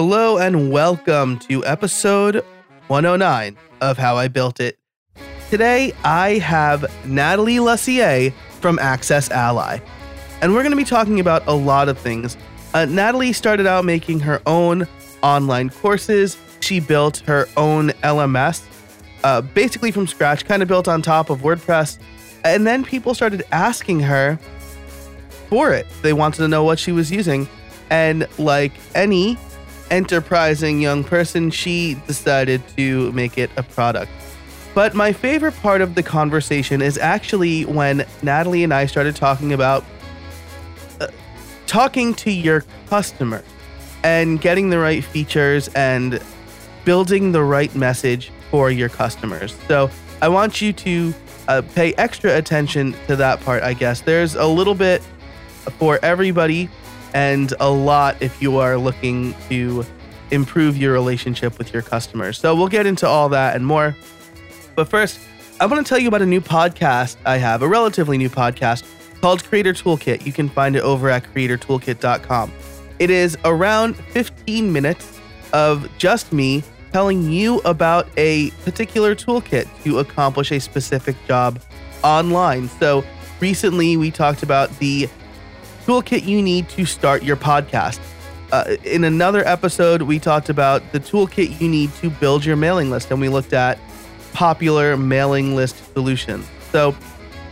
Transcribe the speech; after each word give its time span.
Hello 0.00 0.38
and 0.38 0.70
welcome 0.70 1.40
to 1.40 1.66
episode 1.66 2.44
109 2.86 3.56
of 3.80 3.98
How 3.98 4.16
I 4.16 4.28
Built 4.28 4.60
It. 4.60 4.78
Today 5.50 5.92
I 6.04 6.38
have 6.38 6.86
Nathalie 7.04 7.56
Lussier 7.56 8.32
from 8.60 8.78
AccessAlly, 8.78 9.82
and 10.40 10.54
we're 10.54 10.62
going 10.62 10.70
to 10.70 10.76
be 10.76 10.84
talking 10.84 11.18
about 11.18 11.44
a 11.48 11.52
lot 11.52 11.88
of 11.88 11.98
things. 11.98 12.36
Uh, 12.74 12.84
Natalie 12.84 13.32
started 13.32 13.66
out 13.66 13.84
making 13.84 14.20
her 14.20 14.40
own 14.46 14.86
online 15.24 15.68
courses. 15.68 16.38
She 16.60 16.78
built 16.78 17.16
her 17.26 17.48
own 17.56 17.88
LMS, 18.04 18.62
uh, 19.24 19.40
basically 19.40 19.90
from 19.90 20.06
scratch, 20.06 20.44
kind 20.44 20.62
of 20.62 20.68
built 20.68 20.86
on 20.86 21.02
top 21.02 21.28
of 21.28 21.40
WordPress. 21.40 21.98
And 22.44 22.64
then 22.64 22.84
people 22.84 23.14
started 23.14 23.42
asking 23.50 23.98
her 23.98 24.38
for 25.48 25.72
it. 25.72 25.88
They 26.02 26.12
wanted 26.12 26.38
to 26.38 26.46
know 26.46 26.62
what 26.62 26.78
she 26.78 26.92
was 26.92 27.10
using. 27.10 27.48
And 27.90 28.28
like 28.38 28.74
any 28.94 29.36
enterprising 29.90 30.80
young 30.80 31.04
person, 31.04 31.50
she 31.50 31.94
decided 32.06 32.62
to 32.76 33.12
make 33.12 33.38
it 33.38 33.50
a 33.56 33.62
product. 33.62 34.10
But 34.74 34.94
my 34.94 35.12
favorite 35.12 35.56
part 35.56 35.80
of 35.80 35.94
the 35.94 36.02
conversation 36.02 36.82
is 36.82 36.98
actually 36.98 37.64
when 37.64 38.06
Nathalie 38.22 38.62
and 38.62 38.72
I 38.72 38.86
started 38.86 39.16
talking 39.16 39.52
about 39.52 39.84
uh, 41.00 41.08
talking 41.66 42.14
to 42.14 42.30
your 42.30 42.64
customer 42.88 43.42
and 44.04 44.40
getting 44.40 44.70
the 44.70 44.78
right 44.78 45.02
features 45.02 45.68
and 45.74 46.22
building 46.84 47.32
the 47.32 47.42
right 47.42 47.74
message 47.74 48.30
for 48.50 48.70
your 48.70 48.88
customers. 48.88 49.56
So 49.66 49.90
I 50.22 50.28
want 50.28 50.60
you 50.60 50.72
to 50.72 51.14
uh, 51.48 51.62
pay 51.74 51.94
extra 51.94 52.36
attention 52.36 52.94
to 53.06 53.16
that 53.16 53.40
part, 53.40 53.62
I 53.62 53.74
guess. 53.74 54.00
There's 54.00 54.34
a 54.36 54.46
little 54.46 54.74
bit 54.74 55.02
for 55.78 55.98
everybody 56.02 56.68
and 57.14 57.52
a 57.60 57.70
lot 57.70 58.16
if 58.20 58.40
you 58.42 58.58
are 58.58 58.76
looking 58.76 59.34
to 59.48 59.84
improve 60.30 60.76
your 60.76 60.92
relationship 60.92 61.58
with 61.58 61.72
your 61.72 61.82
customers. 61.82 62.38
So 62.38 62.54
we'll 62.54 62.68
get 62.68 62.86
into 62.86 63.06
all 63.06 63.28
that 63.30 63.56
and 63.56 63.66
more. 63.66 63.96
But 64.74 64.88
first, 64.88 65.20
I 65.60 65.66
want 65.66 65.84
to 65.84 65.88
tell 65.88 65.98
you 65.98 66.08
about 66.08 66.22
a 66.22 66.26
new 66.26 66.40
podcast 66.40 67.16
I 67.24 67.38
have, 67.38 67.62
a 67.62 67.68
relatively 67.68 68.18
new 68.18 68.28
podcast 68.28 68.84
called 69.20 69.42
Creator 69.44 69.74
Toolkit. 69.74 70.24
You 70.24 70.32
can 70.32 70.48
find 70.48 70.76
it 70.76 70.82
over 70.82 71.10
at 71.10 71.24
creatortoolkit.com. 71.34 72.52
It 72.98 73.10
is 73.10 73.36
around 73.44 73.96
15 73.96 74.72
minutes 74.72 75.18
of 75.52 75.88
just 75.98 76.32
me 76.32 76.62
telling 76.92 77.30
you 77.30 77.58
about 77.64 78.08
a 78.16 78.50
particular 78.64 79.14
toolkit 79.14 79.68
to 79.84 79.98
accomplish 79.98 80.52
a 80.52 80.60
specific 80.60 81.16
job 81.26 81.60
online. 82.02 82.68
So 82.68 83.04
recently 83.40 83.96
we 83.96 84.10
talked 84.10 84.42
about 84.42 84.76
the 84.78 85.08
toolkit 85.88 86.26
you 86.26 86.42
need 86.42 86.68
to 86.68 86.84
start 86.84 87.22
your 87.22 87.36
podcast. 87.36 87.98
Uh, 88.52 88.76
in 88.84 89.04
another 89.04 89.46
episode, 89.48 90.02
we 90.02 90.18
talked 90.18 90.50
about 90.50 90.82
the 90.92 91.00
toolkit 91.00 91.58
you 91.62 91.66
need 91.66 91.90
to 91.94 92.10
build 92.10 92.44
your 92.44 92.56
mailing 92.56 92.90
list, 92.90 93.10
and 93.10 93.18
we 93.22 93.30
looked 93.30 93.54
at 93.54 93.78
popular 94.34 94.98
mailing 94.98 95.56
list 95.56 95.94
solutions. 95.94 96.46
So 96.72 96.94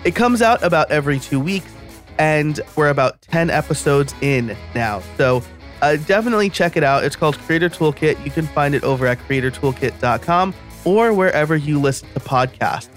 it 0.05 0.15
comes 0.15 0.43
out 0.43 0.63
about 0.63 0.91
every 0.91 1.19
two 1.19 1.41
weeks, 1.41 1.73
and 2.19 2.61
we're 2.77 2.91
about 2.91 3.23
10 3.23 3.49
episodes 3.49 4.15
in 4.21 4.55
now. 4.75 5.01
So 5.17 5.43
uh, 5.81 5.97
definitely 5.97 6.51
check 6.51 6.77
it 6.77 6.85
out. 6.85 7.05
It's 7.05 7.17
called 7.17 7.39
Creator 7.39 7.71
Toolkit. 7.71 8.23
You 8.23 8.31
can 8.31 8.47
find 8.49 8.75
it 8.75 8.85
over 8.85 9.07
at 9.07 9.19
creatortoolkit.com 9.21 10.55
or 10.85 11.15
wherever 11.15 11.57
you 11.57 11.81
listen 11.81 12.07
to 12.13 12.21
podcasts. 12.21 12.91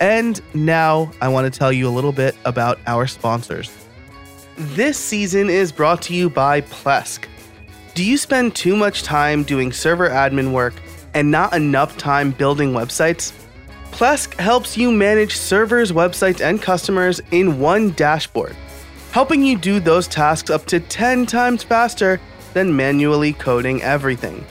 And 0.00 0.40
now 0.54 1.12
I 1.20 1.28
want 1.28 1.52
to 1.52 1.56
tell 1.56 1.72
you 1.72 1.86
a 1.88 1.90
little 1.90 2.12
bit 2.12 2.34
about 2.46 2.78
our 2.86 3.06
sponsors. 3.06 3.81
This 4.56 4.98
season 4.98 5.48
is 5.48 5.72
brought 5.72 6.02
to 6.02 6.14
you 6.14 6.28
by 6.28 6.60
Plesk. 6.60 7.24
Do 7.94 8.04
you 8.04 8.18
spend 8.18 8.54
too 8.54 8.76
much 8.76 9.02
time 9.02 9.44
doing 9.44 9.72
server 9.72 10.10
admin 10.10 10.52
work 10.52 10.74
and 11.14 11.30
not 11.30 11.54
enough 11.54 11.96
time 11.96 12.32
building 12.32 12.72
websites? 12.72 13.32
Plesk 13.92 14.38
helps 14.38 14.76
you 14.76 14.92
manage 14.92 15.38
servers, 15.38 15.90
websites, 15.90 16.42
and 16.42 16.60
customers 16.60 17.18
in 17.30 17.60
one 17.60 17.92
dashboard, 17.92 18.54
helping 19.12 19.42
you 19.42 19.56
do 19.56 19.80
those 19.80 20.06
tasks 20.06 20.50
up 20.50 20.66
to 20.66 20.80
10 20.80 21.24
times 21.24 21.62
faster 21.62 22.20
than 22.52 22.76
manually 22.76 23.32
coding 23.32 23.80
everything. 23.80 24.44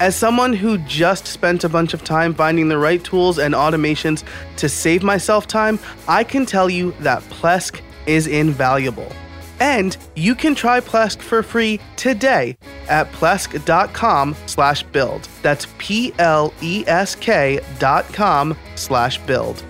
As 0.00 0.16
someone 0.16 0.52
who 0.52 0.78
just 0.78 1.28
spent 1.28 1.62
a 1.62 1.68
bunch 1.68 1.94
of 1.94 2.02
time 2.02 2.34
finding 2.34 2.66
the 2.66 2.78
right 2.78 3.02
tools 3.04 3.38
and 3.38 3.54
automations 3.54 4.24
to 4.56 4.68
save 4.68 5.04
myself 5.04 5.46
time, 5.46 5.78
I 6.08 6.24
can 6.24 6.44
tell 6.44 6.68
you 6.68 6.92
that 7.00 7.22
Plesk 7.30 7.80
is 8.06 8.26
invaluable. 8.26 9.12
And 9.60 9.96
you 10.14 10.34
can 10.34 10.54
try 10.54 10.80
Plesk 10.80 11.22
for 11.22 11.42
free 11.42 11.80
today 11.96 12.56
at 12.88 13.10
plesk.com 13.12 14.36
slash 14.46 14.82
build. 14.82 15.28
That's 15.42 15.66
P-L-E-S-K 15.78 17.60
dot 17.78 18.04
com 18.12 18.56
slash 18.74 19.18
build. 19.18 19.64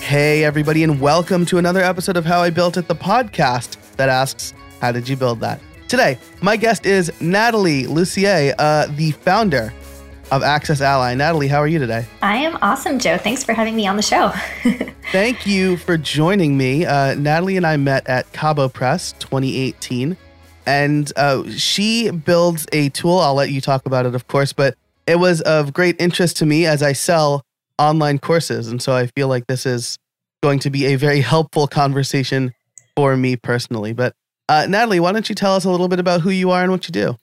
Hey 0.00 0.44
everybody 0.44 0.82
and 0.82 1.00
welcome 1.00 1.46
to 1.46 1.58
another 1.58 1.80
episode 1.80 2.16
of 2.16 2.24
How 2.24 2.40
I 2.40 2.50
Built 2.50 2.76
It, 2.76 2.86
the 2.86 2.94
podcast 2.94 3.76
that 3.96 4.08
asks, 4.08 4.52
how 4.80 4.92
did 4.92 5.08
you 5.08 5.16
build 5.16 5.40
that? 5.40 5.60
Today, 5.88 6.18
my 6.40 6.56
guest 6.56 6.86
is 6.86 7.12
Nathalie 7.20 7.84
Lussier, 7.84 8.54
uh, 8.58 8.86
the 8.96 9.12
founder 9.12 9.72
of 10.32 10.42
Access 10.42 10.80
Ally. 10.80 11.14
Nathalie, 11.14 11.46
how 11.46 11.58
are 11.58 11.66
you 11.68 11.78
today? 11.78 12.06
I 12.22 12.36
am 12.36 12.58
awesome, 12.62 12.98
Joe. 12.98 13.18
Thanks 13.18 13.44
for 13.44 13.52
having 13.52 13.76
me 13.76 13.86
on 13.86 13.96
the 13.96 14.02
show. 14.02 14.30
Thank 15.12 15.46
you 15.46 15.76
for 15.76 15.98
joining 15.98 16.56
me. 16.56 16.86
Uh, 16.86 17.14
Nathalie 17.14 17.58
and 17.58 17.66
I 17.66 17.76
met 17.76 18.08
at 18.08 18.32
CaboPress 18.32 19.18
2018, 19.18 20.16
and 20.64 21.12
uh, 21.16 21.50
she 21.50 22.10
builds 22.10 22.66
a 22.72 22.88
tool. 22.88 23.18
I'll 23.18 23.34
let 23.34 23.50
you 23.50 23.60
talk 23.60 23.84
about 23.84 24.06
it, 24.06 24.14
of 24.14 24.26
course, 24.26 24.54
but 24.54 24.74
it 25.06 25.16
was 25.16 25.42
of 25.42 25.74
great 25.74 26.00
interest 26.00 26.38
to 26.38 26.46
me 26.46 26.64
as 26.64 26.82
I 26.82 26.94
sell 26.94 27.44
online 27.78 28.18
courses. 28.18 28.68
And 28.68 28.80
so 28.80 28.94
I 28.94 29.08
feel 29.08 29.28
like 29.28 29.46
this 29.48 29.66
is 29.66 29.98
going 30.42 30.60
to 30.60 30.70
be 30.70 30.86
a 30.86 30.96
very 30.96 31.20
helpful 31.20 31.66
conversation 31.66 32.54
for 32.96 33.18
me 33.18 33.36
personally. 33.36 33.92
But 33.92 34.14
uh, 34.48 34.66
Nathalie, 34.66 35.00
why 35.00 35.12
don't 35.12 35.28
you 35.28 35.34
tell 35.34 35.54
us 35.54 35.66
a 35.66 35.70
little 35.70 35.88
bit 35.88 36.00
about 36.00 36.22
who 36.22 36.30
you 36.30 36.50
are 36.52 36.62
and 36.62 36.72
what 36.72 36.88
you 36.88 36.92
do? 36.92 37.16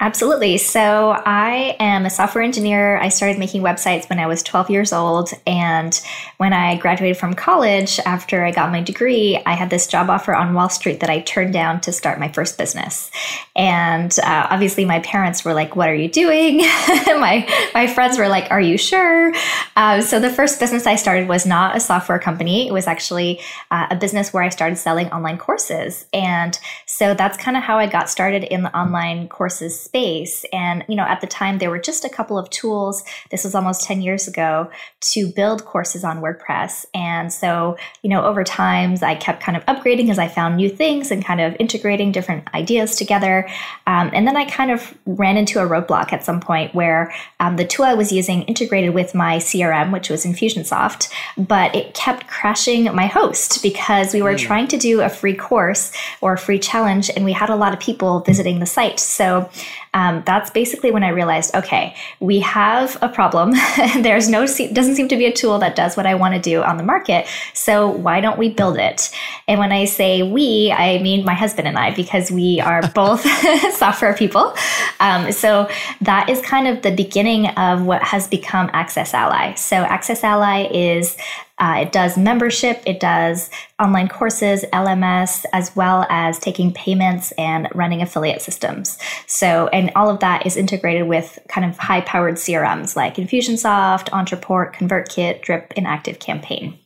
Absolutely. 0.00 0.58
So, 0.58 1.12
I 1.24 1.76
am 1.78 2.04
a 2.04 2.10
software 2.10 2.42
engineer. 2.42 2.98
I 2.98 3.08
started 3.08 3.38
making 3.38 3.62
websites 3.62 4.08
when 4.10 4.18
I 4.18 4.26
was 4.26 4.42
12 4.42 4.68
years 4.68 4.92
old. 4.92 5.30
And 5.46 5.98
when 6.38 6.52
I 6.52 6.76
graduated 6.76 7.16
from 7.16 7.34
college, 7.34 8.00
after 8.00 8.44
I 8.44 8.50
got 8.50 8.72
my 8.72 8.82
degree, 8.82 9.40
I 9.46 9.52
had 9.54 9.70
this 9.70 9.86
job 9.86 10.10
offer 10.10 10.34
on 10.34 10.52
Wall 10.52 10.68
Street 10.68 10.98
that 10.98 11.10
I 11.10 11.20
turned 11.20 11.52
down 11.52 11.80
to 11.82 11.92
start 11.92 12.18
my 12.18 12.26
first 12.26 12.58
business. 12.58 13.12
And 13.54 14.14
uh, 14.18 14.48
obviously, 14.50 14.84
my 14.84 14.98
parents 14.98 15.44
were 15.44 15.54
like, 15.54 15.76
What 15.76 15.88
are 15.88 15.94
you 15.94 16.08
doing? 16.08 16.58
my, 17.06 17.48
my 17.72 17.86
friends 17.86 18.18
were 18.18 18.28
like, 18.28 18.50
Are 18.50 18.60
you 18.60 18.76
sure? 18.76 19.32
Uh, 19.76 20.00
so, 20.00 20.18
the 20.18 20.28
first 20.28 20.58
business 20.58 20.88
I 20.88 20.96
started 20.96 21.28
was 21.28 21.46
not 21.46 21.76
a 21.76 21.80
software 21.80 22.18
company, 22.18 22.66
it 22.66 22.72
was 22.72 22.88
actually 22.88 23.40
uh, 23.70 23.86
a 23.90 23.96
business 23.96 24.32
where 24.32 24.42
I 24.42 24.48
started 24.48 24.76
selling 24.76 25.06
online 25.12 25.38
courses. 25.38 26.06
And 26.12 26.58
so, 26.84 27.14
that's 27.14 27.38
kind 27.38 27.56
of 27.56 27.62
how 27.62 27.78
I 27.78 27.86
got 27.86 28.10
started 28.10 28.42
in 28.42 28.64
the 28.64 28.76
online 28.76 29.28
courses 29.28 29.83
space. 29.84 30.44
And, 30.52 30.84
you 30.88 30.96
know, 30.96 31.04
at 31.04 31.20
the 31.20 31.26
time, 31.26 31.58
there 31.58 31.70
were 31.70 31.78
just 31.78 32.04
a 32.04 32.08
couple 32.08 32.38
of 32.38 32.50
tools. 32.50 33.04
This 33.30 33.44
was 33.44 33.54
almost 33.54 33.84
10 33.84 34.02
years 34.02 34.26
ago 34.26 34.70
to 35.12 35.28
build 35.28 35.64
courses 35.64 36.04
on 36.04 36.20
WordPress. 36.20 36.86
And 36.94 37.32
so, 37.32 37.76
you 38.02 38.10
know, 38.10 38.24
over 38.24 38.42
time, 38.44 38.96
I 39.02 39.14
kept 39.14 39.42
kind 39.42 39.56
of 39.56 39.64
upgrading 39.66 40.10
as 40.10 40.18
I 40.18 40.28
found 40.28 40.56
new 40.56 40.68
things 40.68 41.10
and 41.10 41.24
kind 41.24 41.40
of 41.40 41.56
integrating 41.60 42.12
different 42.12 42.52
ideas 42.54 42.96
together. 42.96 43.48
Um, 43.86 44.10
and 44.12 44.26
then 44.26 44.36
I 44.36 44.44
kind 44.46 44.70
of 44.70 44.96
ran 45.06 45.36
into 45.36 45.60
a 45.60 45.68
roadblock 45.68 46.12
at 46.12 46.24
some 46.24 46.40
point 46.40 46.74
where 46.74 47.12
um, 47.40 47.56
the 47.56 47.64
tool 47.64 47.84
I 47.84 47.94
was 47.94 48.12
using 48.12 48.42
integrated 48.42 48.94
with 48.94 49.14
my 49.14 49.36
CRM, 49.38 49.92
which 49.92 50.08
was 50.10 50.24
Infusionsoft, 50.24 51.10
but 51.36 51.74
it 51.74 51.94
kept 51.94 52.26
crashing 52.26 52.84
my 52.94 53.06
host 53.06 53.62
because 53.62 54.14
we 54.14 54.22
were 54.22 54.34
mm. 54.34 54.38
trying 54.38 54.68
to 54.68 54.76
do 54.76 55.00
a 55.00 55.08
free 55.08 55.34
course 55.34 55.92
or 56.20 56.34
a 56.34 56.38
free 56.38 56.58
challenge 56.58 57.10
and 57.14 57.24
we 57.24 57.32
had 57.32 57.50
a 57.50 57.56
lot 57.56 57.72
of 57.72 57.80
people 57.80 58.20
visiting 58.20 58.60
the 58.60 58.66
site. 58.66 59.00
So 59.00 59.48
um, 59.94 60.22
that's 60.26 60.50
basically 60.50 60.90
when 60.90 61.02
I 61.02 61.08
realized, 61.08 61.54
okay, 61.54 61.94
we 62.20 62.40
have 62.40 62.98
a 63.00 63.08
problem. 63.08 63.52
There's 64.00 64.28
no 64.28 64.46
doesn't 64.46 64.96
seem 64.96 65.08
to 65.08 65.16
be 65.16 65.26
a 65.26 65.32
tool 65.32 65.58
that 65.58 65.76
does 65.76 65.96
what 65.96 66.06
I 66.06 66.14
want 66.14 66.34
to 66.34 66.40
do 66.40 66.62
on 66.62 66.76
the 66.76 66.82
market. 66.82 67.26
So 67.52 67.88
why 67.88 68.20
don't 68.20 68.38
we 68.38 68.48
build 68.48 68.76
it? 68.76 69.10
And 69.46 69.58
when 69.58 69.72
I 69.72 69.84
say 69.84 70.22
we, 70.22 70.72
I 70.72 70.98
mean 70.98 71.24
my 71.24 71.34
husband 71.34 71.68
and 71.68 71.78
I 71.78 71.94
because 71.94 72.30
we 72.30 72.60
are 72.60 72.82
both 72.94 73.22
software 73.74 74.14
people. 74.14 74.54
Um, 75.00 75.32
so 75.32 75.68
that 76.00 76.28
is 76.28 76.40
kind 76.40 76.66
of 76.66 76.82
the 76.82 76.90
beginning 76.90 77.48
of 77.48 77.84
what 77.84 78.02
has 78.02 78.26
become 78.28 78.68
AccessAlly. 78.68 79.58
So 79.58 79.84
AccessAlly 79.84 80.70
is 80.72 81.16
uh, 81.58 81.78
it 81.82 81.92
does 81.92 82.16
membership, 82.18 82.82
it 82.84 82.98
does 83.00 83.50
online 83.80 84.08
courses, 84.08 84.64
LMS, 84.72 85.44
as 85.52 85.74
well 85.76 86.06
as 86.08 86.38
taking 86.38 86.72
payments 86.72 87.32
and 87.32 87.68
running 87.74 88.02
affiliate 88.02 88.42
systems. 88.42 88.98
So, 89.26 89.68
and 89.68 89.92
all 89.94 90.10
of 90.10 90.20
that 90.20 90.46
is 90.46 90.56
integrated 90.56 91.06
with 91.06 91.38
kind 91.48 91.68
of 91.68 91.78
high 91.78 92.00
powered 92.00 92.34
CRMs 92.34 92.96
like 92.96 93.16
Infusionsoft, 93.16 94.10
Ontraport, 94.10 94.74
ConvertKit, 94.74 95.42
Drip, 95.42 95.72
and 95.76 95.86
ActiveCampaign. 95.86 96.78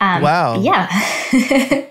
Um, 0.00 0.22
wow. 0.22 0.60
Yeah. 0.60 1.86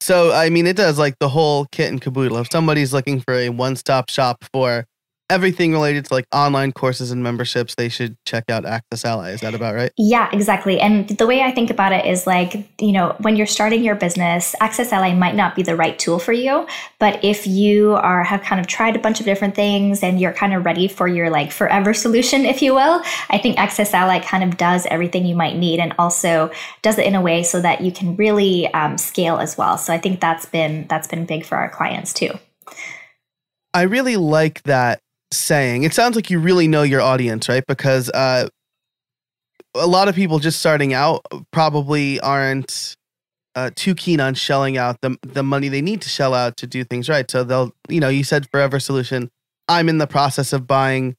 So 0.00 0.32
I 0.32 0.48
mean, 0.48 0.66
it 0.66 0.76
does 0.76 0.98
like 0.98 1.18
the 1.20 1.28
whole 1.28 1.66
kit 1.70 1.90
and 1.90 2.00
caboodle. 2.00 2.38
If 2.38 2.50
somebody's 2.50 2.92
looking 2.92 3.20
for 3.20 3.34
a 3.34 3.50
one-stop 3.50 4.08
shop 4.08 4.44
for 4.52 4.86
everything 5.30 5.72
related 5.72 6.04
to 6.06 6.14
like 6.14 6.26
online 6.32 6.72
courses 6.72 7.10
and 7.10 7.22
memberships, 7.22 7.76
they 7.76 7.88
should 7.88 8.16
check 8.26 8.50
out 8.50 8.64
AccessAlly. 8.64 9.32
Is 9.32 9.40
that 9.40 9.54
about 9.54 9.74
right? 9.74 9.92
Yeah, 9.96 10.28
exactly. 10.32 10.80
And 10.80 11.08
the 11.08 11.26
way 11.26 11.40
I 11.40 11.52
think 11.52 11.70
about 11.70 11.92
it 11.92 12.04
is 12.04 12.26
like, 12.26 12.68
you 12.80 12.92
know, 12.92 13.14
when 13.20 13.36
you're 13.36 13.46
starting 13.46 13.84
your 13.84 13.94
business, 13.94 14.54
AccessAlly 14.60 15.16
might 15.16 15.36
not 15.36 15.54
be 15.54 15.62
the 15.62 15.76
right 15.76 15.98
tool 15.98 16.18
for 16.18 16.32
you, 16.32 16.66
but 16.98 17.24
if 17.24 17.46
you 17.46 17.92
are 17.94 18.24
have 18.24 18.42
kind 18.42 18.60
of 18.60 18.66
tried 18.66 18.96
a 18.96 18.98
bunch 18.98 19.20
of 19.20 19.26
different 19.26 19.54
things 19.54 20.02
and 20.02 20.20
you're 20.20 20.32
kind 20.32 20.52
of 20.52 20.64
ready 20.64 20.88
for 20.88 21.06
your 21.06 21.30
like 21.30 21.52
forever 21.52 21.94
solution, 22.04 22.44
if 22.44 22.60
you 22.60 22.74
will, 22.74 23.00
I 23.30 23.38
think 23.38 23.56
AccessAlly 23.56 24.22
kind 24.24 24.42
of 24.42 24.56
does 24.56 24.84
everything 24.86 25.24
you 25.24 25.36
might 25.36 25.56
need 25.56 25.78
and 25.78 25.94
also 25.98 26.50
does 26.82 26.98
it 26.98 27.06
in 27.06 27.14
a 27.14 27.22
way 27.22 27.44
so 27.44 27.60
that 27.60 27.80
you 27.80 27.92
can 27.92 28.16
really 28.16 28.66
um, 28.74 28.98
scale 28.98 29.38
as 29.38 29.56
well. 29.56 29.78
So 29.78 29.92
I 29.92 29.98
think 29.98 30.20
that's 30.20 30.46
been 30.46 30.86
that's 30.88 31.06
been 31.06 31.24
big 31.24 31.44
for 31.44 31.56
our 31.56 31.70
clients 31.70 32.12
too. 32.12 32.32
I 33.72 33.82
really 33.82 34.16
like 34.16 34.62
that 34.64 35.00
saying. 35.32 35.84
It 35.84 35.94
sounds 35.94 36.16
like 36.16 36.30
you 36.30 36.38
really 36.38 36.68
know 36.68 36.82
your 36.82 37.00
audience, 37.00 37.48
right? 37.48 37.64
Because 37.66 38.10
uh, 38.10 38.48
a 39.74 39.86
lot 39.86 40.08
of 40.08 40.14
people 40.14 40.38
just 40.38 40.58
starting 40.58 40.92
out 40.92 41.24
probably 41.52 42.20
aren't 42.20 42.96
uh, 43.54 43.70
too 43.74 43.94
keen 43.94 44.20
on 44.20 44.34
shelling 44.34 44.76
out 44.76 45.00
the 45.00 45.16
the 45.22 45.42
money 45.42 45.68
they 45.68 45.82
need 45.82 46.00
to 46.02 46.08
shell 46.08 46.34
out 46.34 46.56
to 46.58 46.66
do 46.66 46.84
things 46.84 47.08
right. 47.08 47.30
So 47.30 47.44
they'll, 47.44 47.72
you 47.88 48.00
know, 48.00 48.08
you 48.08 48.24
said 48.24 48.48
Forever 48.50 48.80
Solution. 48.80 49.30
I'm 49.68 49.88
in 49.88 49.98
the 49.98 50.06
process 50.06 50.52
of 50.52 50.66
buying. 50.66 51.16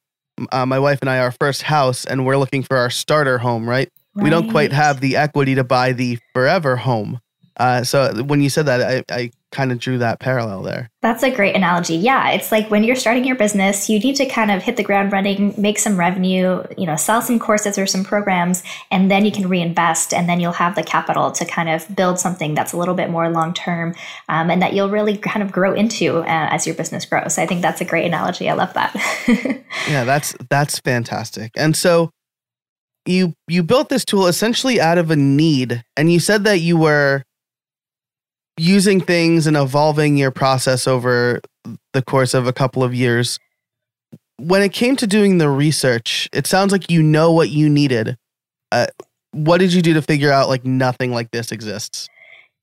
Uh, 0.51 0.65
my 0.65 0.79
wife 0.79 0.99
and 1.01 1.09
I 1.09 1.19
our 1.19 1.33
first 1.33 1.61
house, 1.61 2.05
and 2.05 2.25
we're 2.25 2.37
looking 2.37 2.63
for 2.63 2.77
our 2.77 2.89
starter 2.89 3.37
home. 3.37 3.69
Right? 3.69 3.89
right. 4.15 4.23
We 4.23 4.29
don't 4.29 4.49
quite 4.49 4.71
have 4.71 5.01
the 5.01 5.17
equity 5.17 5.55
to 5.55 5.63
buy 5.63 5.91
the 5.91 6.19
forever 6.33 6.77
home. 6.77 7.19
Uh, 7.57 7.83
so 7.83 8.23
when 8.23 8.41
you 8.41 8.49
said 8.49 8.65
that, 8.65 9.03
I, 9.11 9.13
I 9.13 9.31
kind 9.51 9.71
of 9.71 9.79
drew 9.79 9.97
that 9.97 10.19
parallel 10.19 10.61
there. 10.61 10.89
That's 11.01 11.23
a 11.23 11.31
great 11.31 11.55
analogy. 11.55 11.95
Yeah, 11.95 12.31
it's 12.31 12.51
like 12.51 12.69
when 12.69 12.83
you're 12.83 12.95
starting 12.95 13.25
your 13.25 13.35
business, 13.35 13.89
you 13.89 13.99
need 13.99 14.15
to 14.15 14.25
kind 14.25 14.49
of 14.49 14.63
hit 14.63 14.77
the 14.77 14.83
ground 14.83 15.11
running, 15.11 15.53
make 15.57 15.77
some 15.77 15.97
revenue, 15.97 16.63
you 16.77 16.85
know, 16.85 16.95
sell 16.95 17.21
some 17.21 17.37
courses 17.37 17.77
or 17.77 17.85
some 17.85 18.03
programs, 18.03 18.63
and 18.89 19.11
then 19.11 19.25
you 19.25 19.31
can 19.31 19.49
reinvest, 19.49 20.13
and 20.13 20.29
then 20.29 20.39
you'll 20.39 20.53
have 20.53 20.75
the 20.75 20.83
capital 20.83 21.31
to 21.31 21.45
kind 21.45 21.69
of 21.69 21.93
build 21.95 22.19
something 22.19 22.55
that's 22.55 22.73
a 22.73 22.77
little 22.77 22.95
bit 22.95 23.09
more 23.09 23.29
long 23.29 23.53
term, 23.53 23.93
um, 24.29 24.49
and 24.49 24.61
that 24.61 24.73
you'll 24.73 24.89
really 24.89 25.17
kind 25.17 25.43
of 25.43 25.51
grow 25.51 25.73
into 25.73 26.19
uh, 26.19 26.25
as 26.27 26.65
your 26.65 26.75
business 26.75 27.05
grows. 27.05 27.35
So 27.35 27.43
I 27.43 27.45
think 27.45 27.61
that's 27.61 27.81
a 27.81 27.85
great 27.85 28.05
analogy. 28.05 28.49
I 28.49 28.53
love 28.53 28.73
that. 28.73 28.95
yeah, 29.89 30.03
that's 30.03 30.35
that's 30.49 30.79
fantastic. 30.79 31.51
And 31.55 31.75
so 31.75 32.11
you 33.05 33.33
you 33.47 33.63
built 33.63 33.89
this 33.89 34.05
tool 34.05 34.27
essentially 34.27 34.79
out 34.79 34.97
of 34.97 35.11
a 35.11 35.15
need, 35.15 35.83
and 35.97 36.11
you 36.11 36.19
said 36.19 36.43
that 36.45 36.59
you 36.59 36.77
were 36.77 37.23
using 38.61 39.01
things 39.01 39.47
and 39.47 39.57
evolving 39.57 40.17
your 40.17 40.31
process 40.31 40.87
over 40.87 41.41
the 41.93 42.01
course 42.01 42.33
of 42.33 42.45
a 42.45 42.53
couple 42.53 42.83
of 42.83 42.93
years. 42.93 43.39
When 44.37 44.61
it 44.61 44.71
came 44.71 44.95
to 44.97 45.07
doing 45.07 45.39
the 45.39 45.49
research, 45.49 46.29
it 46.31 46.45
sounds 46.45 46.71
like 46.71 46.89
you 46.89 47.01
know 47.01 47.31
what 47.31 47.49
you 47.49 47.69
needed. 47.69 48.17
Uh, 48.71 48.87
what 49.31 49.59
did 49.59 49.73
you 49.73 49.81
do 49.81 49.93
to 49.95 50.01
figure 50.01 50.31
out 50.31 50.47
like 50.47 50.63
nothing 50.63 51.11
like 51.11 51.31
this 51.31 51.51
exists? 51.51 52.07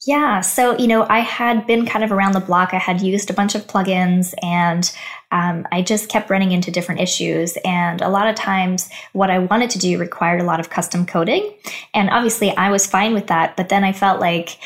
Yeah, 0.07 0.43
so 0.43 0.79
you 0.79 0.87
know, 0.87 1.07
I 1.09 1.19
had 1.19 1.67
been 1.67 1.85
kind 1.85 2.05
of 2.05 2.13
around 2.13 2.33
the 2.33 2.41
block. 2.41 2.73
I 2.73 2.79
had 2.79 3.01
used 3.01 3.31
a 3.31 3.33
bunch 3.33 3.57
of 3.57 3.67
plugins, 3.67 4.33
and 4.45 4.89
um, 5.33 5.67
I 5.73 5.83
just 5.83 6.09
kept 6.09 6.31
running 6.31 6.53
into 6.53 6.71
different 6.71 7.01
issues. 7.01 7.59
And 7.65 8.01
a 8.01 8.09
lot 8.09 8.29
of 8.29 8.37
times, 8.37 8.89
what 9.13 9.29
I 9.29 9.41
wanted 9.41 9.71
to 9.71 9.79
do 9.81 9.99
required 9.99 10.41
a 10.41 10.45
lot 10.45 10.61
of 10.61 10.71
custom 10.71 11.05
coding, 11.05 11.53
and 11.95 12.11
obviously, 12.11 12.57
I 12.57 12.71
was 12.71 12.87
fine 12.87 13.13
with 13.13 13.27
that. 13.27 13.57
But 13.57 13.71
then 13.71 13.83
I 13.83 13.93
felt 13.93 14.21
like 14.21 14.59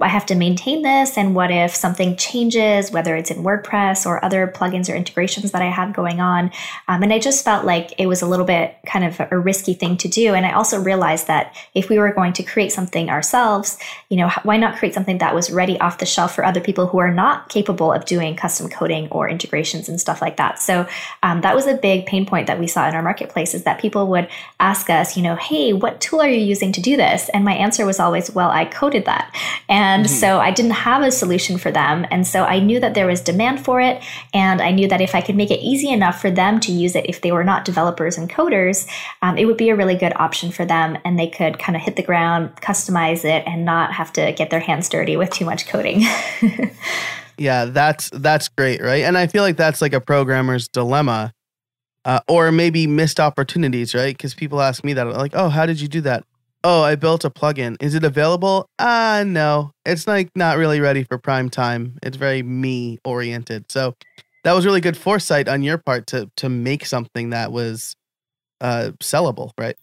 I 0.00 0.08
have 0.08 0.26
to 0.26 0.36
maintain 0.36 0.82
this? 0.82 1.18
And 1.18 1.34
what 1.34 1.50
if 1.50 1.74
something 1.74 2.16
changes, 2.16 2.92
whether 2.92 3.16
it's 3.16 3.32
in 3.32 3.42
WordPress 3.42 4.06
or 4.06 4.24
other 4.24 4.46
plugins 4.46 4.88
or 4.88 4.94
integrations 4.94 5.50
that 5.50 5.60
I 5.60 5.70
have 5.70 5.92
going 5.92 6.20
on? 6.20 6.52
Um, 6.86 7.02
and 7.02 7.12
I 7.12 7.18
just 7.18 7.44
felt 7.44 7.64
like 7.64 7.92
it 7.98 8.06
was 8.06 8.22
a 8.22 8.26
little 8.26 8.46
bit 8.46 8.76
kind 8.86 9.04
of 9.04 9.20
a 9.32 9.38
risky 9.38 9.74
thing 9.74 9.96
to 9.96 10.08
do. 10.08 10.34
And 10.34 10.46
I 10.46 10.52
also 10.52 10.80
realized 10.80 11.26
that 11.26 11.56
if 11.74 11.88
we 11.88 11.98
were 11.98 12.12
going 12.12 12.32
to 12.34 12.44
create 12.44 12.70
something 12.70 13.10
ourselves, 13.10 13.76
you 14.08 14.16
know, 14.16 14.30
why 14.44 14.56
not 14.56 14.76
create 14.76 14.94
something 14.94 15.18
that 15.18 15.34
was 15.34 15.50
ready 15.50 15.78
off 15.80 15.98
the 15.98 16.06
shelf 16.06 16.32
for 16.32 16.44
other 16.44 16.60
people 16.60 16.86
who 16.86 16.98
are 16.98 17.12
not 17.12 17.48
capable 17.48 17.92
of 17.92 18.04
doing 18.04 18.36
custom 18.36 18.68
coding 18.68 19.08
or 19.10 19.28
integrations 19.28 19.88
and 19.88 20.00
stuff 20.00 20.22
like 20.22 20.36
that? 20.36 20.60
So 20.60 20.86
um, 21.24 21.40
that 21.40 21.56
was 21.56 21.66
a 21.66 21.74
big 21.74 22.06
pain 22.06 22.24
point 22.24 22.46
that 22.46 22.60
we 22.60 22.68
saw 22.68 22.88
in 22.88 22.94
our 22.94 23.02
marketplace 23.02 23.52
is 23.52 23.64
that 23.64 23.80
people 23.80 24.06
would 24.06 24.28
ask 24.60 24.90
us, 24.90 25.16
you 25.16 25.24
know, 25.24 25.34
hey, 25.34 25.72
what 25.72 26.00
tool 26.00 26.20
are 26.20 26.28
you 26.28 26.38
using 26.44 26.70
to 26.70 26.80
do 26.80 26.96
this? 26.96 27.28
And 27.30 27.44
my 27.44 27.54
answer 27.54 27.84
was 27.84 27.98
always, 27.98 28.30
well, 28.30 28.50
I 28.50 28.64
coded 28.64 29.04
that. 29.06 29.34
And 29.68 29.87
and 29.88 30.04
mm-hmm. 30.04 30.14
so 30.14 30.38
I 30.38 30.50
didn't 30.50 30.72
have 30.72 31.02
a 31.02 31.10
solution 31.10 31.56
for 31.56 31.70
them. 31.70 32.04
And 32.10 32.26
so 32.26 32.44
I 32.44 32.60
knew 32.60 32.78
that 32.78 32.92
there 32.92 33.06
was 33.06 33.22
demand 33.22 33.64
for 33.64 33.80
it. 33.80 34.02
And 34.34 34.60
I 34.60 34.70
knew 34.70 34.86
that 34.86 35.00
if 35.00 35.14
I 35.14 35.22
could 35.22 35.34
make 35.34 35.50
it 35.50 35.60
easy 35.60 35.88
enough 35.88 36.20
for 36.20 36.30
them 36.30 36.60
to 36.60 36.72
use 36.72 36.94
it, 36.94 37.06
if 37.08 37.22
they 37.22 37.32
were 37.32 37.42
not 37.42 37.64
developers 37.64 38.18
and 38.18 38.28
coders, 38.28 38.86
um, 39.22 39.38
it 39.38 39.46
would 39.46 39.56
be 39.56 39.70
a 39.70 39.76
really 39.76 39.94
good 39.94 40.12
option 40.16 40.52
for 40.52 40.66
them. 40.66 40.98
And 41.06 41.18
they 41.18 41.28
could 41.28 41.58
kind 41.58 41.74
of 41.74 41.80
hit 41.80 41.96
the 41.96 42.02
ground, 42.02 42.54
customize 42.56 43.24
it, 43.24 43.44
and 43.46 43.64
not 43.64 43.94
have 43.94 44.12
to 44.12 44.30
get 44.32 44.50
their 44.50 44.60
hands 44.60 44.90
dirty 44.90 45.16
with 45.16 45.30
too 45.30 45.46
much 45.46 45.66
coding. 45.66 46.02
yeah, 47.38 47.64
that's 47.64 48.10
that's 48.10 48.48
great, 48.48 48.82
right? 48.82 49.04
And 49.04 49.16
I 49.16 49.26
feel 49.26 49.42
like 49.42 49.56
that's 49.56 49.80
like 49.80 49.94
a 49.94 50.02
programmer's 50.02 50.68
dilemma. 50.68 51.32
Uh, 52.04 52.20
or 52.26 52.50
maybe 52.52 52.86
missed 52.86 53.20
opportunities, 53.20 53.94
right? 53.94 54.16
Because 54.16 54.32
people 54.32 54.62
ask 54.62 54.82
me 54.82 54.94
that, 54.94 55.04
like, 55.08 55.32
"Oh, 55.34 55.50
how 55.50 55.66
did 55.66 55.78
you 55.78 55.88
do 55.88 56.00
that?" 56.02 56.24
Oh, 56.64 56.82
I 56.82 56.96
built 56.96 57.24
a 57.24 57.30
plugin. 57.30 57.76
Is 57.80 57.94
it 57.94 58.04
available? 58.04 58.68
Ah, 58.78 59.18
uh, 59.18 59.24
no. 59.24 59.72
It's 59.84 60.06
like 60.06 60.30
not 60.34 60.58
really 60.58 60.80
ready 60.80 61.04
for 61.04 61.18
prime 61.18 61.48
time. 61.48 61.98
It's 62.02 62.16
very 62.16 62.42
me 62.42 62.98
oriented. 63.04 63.70
So 63.70 63.94
that 64.44 64.52
was 64.52 64.66
really 64.66 64.80
good 64.80 64.96
foresight 64.96 65.48
on 65.48 65.62
your 65.62 65.78
part 65.78 66.06
to 66.08 66.30
to 66.36 66.48
make 66.48 66.86
something 66.86 67.30
that 67.30 67.52
was 67.52 67.94
uh 68.60 68.92
sellable, 69.00 69.50
right? 69.58 69.76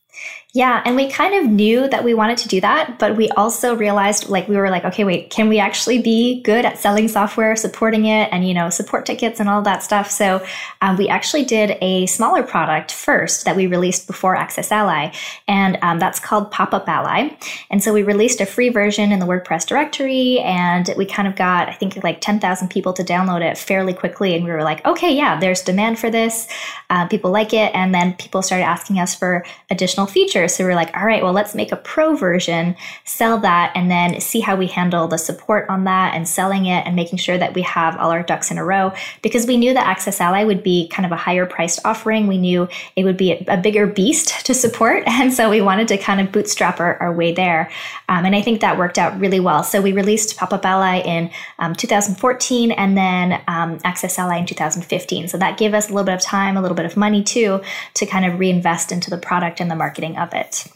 Yeah, 0.56 0.82
and 0.86 0.96
we 0.96 1.12
kind 1.12 1.36
of 1.36 1.52
knew 1.52 1.90
that 1.90 2.06
we 2.06 2.14
wanted 2.14 2.38
to 2.38 2.48
do 2.48 2.62
that, 2.62 2.98
but 2.98 3.18
we 3.18 3.28
also 3.32 3.76
realized 3.76 4.30
like 4.30 4.48
we 4.48 4.56
were 4.56 4.70
like, 4.70 4.86
okay, 4.86 5.04
wait, 5.04 5.30
can 5.30 5.50
we 5.50 5.60
actually 5.60 6.02
be 6.02 6.42
good 6.44 6.64
at 6.64 6.80
selling 6.80 7.10
software, 7.10 7.58
supporting 7.58 8.06
it, 8.06 8.30
and 8.32 8.48
you 8.48 8.54
know, 8.54 8.70
support 8.70 9.06
tickets 9.06 9.42
and 9.42 9.50
all 9.50 9.62
that 9.64 9.84
stuff? 9.84 10.10
So 10.10 10.46
um, 10.82 10.96
we 10.96 11.10
actually 11.10 11.44
did 11.44 11.78
a 11.82 12.06
smaller 12.06 12.42
product 12.42 12.94
first 12.94 13.44
that 13.44 13.58
we 13.58 13.68
released 13.68 14.08
before 14.08 14.38
AccessAlly, 14.38 15.14
and 15.46 15.78
um, 15.82 16.00
that's 16.00 16.22
called 16.22 16.54
PopupAlly. 16.54 17.36
And 17.70 17.84
so 17.84 17.92
we 17.92 18.04
released 18.04 18.40
a 18.40 18.46
free 18.46 18.70
version 18.70 19.12
in 19.12 19.20
the 19.20 19.26
WordPress 19.26 19.68
directory, 19.68 20.40
and 20.40 20.90
we 20.96 21.06
kind 21.06 21.28
of 21.28 21.36
got 21.36 21.68
I 21.68 21.74
think 21.74 22.02
like 22.02 22.22
ten 22.22 22.40
thousand 22.40 22.70
people 22.70 22.94
to 22.94 23.04
download 23.04 23.42
it 23.42 23.58
fairly 23.58 23.94
quickly, 23.94 24.36
and 24.36 24.46
we 24.46 24.52
were 24.52 24.64
like, 24.64 24.86
okay, 24.86 25.14
yeah, 25.14 25.38
there's 25.38 25.62
demand 25.62 26.00
for 26.00 26.10
this, 26.10 26.48
uh, 26.90 27.10
people 27.10 27.30
like 27.30 27.52
it, 27.52 27.76
and 27.76 27.94
then 27.94 28.14
people 28.14 28.42
started 28.42 28.64
asking 28.64 29.00
us 29.00 29.14
for 29.14 29.46
additional 29.70 30.08
features 30.08 30.45
so 30.48 30.64
we're 30.64 30.76
like, 30.76 30.96
all 30.96 31.06
right, 31.06 31.24
well, 31.24 31.34
let's 31.34 31.56
make 31.56 31.72
a 31.72 31.78
pro 31.78 32.16
version, 32.16 32.76
sell 33.04 33.38
that, 33.40 33.72
and 33.76 33.90
then 33.90 34.20
see 34.20 34.40
how 34.40 34.56
we 34.56 34.68
handle 34.68 35.08
the 35.08 35.18
support 35.18 35.68
on 35.70 35.84
that 35.86 36.16
and 36.16 36.28
selling 36.28 36.66
it 36.66 36.86
and 36.86 36.96
making 36.96 37.18
sure 37.18 37.38
that 37.38 37.54
we 37.54 37.62
have 37.64 37.98
all 37.98 38.12
our 38.12 38.24
ducks 38.24 38.52
in 38.52 38.58
a 38.58 38.66
row. 38.66 38.94
Because 39.22 39.46
we 39.48 39.58
knew 39.58 39.74
that 39.74 39.98
AccessAlly 39.98 40.46
would 40.46 40.64
be 40.64 40.88
kind 40.90 41.06
of 41.06 41.12
a 41.12 41.16
higher 41.16 41.46
priced 41.46 41.80
offering. 41.86 42.28
We 42.28 42.38
knew 42.38 42.68
it 42.96 43.04
would 43.04 43.18
be 43.18 43.32
a, 43.32 43.46
a 43.50 43.58
bigger 43.58 43.88
beast 43.88 44.46
to 44.46 44.54
support. 44.54 45.04
And 45.26 45.34
so 45.34 45.50
we 45.50 45.62
wanted 45.62 45.88
to 45.88 45.98
kind 45.98 46.20
of 46.20 46.32
bootstrap 46.32 46.80
our, 46.80 46.98
our 46.98 47.12
way 47.12 47.32
there. 47.32 47.72
Um, 48.10 48.26
and 48.26 48.36
I 48.36 48.42
think 48.42 48.62
that 48.62 48.78
worked 48.78 49.00
out 49.00 49.18
really 49.20 49.40
well. 49.40 49.64
So 49.64 49.82
we 49.82 49.92
released 49.94 50.38
PopupAlly 50.38 51.06
in 51.06 51.32
um, 51.58 51.74
2014 51.74 52.72
and 52.72 52.98
then 52.98 53.42
um, 53.48 53.80
AccessAlly 53.80 54.40
in 54.40 54.46
2015. 54.46 55.30
So 55.30 55.38
that 55.38 55.58
gave 55.58 55.74
us 55.74 55.90
a 55.90 55.94
little 55.94 56.06
bit 56.06 56.16
of 56.16 56.22
time, 56.22 56.58
a 56.58 56.62
little 56.62 56.76
bit 56.76 56.86
of 56.86 56.98
money 56.98 57.24
too, 57.24 57.62
to 57.96 58.06
kind 58.06 58.26
of 58.26 58.40
reinvest 58.40 58.92
into 58.92 59.10
the 59.10 59.18
product 59.18 59.60
and 59.60 59.72
the 59.72 59.76
marketing 59.76 60.18
of 60.18 60.34
it. 60.36 60.68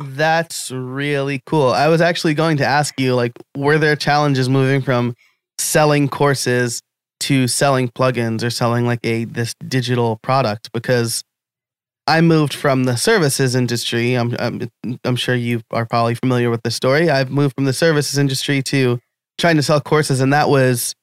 That's 0.00 0.70
really 0.70 1.42
cool. 1.46 1.68
I 1.68 1.88
was 1.88 2.00
actually 2.00 2.34
going 2.34 2.56
to 2.58 2.66
ask 2.66 2.98
you, 2.98 3.14
like, 3.14 3.32
were 3.56 3.78
there 3.78 3.96
challenges 3.96 4.48
moving 4.48 4.82
from 4.82 5.14
selling 5.58 6.08
courses 6.08 6.82
to 7.20 7.46
selling 7.46 7.88
plugins 7.88 8.42
or 8.42 8.50
selling 8.50 8.86
like 8.86 9.00
a 9.04 9.24
this 9.24 9.54
digital 9.66 10.18
product? 10.22 10.72
Because 10.72 11.22
I 12.06 12.20
moved 12.20 12.54
from 12.54 12.84
the 12.84 12.96
services 12.96 13.54
industry. 13.54 14.14
I'm, 14.14 14.34
I'm 14.38 14.68
I'm 15.04 15.16
sure 15.16 15.34
you 15.34 15.62
are 15.70 15.86
probably 15.86 16.16
familiar 16.16 16.50
with 16.50 16.62
the 16.62 16.70
story. 16.70 17.08
I've 17.08 17.30
moved 17.30 17.54
from 17.54 17.64
the 17.64 17.72
services 17.72 18.18
industry 18.18 18.62
to 18.64 18.98
trying 19.38 19.56
to 19.56 19.62
sell 19.62 19.80
courses, 19.80 20.20
and 20.20 20.32
that 20.32 20.48
was 20.48 20.94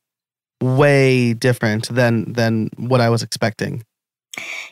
way 0.61 1.33
different 1.33 1.87
than 1.89 2.33
than 2.33 2.69
what 2.77 3.01
I 3.01 3.09
was 3.09 3.23
expecting. 3.23 3.83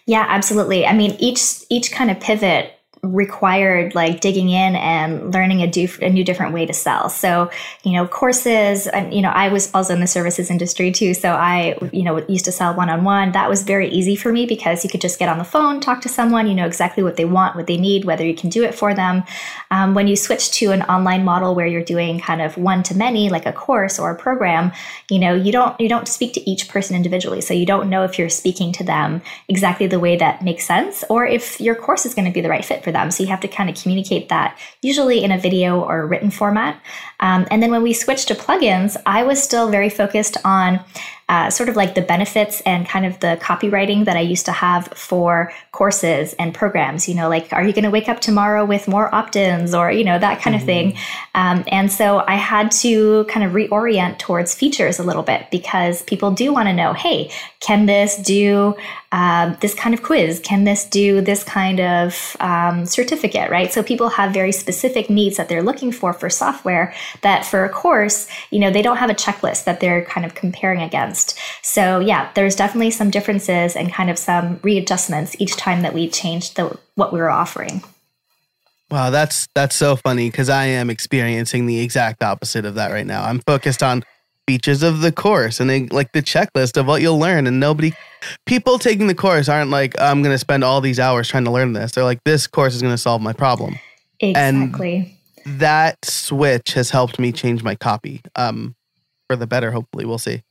Yeah, 0.06 0.26
absolutely. 0.28 0.86
I 0.86 0.94
mean, 0.94 1.16
each 1.20 1.64
each 1.70 1.92
kind 1.92 2.12
of 2.12 2.20
pivot 2.20 2.79
required 3.02 3.96
like 3.96 4.20
digging 4.20 4.50
in 4.50 4.76
and 4.76 5.34
learning 5.34 5.62
a, 5.62 5.68
do, 5.68 5.88
a 6.02 6.10
new 6.10 6.24
different 6.24 6.54
way 6.54 6.66
to 6.66 6.74
sell. 6.74 7.10
So 7.10 7.50
you 7.84 7.94
know 7.94 8.08
courses 8.08 8.88
and 8.88 9.14
you 9.14 9.22
know 9.22 9.30
i 9.30 9.48
was 9.50 9.74
also 9.74 9.94
in 9.94 10.00
the 10.00 10.08
services 10.08 10.52
industry 10.52 10.92
too 10.92 11.14
so 11.14 11.32
i 11.32 11.78
you 11.92 12.04
know 12.04 12.18
used 12.28 12.46
to 12.46 12.52
sell 12.52 12.76
one-on-one. 12.76 13.32
That 13.32 13.50
was 13.50 13.64
very 13.64 13.90
easy 13.90 14.16
for 14.16 14.32
me 14.32 14.46
because 14.46 14.84
you 14.84 14.90
could 14.90 15.02
just 15.02 15.20
get 15.20 15.30
on 15.30 15.38
the 15.38 15.44
phone 15.44 15.80
talk 15.80 16.02
to 16.02 16.10
someone 16.10 16.48
you 16.48 16.56
know 16.56 16.66
exactly 16.66 17.04
what 17.04 17.16
they 17.16 17.26
want 17.26 17.56
what 17.56 17.68
they 17.68 17.78
need 17.78 18.06
whether 18.06 18.26
you 18.26 18.36
can 18.36 18.50
do 18.50 18.64
it 18.64 18.76
for 18.76 18.94
them. 18.94 19.24
Um, 19.72 19.94
when 19.94 20.08
you 20.08 20.16
switch 20.16 20.52
to 20.52 20.72
an 20.72 20.82
online 20.84 21.24
model 21.24 21.56
where 21.56 21.68
you're 21.68 21.84
doing 21.84 22.20
kind 22.20 22.42
of 22.42 22.58
one 22.58 22.84
to 22.84 22.96
many 22.96 23.30
like 23.30 23.46
a 23.46 23.54
course 23.54 24.00
or 24.00 24.12
a 24.12 24.16
program 24.16 24.72
you 25.10 25.20
know 25.20 25.34
you 25.34 25.52
don't 25.52 25.80
you 25.80 25.90
don't 25.90 26.08
speak 26.08 26.34
to 26.34 26.50
each 26.50 26.68
person 26.68 26.96
individually 26.96 27.42
so 27.42 27.54
you 27.54 27.66
don't 27.66 27.90
know 27.90 28.04
if 28.04 28.20
you're 28.20 28.30
speaking 28.30 28.72
to 28.74 28.84
them 28.84 29.22
exactly 29.48 29.88
the 29.88 30.00
way 30.00 30.16
that 30.18 30.44
makes 30.44 30.66
sense 30.66 31.04
or 31.10 31.26
if 31.26 31.60
your 31.62 31.76
course 31.76 32.06
is 32.06 32.14
going 32.14 32.26
to 32.26 32.32
be 32.32 32.42
the 32.42 32.50
right 32.50 32.66
fit 32.66 32.84
for 32.84 32.89
them. 32.92 33.12
So 33.12 33.24
you 33.24 33.30
have 33.30 33.40
to 33.42 33.48
kind 33.48 33.70
of 33.70 33.82
communicate 33.82 34.30
that, 34.30 34.58
usually 34.82 35.24
in 35.24 35.32
a 35.32 35.38
video 35.38 35.82
or 35.82 36.02
a 36.02 36.06
written 36.06 36.32
format. 36.32 36.82
Um, 37.20 37.48
and 37.52 37.62
then 37.62 37.72
when 37.72 37.84
we 37.84 37.94
switched 37.94 38.28
to 38.30 38.36
plugins, 38.36 38.96
I 39.06 39.24
was 39.24 39.42
still 39.42 39.70
very 39.70 39.90
focused 39.90 40.38
on 40.46 40.80
uh, 41.30 41.50
sort 41.50 41.70
of 41.70 41.76
like 41.76 41.96
the 41.96 42.02
benefits 42.02 42.60
and 42.62 42.88
kind 42.88 43.06
of 43.06 43.20
the 43.20 43.38
copywriting 43.42 44.06
that 44.06 44.18
I 44.18 44.22
used 44.22 44.46
to 44.48 44.52
have 44.52 44.88
for 44.88 45.54
courses 45.72 46.34
and 46.40 46.54
programs. 46.54 47.08
You 47.08 47.16
know, 47.16 47.30
like, 47.30 47.54
are 47.54 47.64
you 47.64 47.72
going 47.72 47.84
to 47.84 47.92
wake 47.92 48.10
up 48.10 48.20
tomorrow 48.20 48.66
with 48.66 48.88
more 48.88 49.14
opt 49.14 49.36
ins 49.36 49.74
or, 49.76 49.92
you 49.92 50.04
know, 50.04 50.18
that 50.18 50.42
kind 50.42 50.56
mm-hmm. 50.56 50.64
of 50.64 50.66
thing. 50.66 50.98
Um, 51.36 51.64
and 51.68 51.92
so 51.92 52.24
I 52.28 52.36
had 52.36 52.72
to 52.72 53.26
kind 53.26 53.46
of 53.46 53.54
reorient 53.54 54.18
towards 54.18 54.56
features 54.56 54.98
a 54.98 55.04
little 55.04 55.24
bit 55.24 55.46
because 55.52 56.02
people 56.04 56.32
do 56.32 56.52
want 56.52 56.68
to 56.68 56.74
know 56.74 56.94
hey, 56.94 57.32
can 57.60 57.86
this 57.86 58.18
do 58.18 58.76
uh, 59.12 59.56
this 59.56 59.74
kind 59.74 59.94
of 59.94 60.04
quiz? 60.04 60.40
Can 60.40 60.64
this 60.64 60.86
do 60.86 61.22
this 61.22 61.44
kind 61.44 61.80
of 61.80 62.38
um, 62.40 62.86
certificate, 62.86 63.50
right? 63.50 63.72
So 63.74 63.82
people 63.82 64.10
have 64.10 64.34
very 64.34 64.52
specific 64.52 65.10
needs 65.10 65.38
that 65.38 65.50
they're 65.50 65.64
looking 65.64 65.92
for 65.92 66.14
for 66.14 66.30
software 66.30 66.94
that 67.22 67.46
for 67.46 67.66
a 67.66 67.70
course, 67.70 68.28
you 68.52 68.60
know, 68.60 68.72
they 68.72 68.82
don't 68.82 68.98
have 68.98 69.10
a 69.10 69.16
checklist 69.16 69.64
that 69.66 69.80
they're 69.80 70.06
kind 70.06 70.26
of 70.26 70.36
comparing 70.36 70.82
against. 70.82 71.19
So 71.62 72.00
yeah, 72.00 72.32
there's 72.36 72.56
definitely 72.56 72.92
some 72.92 73.10
differences 73.10 73.76
and 73.76 73.94
kind 73.94 74.10
of 74.10 74.18
some 74.18 74.60
readjustments 74.64 75.36
each 75.40 75.56
time 75.56 75.82
that 75.82 75.94
we 75.94 76.10
changed 76.10 76.56
the 76.56 76.78
what 76.96 77.14
we 77.14 77.20
were 77.20 77.30
offering. 77.30 77.84
Wow, 78.92 79.12
that's 79.12 79.48
that's 79.54 79.76
so 79.76 79.96
funny 79.96 80.30
because 80.30 80.50
I 80.50 80.66
am 80.66 80.90
experiencing 80.90 81.68
the 81.68 81.80
exact 81.80 82.24
opposite 82.24 82.66
of 82.66 82.76
that 82.76 82.92
right 82.92 83.06
now. 83.06 83.24
I'm 83.24 83.40
focused 83.40 83.84
on 83.84 84.04
features 84.50 84.82
of 84.82 85.02
the 85.02 85.12
course 85.12 85.60
and 85.60 85.70
they, 85.70 85.86
like 85.90 86.12
the 86.12 86.24
checklist 86.24 86.76
of 86.76 86.88
what 86.88 87.04
you'll 87.04 87.20
learn 87.20 87.46
and 87.46 87.60
nobody 87.60 87.92
people 88.48 88.80
taking 88.80 89.06
the 89.06 89.14
course 89.14 89.48
aren't 89.48 89.70
like 89.70 89.94
I'm 90.02 90.24
going 90.24 90.34
to 90.34 90.40
spend 90.40 90.64
all 90.64 90.82
these 90.82 91.00
hours 91.00 91.28
trying 91.28 91.46
to 91.46 91.52
learn 91.52 91.74
this. 91.74 91.92
They're 91.92 92.04
like 92.04 92.24
this 92.24 92.48
course 92.48 92.74
is 92.74 92.82
going 92.82 92.94
to 92.94 92.98
solve 92.98 93.22
my 93.22 93.32
problem. 93.32 93.78
Exactly. 94.20 95.16
And 95.46 95.60
that 95.60 96.04
switch 96.04 96.74
has 96.74 96.90
helped 96.90 97.20
me 97.20 97.32
change 97.32 97.62
my 97.62 97.76
copy 97.76 98.22
um 98.36 98.76
for 99.30 99.36
the 99.36 99.46
better 99.46 99.70
hopefully. 99.70 100.06
We'll 100.06 100.18
see. 100.18 100.42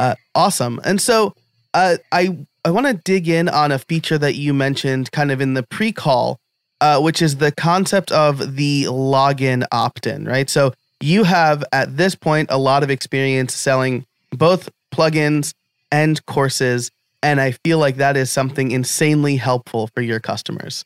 Uh 0.00 0.14
awesome. 0.34 0.80
And 0.84 1.00
so 1.00 1.34
uh 1.74 1.96
I 2.10 2.38
I 2.64 2.70
want 2.70 2.86
to 2.86 2.94
dig 2.94 3.28
in 3.28 3.48
on 3.48 3.70
a 3.70 3.78
feature 3.78 4.18
that 4.18 4.34
you 4.34 4.52
mentioned 4.54 5.12
kind 5.12 5.30
of 5.30 5.40
in 5.40 5.54
the 5.54 5.62
pre-call 5.62 6.38
uh 6.80 7.00
which 7.00 7.20
is 7.20 7.36
the 7.36 7.52
concept 7.52 8.10
of 8.10 8.56
the 8.56 8.84
login 8.84 9.64
opt-in, 9.70 10.24
right? 10.24 10.48
So 10.48 10.72
you 11.00 11.24
have 11.24 11.64
at 11.72 11.96
this 11.96 12.14
point 12.14 12.48
a 12.50 12.58
lot 12.58 12.82
of 12.82 12.90
experience 12.90 13.54
selling 13.54 14.04
both 14.32 14.68
plugins 14.94 15.54
and 15.90 16.24
courses 16.26 16.90
and 17.22 17.40
i 17.40 17.50
feel 17.64 17.78
like 17.78 17.96
that 17.96 18.16
is 18.16 18.30
something 18.30 18.70
insanely 18.70 19.36
helpful 19.36 19.88
for 19.94 20.02
your 20.02 20.20
customers 20.20 20.84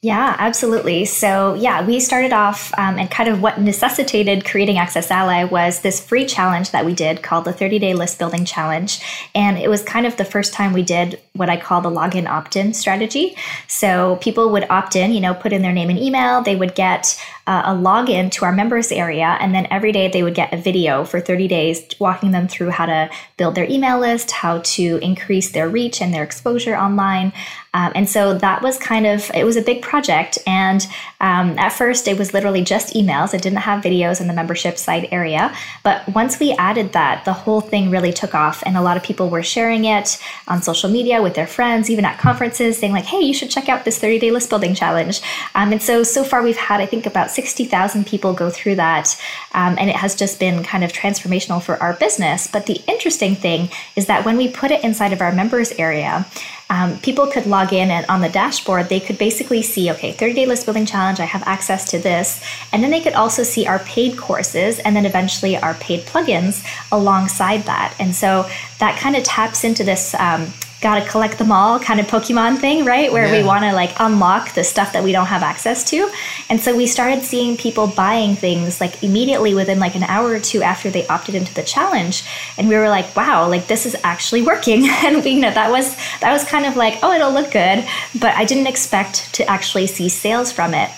yeah, 0.00 0.36
absolutely. 0.38 1.04
So, 1.06 1.54
yeah, 1.54 1.84
we 1.84 1.98
started 1.98 2.32
off, 2.32 2.72
um, 2.78 3.00
and 3.00 3.10
kind 3.10 3.28
of 3.28 3.42
what 3.42 3.60
necessitated 3.60 4.44
creating 4.44 4.76
AccessAlly 4.76 5.50
was 5.50 5.80
this 5.80 5.98
free 6.00 6.24
challenge 6.24 6.70
that 6.70 6.86
we 6.86 6.94
did 6.94 7.20
called 7.20 7.44
the 7.44 7.52
30 7.52 7.80
Day 7.80 7.94
List 7.94 8.16
Building 8.16 8.44
Challenge. 8.44 9.00
And 9.34 9.58
it 9.58 9.68
was 9.68 9.82
kind 9.82 10.06
of 10.06 10.16
the 10.16 10.24
first 10.24 10.52
time 10.52 10.72
we 10.72 10.84
did 10.84 11.20
what 11.32 11.50
I 11.50 11.56
call 11.56 11.80
the 11.80 11.90
login 11.90 12.28
opt 12.28 12.54
in 12.54 12.74
strategy. 12.74 13.34
So, 13.66 14.20
people 14.20 14.50
would 14.50 14.70
opt 14.70 14.94
in, 14.94 15.10
you 15.12 15.20
know, 15.20 15.34
put 15.34 15.52
in 15.52 15.62
their 15.62 15.72
name 15.72 15.90
and 15.90 15.98
email, 15.98 16.42
they 16.42 16.54
would 16.54 16.76
get 16.76 17.20
uh, 17.48 17.62
a 17.64 17.70
login 17.70 18.30
to 18.30 18.44
our 18.44 18.52
members 18.52 18.92
area, 18.92 19.38
and 19.40 19.54
then 19.54 19.66
every 19.70 19.90
day 19.90 20.06
they 20.06 20.22
would 20.22 20.34
get 20.34 20.52
a 20.52 20.56
video 20.58 21.02
for 21.02 21.18
30 21.18 21.48
days 21.48 21.82
walking 21.98 22.30
them 22.30 22.46
through 22.46 22.68
how 22.68 22.84
to 22.84 23.08
build 23.38 23.54
their 23.54 23.64
email 23.70 23.98
list, 23.98 24.30
how 24.30 24.58
to 24.58 24.98
increase 25.02 25.50
their 25.50 25.66
reach 25.66 26.02
and 26.02 26.12
their 26.12 26.22
exposure 26.22 26.76
online. 26.76 27.32
Um, 27.74 27.92
and 27.94 28.08
so 28.08 28.36
that 28.38 28.62
was 28.62 28.78
kind 28.78 29.06
of, 29.06 29.30
it 29.34 29.44
was 29.44 29.56
a 29.56 29.62
big 29.62 29.82
project. 29.82 30.38
And 30.46 30.86
um, 31.20 31.58
at 31.58 31.70
first, 31.70 32.08
it 32.08 32.18
was 32.18 32.32
literally 32.32 32.64
just 32.64 32.94
emails. 32.94 33.34
It 33.34 33.42
didn't 33.42 33.58
have 33.58 33.84
videos 33.84 34.20
in 34.20 34.26
the 34.26 34.32
membership 34.32 34.78
site 34.78 35.12
area. 35.12 35.54
But 35.84 36.08
once 36.14 36.40
we 36.40 36.52
added 36.52 36.92
that, 36.94 37.24
the 37.24 37.32
whole 37.32 37.60
thing 37.60 37.90
really 37.90 38.12
took 38.12 38.34
off. 38.34 38.62
And 38.64 38.76
a 38.76 38.82
lot 38.82 38.96
of 38.96 39.02
people 39.02 39.28
were 39.28 39.42
sharing 39.42 39.84
it 39.84 40.18
on 40.48 40.62
social 40.62 40.90
media 40.90 41.22
with 41.22 41.34
their 41.34 41.46
friends, 41.46 41.90
even 41.90 42.04
at 42.04 42.18
conferences, 42.18 42.78
saying, 42.78 42.92
like, 42.92 43.04
hey, 43.04 43.20
you 43.20 43.34
should 43.34 43.50
check 43.50 43.68
out 43.68 43.84
this 43.84 43.98
30 43.98 44.18
day 44.18 44.30
list 44.30 44.48
building 44.48 44.74
challenge. 44.74 45.20
Um, 45.54 45.72
and 45.72 45.82
so, 45.82 46.02
so 46.02 46.24
far, 46.24 46.42
we've 46.42 46.56
had, 46.56 46.80
I 46.80 46.86
think, 46.86 47.06
about 47.06 47.30
60,000 47.38 48.04
people 48.04 48.32
go 48.34 48.50
through 48.50 48.74
that. 48.74 49.16
Um, 49.54 49.76
and 49.78 49.88
it 49.88 49.94
has 49.94 50.16
just 50.16 50.40
been 50.40 50.64
kind 50.64 50.82
of 50.82 50.92
transformational 50.92 51.62
for 51.62 51.80
our 51.80 51.92
business. 51.92 52.48
But 52.48 52.66
the 52.66 52.82
interesting 52.88 53.36
thing 53.36 53.68
is 53.94 54.06
that 54.06 54.24
when 54.24 54.36
we 54.36 54.48
put 54.48 54.72
it 54.72 54.82
inside 54.82 55.12
of 55.12 55.20
our 55.20 55.30
members 55.30 55.70
area, 55.78 56.26
um, 56.68 56.98
people 56.98 57.28
could 57.28 57.46
log 57.46 57.72
in 57.72 57.92
and 57.92 58.04
on 58.06 58.22
the 58.22 58.28
dashboard, 58.28 58.88
they 58.88 58.98
could 58.98 59.18
basically 59.18 59.62
see, 59.62 59.88
okay, 59.92 60.10
30 60.10 60.34
day 60.34 60.46
list 60.46 60.66
building 60.66 60.84
challenge, 60.84 61.20
I 61.20 61.26
have 61.26 61.44
access 61.46 61.88
to 61.92 62.00
this. 62.00 62.42
And 62.72 62.82
then 62.82 62.90
they 62.90 63.00
could 63.00 63.14
also 63.14 63.44
see 63.44 63.68
our 63.68 63.78
paid 63.78 64.18
courses 64.18 64.80
and 64.80 64.96
then 64.96 65.06
eventually 65.06 65.56
our 65.56 65.74
paid 65.74 66.00
plugins 66.06 66.66
alongside 66.90 67.62
that. 67.66 67.94
And 68.00 68.16
so 68.16 68.50
that 68.80 68.98
kind 68.98 69.14
of 69.14 69.22
taps 69.22 69.62
into 69.62 69.84
this 69.84 70.12
um, 70.14 70.48
gotta 70.80 71.08
collect 71.08 71.38
them 71.38 71.50
all 71.50 71.80
kind 71.80 71.98
of 71.98 72.06
Pokemon 72.06 72.58
thing, 72.58 72.84
right? 72.84 73.12
Where 73.12 73.26
yeah. 73.26 73.40
we 73.40 73.46
want 73.46 73.64
to 73.64 73.72
like 73.72 73.92
unlock 73.98 74.54
the 74.54 74.62
stuff 74.62 74.92
that 74.92 75.02
we 75.02 75.12
don't 75.12 75.26
have 75.26 75.42
access 75.42 75.82
to. 75.90 76.10
And 76.48 76.60
so 76.60 76.76
we 76.76 76.86
started 76.86 77.24
seeing 77.24 77.56
people 77.56 77.86
buying 77.86 78.36
things 78.36 78.80
like 78.80 79.02
immediately 79.02 79.54
within 79.54 79.78
like 79.78 79.94
an 79.94 80.04
hour 80.04 80.28
or 80.28 80.40
two 80.40 80.62
after 80.62 80.90
they 80.90 81.06
opted 81.08 81.34
into 81.34 81.52
the 81.54 81.62
challenge. 81.62 82.22
And 82.56 82.68
we 82.68 82.76
were 82.76 82.88
like, 82.88 83.16
wow, 83.16 83.48
like 83.48 83.66
this 83.66 83.86
is 83.86 83.96
actually 84.04 84.42
working. 84.42 84.88
and 85.04 85.24
we 85.24 85.38
you 85.38 85.40
know 85.40 85.52
that 85.52 85.70
was 85.70 85.94
that 86.20 86.32
was 86.32 86.44
kind 86.44 86.66
of 86.66 86.76
like, 86.76 86.98
oh, 87.02 87.12
it'll 87.12 87.32
look 87.32 87.52
good, 87.52 87.86
but 88.18 88.34
I 88.34 88.44
didn't 88.44 88.66
expect 88.66 89.32
to 89.34 89.48
actually 89.48 89.86
see 89.86 90.08
sales 90.08 90.52
from 90.52 90.74
it. 90.74 90.90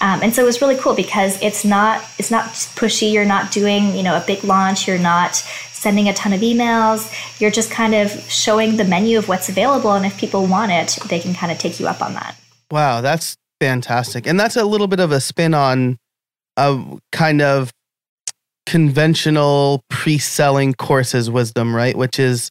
Um, 0.00 0.20
and 0.22 0.32
so 0.32 0.42
it 0.42 0.46
was 0.46 0.60
really 0.60 0.76
cool 0.76 0.94
because 0.94 1.40
it's 1.42 1.64
not 1.64 2.04
it's 2.18 2.30
not 2.30 2.44
pushy. 2.76 3.12
You're 3.12 3.24
not 3.24 3.50
doing 3.50 3.96
you 3.96 4.02
know 4.02 4.16
a 4.16 4.24
big 4.24 4.44
launch. 4.44 4.86
You're 4.86 4.98
not 4.98 5.42
sending 5.78 6.08
a 6.08 6.12
ton 6.12 6.32
of 6.32 6.40
emails. 6.40 7.40
You're 7.40 7.50
just 7.50 7.70
kind 7.70 7.94
of 7.94 8.10
showing 8.30 8.76
the 8.76 8.84
menu 8.84 9.18
of 9.18 9.28
what's 9.28 9.48
available. 9.48 9.92
And 9.92 10.04
if 10.04 10.18
people 10.18 10.46
want 10.46 10.72
it, 10.72 10.98
they 11.08 11.20
can 11.20 11.34
kind 11.34 11.52
of 11.52 11.58
take 11.58 11.78
you 11.78 11.86
up 11.86 12.02
on 12.02 12.14
that. 12.14 12.36
Wow, 12.70 13.00
that's 13.00 13.36
fantastic. 13.60 14.26
And 14.26 14.38
that's 14.38 14.56
a 14.56 14.64
little 14.64 14.88
bit 14.88 15.00
of 15.00 15.12
a 15.12 15.20
spin 15.20 15.54
on 15.54 15.96
a 16.56 16.98
kind 17.12 17.40
of 17.40 17.70
conventional 18.66 19.82
pre 19.88 20.18
selling 20.18 20.74
courses 20.74 21.30
wisdom, 21.30 21.74
right? 21.74 21.96
Which 21.96 22.18
is 22.18 22.50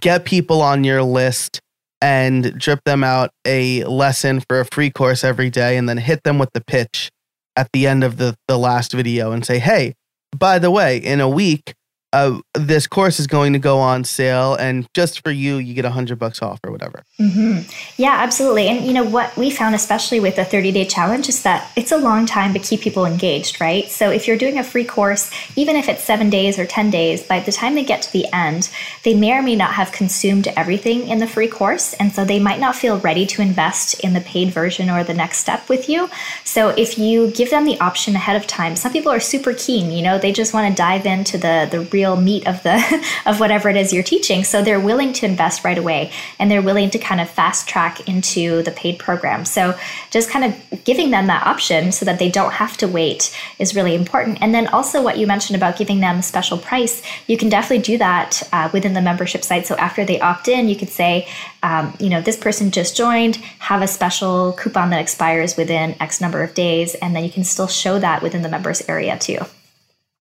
get 0.00 0.24
people 0.24 0.60
on 0.60 0.84
your 0.84 1.02
list 1.02 1.60
and 2.02 2.58
drip 2.58 2.80
them 2.84 3.02
out 3.02 3.30
a 3.46 3.84
lesson 3.84 4.42
for 4.48 4.60
a 4.60 4.66
free 4.66 4.90
course 4.90 5.24
every 5.24 5.48
day 5.48 5.76
and 5.76 5.88
then 5.88 5.96
hit 5.96 6.22
them 6.24 6.38
with 6.38 6.50
the 6.52 6.60
pitch 6.60 7.10
at 7.56 7.68
the 7.72 7.86
end 7.86 8.04
of 8.04 8.16
the, 8.16 8.34
the 8.48 8.58
last 8.58 8.92
video 8.92 9.32
and 9.32 9.46
say, 9.46 9.58
hey, 9.58 9.94
by 10.36 10.58
the 10.58 10.70
way, 10.70 10.98
in 10.98 11.20
a 11.20 11.28
week, 11.28 11.72
uh, 12.14 12.38
this 12.54 12.86
course 12.86 13.18
is 13.18 13.26
going 13.26 13.52
to 13.52 13.58
go 13.58 13.80
on 13.80 14.04
sale 14.04 14.54
and 14.54 14.86
just 14.94 15.20
for 15.24 15.32
you 15.32 15.56
you 15.56 15.74
get 15.74 15.84
a 15.84 15.90
hundred 15.90 16.16
bucks 16.16 16.40
off 16.40 16.60
or 16.62 16.70
whatever. 16.70 17.02
Mm-hmm. 17.20 17.68
yeah 17.96 18.14
absolutely. 18.22 18.68
And 18.68 18.86
you 18.86 18.92
know 18.92 19.02
what 19.02 19.36
we 19.36 19.50
found 19.50 19.74
especially 19.74 20.20
with 20.20 20.36
the 20.36 20.44
30 20.44 20.70
day 20.70 20.84
challenge 20.84 21.28
is 21.28 21.42
that 21.42 21.72
it's 21.76 21.90
a 21.90 21.98
long 21.98 22.24
time 22.24 22.52
to 22.52 22.60
keep 22.60 22.82
people 22.82 23.04
engaged 23.04 23.60
right? 23.60 23.90
So 23.90 24.10
if 24.10 24.28
you're 24.28 24.38
doing 24.38 24.58
a 24.58 24.62
free 24.62 24.84
course 24.84 25.28
even 25.56 25.74
if 25.74 25.88
it's 25.88 26.04
seven 26.04 26.30
days 26.30 26.56
or 26.56 26.66
10 26.66 26.90
days 26.90 27.24
by 27.24 27.40
the 27.40 27.50
time 27.50 27.74
they 27.74 27.84
get 27.84 28.02
to 28.02 28.12
the 28.12 28.32
end 28.32 28.70
they 29.02 29.14
may 29.14 29.32
or 29.32 29.42
may 29.42 29.56
not 29.56 29.72
have 29.74 29.90
consumed 29.90 30.46
everything 30.56 31.08
in 31.08 31.18
the 31.18 31.26
free 31.26 31.48
course 31.48 31.94
and 31.94 32.12
so 32.12 32.24
they 32.24 32.38
might 32.38 32.60
not 32.60 32.76
feel 32.76 33.00
ready 33.00 33.26
to 33.26 33.42
invest 33.42 33.98
in 34.04 34.12
the 34.12 34.20
paid 34.20 34.50
version 34.50 34.88
or 34.88 35.02
the 35.02 35.14
next 35.14 35.38
step 35.38 35.68
with 35.68 35.88
you. 35.88 36.08
So 36.44 36.68
if 36.68 36.96
you 36.96 37.32
give 37.32 37.50
them 37.50 37.64
the 37.64 37.80
option 37.80 38.14
ahead 38.14 38.36
of 38.36 38.46
time 38.46 38.76
some 38.76 38.92
people 38.92 39.10
are 39.10 39.18
super 39.18 39.52
keen 39.52 39.90
you 39.90 40.02
know 40.02 40.16
they 40.16 40.30
just 40.30 40.54
want 40.54 40.68
to 40.68 40.76
dive 40.80 41.06
into 41.06 41.36
the 41.36 41.66
the 41.72 41.80
real 41.80 42.03
real 42.04 42.16
meat 42.16 42.46
of 42.46 42.62
the 42.62 42.76
of 43.26 43.40
whatever 43.40 43.68
it 43.68 43.76
is 43.76 43.92
you're 43.92 44.02
teaching. 44.02 44.44
So 44.44 44.62
they're 44.62 44.80
willing 44.90 45.12
to 45.14 45.26
invest 45.26 45.64
right 45.64 45.78
away 45.78 46.12
and 46.38 46.50
they're 46.50 46.62
willing 46.70 46.90
to 46.90 46.98
kind 46.98 47.20
of 47.20 47.30
fast 47.30 47.66
track 47.68 48.08
into 48.08 48.62
the 48.62 48.70
paid 48.72 48.98
program. 48.98 49.44
So 49.44 49.78
just 50.10 50.28
kind 50.30 50.44
of 50.44 50.84
giving 50.84 51.10
them 51.10 51.26
that 51.28 51.46
option 51.46 51.92
so 51.92 52.04
that 52.04 52.18
they 52.18 52.30
don't 52.30 52.52
have 52.52 52.76
to 52.78 52.88
wait 52.88 53.34
is 53.58 53.74
really 53.74 53.94
important. 53.94 54.38
And 54.42 54.54
then 54.54 54.66
also 54.68 55.02
what 55.02 55.16
you 55.18 55.26
mentioned 55.26 55.56
about 55.56 55.78
giving 55.78 56.00
them 56.00 56.18
a 56.18 56.22
special 56.22 56.58
price, 56.58 57.02
you 57.26 57.38
can 57.38 57.48
definitely 57.48 57.82
do 57.82 57.98
that 57.98 58.42
uh, 58.52 58.68
within 58.72 58.92
the 58.92 59.00
membership 59.00 59.42
site. 59.42 59.66
So 59.66 59.74
after 59.76 60.04
they 60.04 60.20
opt 60.20 60.48
in, 60.48 60.68
you 60.68 60.76
could 60.76 60.90
say, 60.90 61.26
um, 61.62 61.94
you 61.98 62.10
know, 62.10 62.20
this 62.20 62.36
person 62.36 62.70
just 62.70 62.96
joined, 62.96 63.36
have 63.70 63.80
a 63.80 63.88
special 63.88 64.52
coupon 64.52 64.90
that 64.90 65.00
expires 65.00 65.56
within 65.56 65.96
X 66.00 66.20
number 66.20 66.42
of 66.42 66.52
days, 66.52 66.94
and 66.96 67.16
then 67.16 67.24
you 67.24 67.30
can 67.30 67.44
still 67.44 67.68
show 67.68 67.98
that 67.98 68.22
within 68.22 68.42
the 68.42 68.48
members 68.50 68.82
area 68.88 69.18
too. 69.18 69.38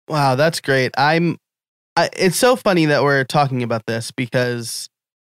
Wow, 0.08 0.36
that's 0.36 0.62
great. 0.62 0.92
I'm. 0.98 1.38
I, 1.98 2.10
it's 2.16 2.38
so 2.38 2.56
funny 2.56 2.86
that 2.86 3.04
we're 3.04 3.24
talking 3.24 3.64
about 3.64 3.86
this 3.88 4.12
because 4.12 4.88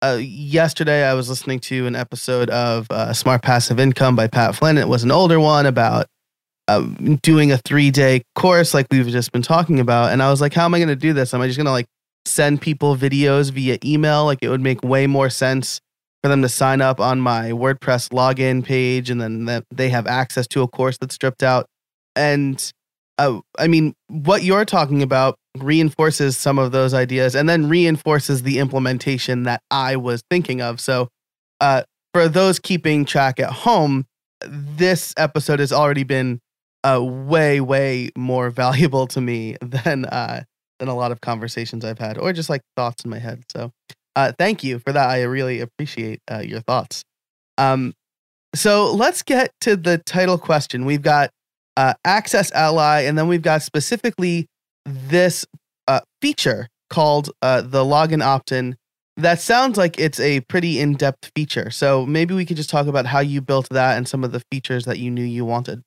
uh, 0.02 0.18
yesterday 0.20 1.08
I 1.08 1.14
was 1.14 1.30
listening 1.30 1.60
to 1.60 1.86
an 1.86 1.96
episode 1.96 2.50
of 2.50 2.86
uh, 2.90 3.12
Smart 3.14 3.42
Passive 3.42 3.78
Income 3.78 4.16
by 4.16 4.26
Pat 4.26 4.56
Flynn. 4.56 4.76
It 4.76 4.88
was 4.88 5.04
an 5.04 5.10
older 5.10 5.38
one 5.38 5.66
about 5.66 6.06
uh, 6.66 6.80
doing 7.22 7.52
a 7.52 7.58
three 7.58 7.90
day 7.90 8.22
course 8.34 8.74
like 8.74 8.88
we've 8.90 9.06
just 9.06 9.32
been 9.32 9.40
talking 9.40 9.80
about, 9.80 10.12
and 10.12 10.22
I 10.22 10.30
was 10.30 10.40
like, 10.40 10.52
how 10.52 10.64
am 10.64 10.74
I 10.74 10.78
going 10.78 10.88
to 10.88 10.96
do 10.96 11.12
this? 11.12 11.32
Am 11.32 11.40
I 11.40 11.46
just 11.46 11.56
going 11.56 11.66
to 11.66 11.72
like 11.72 11.86
send 12.28 12.60
people 12.60 12.96
videos 12.96 13.50
via 13.50 13.78
email. 13.84 14.24
Like 14.24 14.38
it 14.42 14.48
would 14.48 14.60
make 14.60 14.82
way 14.82 15.06
more 15.06 15.30
sense 15.30 15.80
for 16.22 16.28
them 16.28 16.42
to 16.42 16.48
sign 16.48 16.80
up 16.80 17.00
on 17.00 17.20
my 17.20 17.50
WordPress 17.50 18.10
login 18.10 18.64
page 18.64 19.10
and 19.10 19.20
then 19.20 19.62
they 19.70 19.88
have 19.88 20.06
access 20.06 20.46
to 20.48 20.62
a 20.62 20.68
course 20.68 20.98
that's 20.98 21.14
stripped 21.14 21.42
out. 21.42 21.66
And 22.14 22.72
uh, 23.18 23.40
I 23.58 23.68
mean, 23.68 23.94
what 24.08 24.42
you're 24.42 24.64
talking 24.64 25.02
about 25.02 25.36
reinforces 25.62 26.36
some 26.36 26.58
of 26.58 26.72
those 26.72 26.94
ideas 26.94 27.34
and 27.34 27.48
then 27.48 27.68
reinforces 27.68 28.42
the 28.42 28.58
implementation 28.58 29.44
that 29.44 29.62
I 29.70 29.96
was 29.96 30.22
thinking 30.30 30.60
of. 30.60 30.80
So, 30.80 31.08
uh, 31.60 31.82
for 32.14 32.28
those 32.28 32.58
keeping 32.58 33.04
track 33.04 33.38
at 33.40 33.50
home, 33.50 34.06
this 34.44 35.12
episode 35.16 35.58
has 35.58 35.72
already 35.72 36.04
been 36.04 36.40
uh, 36.84 37.02
way, 37.02 37.60
way 37.60 38.10
more 38.16 38.50
valuable 38.64 39.06
to 39.08 39.20
me 39.20 39.56
than 39.60 40.04
uh, 40.06 40.44
than 40.78 40.88
a 40.88 40.94
lot 40.94 41.10
of 41.10 41.20
conversations 41.20 41.84
I've 41.84 41.98
had, 41.98 42.18
or 42.18 42.32
just 42.32 42.48
like 42.48 42.62
thoughts 42.76 43.04
in 43.04 43.10
my 43.10 43.18
head. 43.18 43.42
So, 43.50 43.72
uh, 44.16 44.32
thank 44.38 44.64
you 44.64 44.78
for 44.78 44.92
that. 44.92 45.10
I 45.10 45.22
really 45.22 45.60
appreciate 45.60 46.20
uh, 46.30 46.38
your 46.38 46.60
thoughts. 46.60 47.04
Um, 47.56 47.94
so 48.54 48.92
let's 48.94 49.22
get 49.22 49.52
to 49.62 49.76
the 49.76 49.98
title 49.98 50.38
question. 50.38 50.84
We've 50.84 51.02
got 51.02 51.30
uh, 51.76 51.94
AccessAlly, 52.06 53.08
and 53.08 53.18
then 53.18 53.28
we've 53.28 53.42
got 53.42 53.62
specifically 53.62 54.46
this 54.88 55.46
uh, 55.86 56.00
feature 56.20 56.68
called 56.90 57.30
uh, 57.42 57.62
the 57.62 57.84
login 57.84 58.22
opt-in. 58.22 58.76
That 59.16 59.40
sounds 59.40 59.76
like 59.76 59.98
it's 59.98 60.20
a 60.20 60.40
pretty 60.42 60.78
in-depth 60.78 61.32
feature. 61.34 61.70
So 61.70 62.06
maybe 62.06 62.34
we 62.34 62.46
could 62.46 62.56
just 62.56 62.70
talk 62.70 62.86
about 62.86 63.06
how 63.06 63.20
you 63.20 63.40
built 63.40 63.68
that 63.70 63.96
and 63.96 64.08
some 64.08 64.22
of 64.22 64.32
the 64.32 64.42
features 64.52 64.84
that 64.84 64.98
you 64.98 65.10
knew 65.10 65.24
you 65.24 65.44
wanted. 65.44 65.82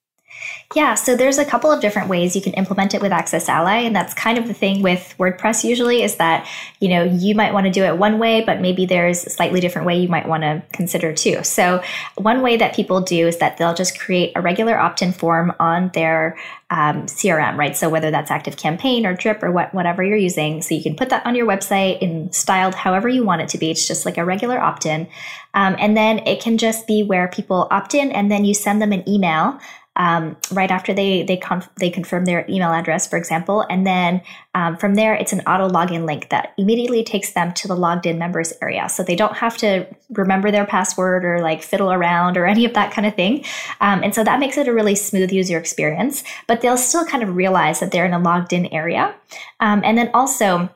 Yeah, 0.74 0.96
so 0.96 1.18
there's 1.18 1.38
a 1.38 1.44
couple 1.44 1.70
of 1.70 1.82
different 1.82 2.08
ways 2.08 2.34
you 2.34 2.42
can 2.42 2.54
implement 2.54 2.94
it 2.94 3.02
with 3.02 3.12
AccessAlly, 3.12 3.86
and 3.86 3.94
that's 3.94 4.14
kind 4.14 4.38
of 4.38 4.48
the 4.48 4.54
thing 4.54 4.82
with 4.82 5.14
WordPress 5.20 5.66
usually 5.66 6.02
is 6.02 6.16
that, 6.16 6.48
you 6.80 6.88
know, 6.88 7.04
you 7.04 7.36
might 7.36 7.54
want 7.54 7.66
to 7.66 7.72
do 7.72 7.84
it 7.84 7.98
one 7.98 8.20
way, 8.20 8.42
but 8.42 8.62
maybe 8.62 8.86
there's 8.86 9.26
a 9.26 9.30
slightly 9.30 9.60
different 9.60 9.86
way 9.86 10.00
you 10.00 10.08
might 10.08 10.30
want 10.30 10.44
to 10.44 10.64
consider 10.72 11.12
too. 11.12 11.44
So 11.44 11.84
one 12.16 12.42
way 12.42 12.56
that 12.56 12.74
people 12.74 13.02
do 13.02 13.28
is 13.28 13.38
that 13.40 13.58
they'll 13.58 13.74
just 13.74 14.00
create 14.00 14.32
a 14.36 14.42
regular 14.42 14.78
opt-in 14.78 15.12
form 15.12 15.54
on 15.60 15.90
their 15.94 16.38
um, 16.70 17.06
CRM, 17.06 17.58
right? 17.58 17.76
So 17.76 17.90
whether 17.90 18.10
that's 18.10 18.32
Active 18.32 18.56
Campaign 18.56 19.06
or 19.06 19.14
Drip 19.14 19.44
or 19.44 19.52
what, 19.52 19.74
whatever 19.74 20.04
you're 20.06 20.16
using, 20.16 20.62
so 20.62 20.74
you 20.74 20.82
can 20.82 20.96
put 20.96 21.10
that 21.10 21.26
on 21.26 21.36
your 21.36 21.46
website 21.46 22.02
and 22.02 22.34
styled 22.34 22.76
however 22.76 23.10
you 23.10 23.26
want 23.26 23.42
it 23.42 23.50
to 23.50 23.58
be. 23.58 23.72
It's 23.72 23.86
just 23.86 24.06
like 24.06 24.18
a 24.18 24.24
regular 24.24 24.58
opt-in, 24.58 25.10
um, 25.54 25.76
and 25.80 25.98
then 25.98 26.20
it 26.20 26.42
can 26.42 26.58
just 26.58 26.88
be 26.88 27.04
where 27.04 27.28
people 27.28 27.68
opt 27.72 27.94
in, 27.94 28.10
and 28.14 28.32
then 28.32 28.46
you 28.46 28.54
send 28.54 28.82
them 28.82 28.94
an 28.94 29.08
email 29.08 29.60
um, 29.96 30.38
right 30.52 30.72
after 30.72 30.94
they 30.94 31.24
they 31.24 31.38
conf- 31.38 31.70
they 31.78 31.90
confirm 31.90 32.26
their 32.26 32.46
email 32.48 32.72
address, 32.72 33.08
for 33.08 33.18
example, 33.18 33.66
and 33.70 33.86
then 33.86 34.22
um, 34.56 34.78
from 34.78 34.96
there 34.96 35.14
it's 35.14 35.34
an 35.34 35.42
auto 35.42 35.68
login 35.68 36.06
link 36.06 36.30
that 36.30 36.54
immediately 36.58 37.04
takes 37.04 37.34
them 37.34 37.54
to 37.54 37.68
the 37.68 37.76
logged 37.76 38.06
in 38.06 38.18
members 38.18 38.54
area, 38.62 38.88
so 38.88 39.04
they 39.04 39.16
don't 39.16 39.36
have 39.36 39.58
to 39.58 39.86
remember 40.12 40.50
their 40.50 40.66
password 40.66 41.26
or 41.26 41.42
like 41.42 41.62
fiddle 41.62 41.92
around 41.92 42.38
or 42.38 42.46
any 42.54 42.64
of 42.64 42.74
that 42.74 42.92
kind 42.92 43.06
of 43.06 43.16
thing, 43.16 43.44
um, 43.82 44.02
and 44.04 44.16
so 44.16 44.24
that 44.24 44.40
makes 44.40 44.58
it 44.58 44.68
a 44.68 44.74
really 44.74 44.96
smooth 44.96 45.32
user 45.32 45.58
experience. 45.58 46.24
But 46.48 46.62
they'll 46.62 46.78
still 46.78 47.06
kind 47.06 47.24
of 47.24 47.36
realize 47.36 47.80
that 47.82 47.92
they're 47.92 48.06
in 48.06 48.14
a 48.14 48.20
logged 48.20 48.54
in 48.54 48.68
area, 48.68 49.14
um, 49.60 49.82
and 49.84 49.98
then 49.98 50.10
also 50.14 50.70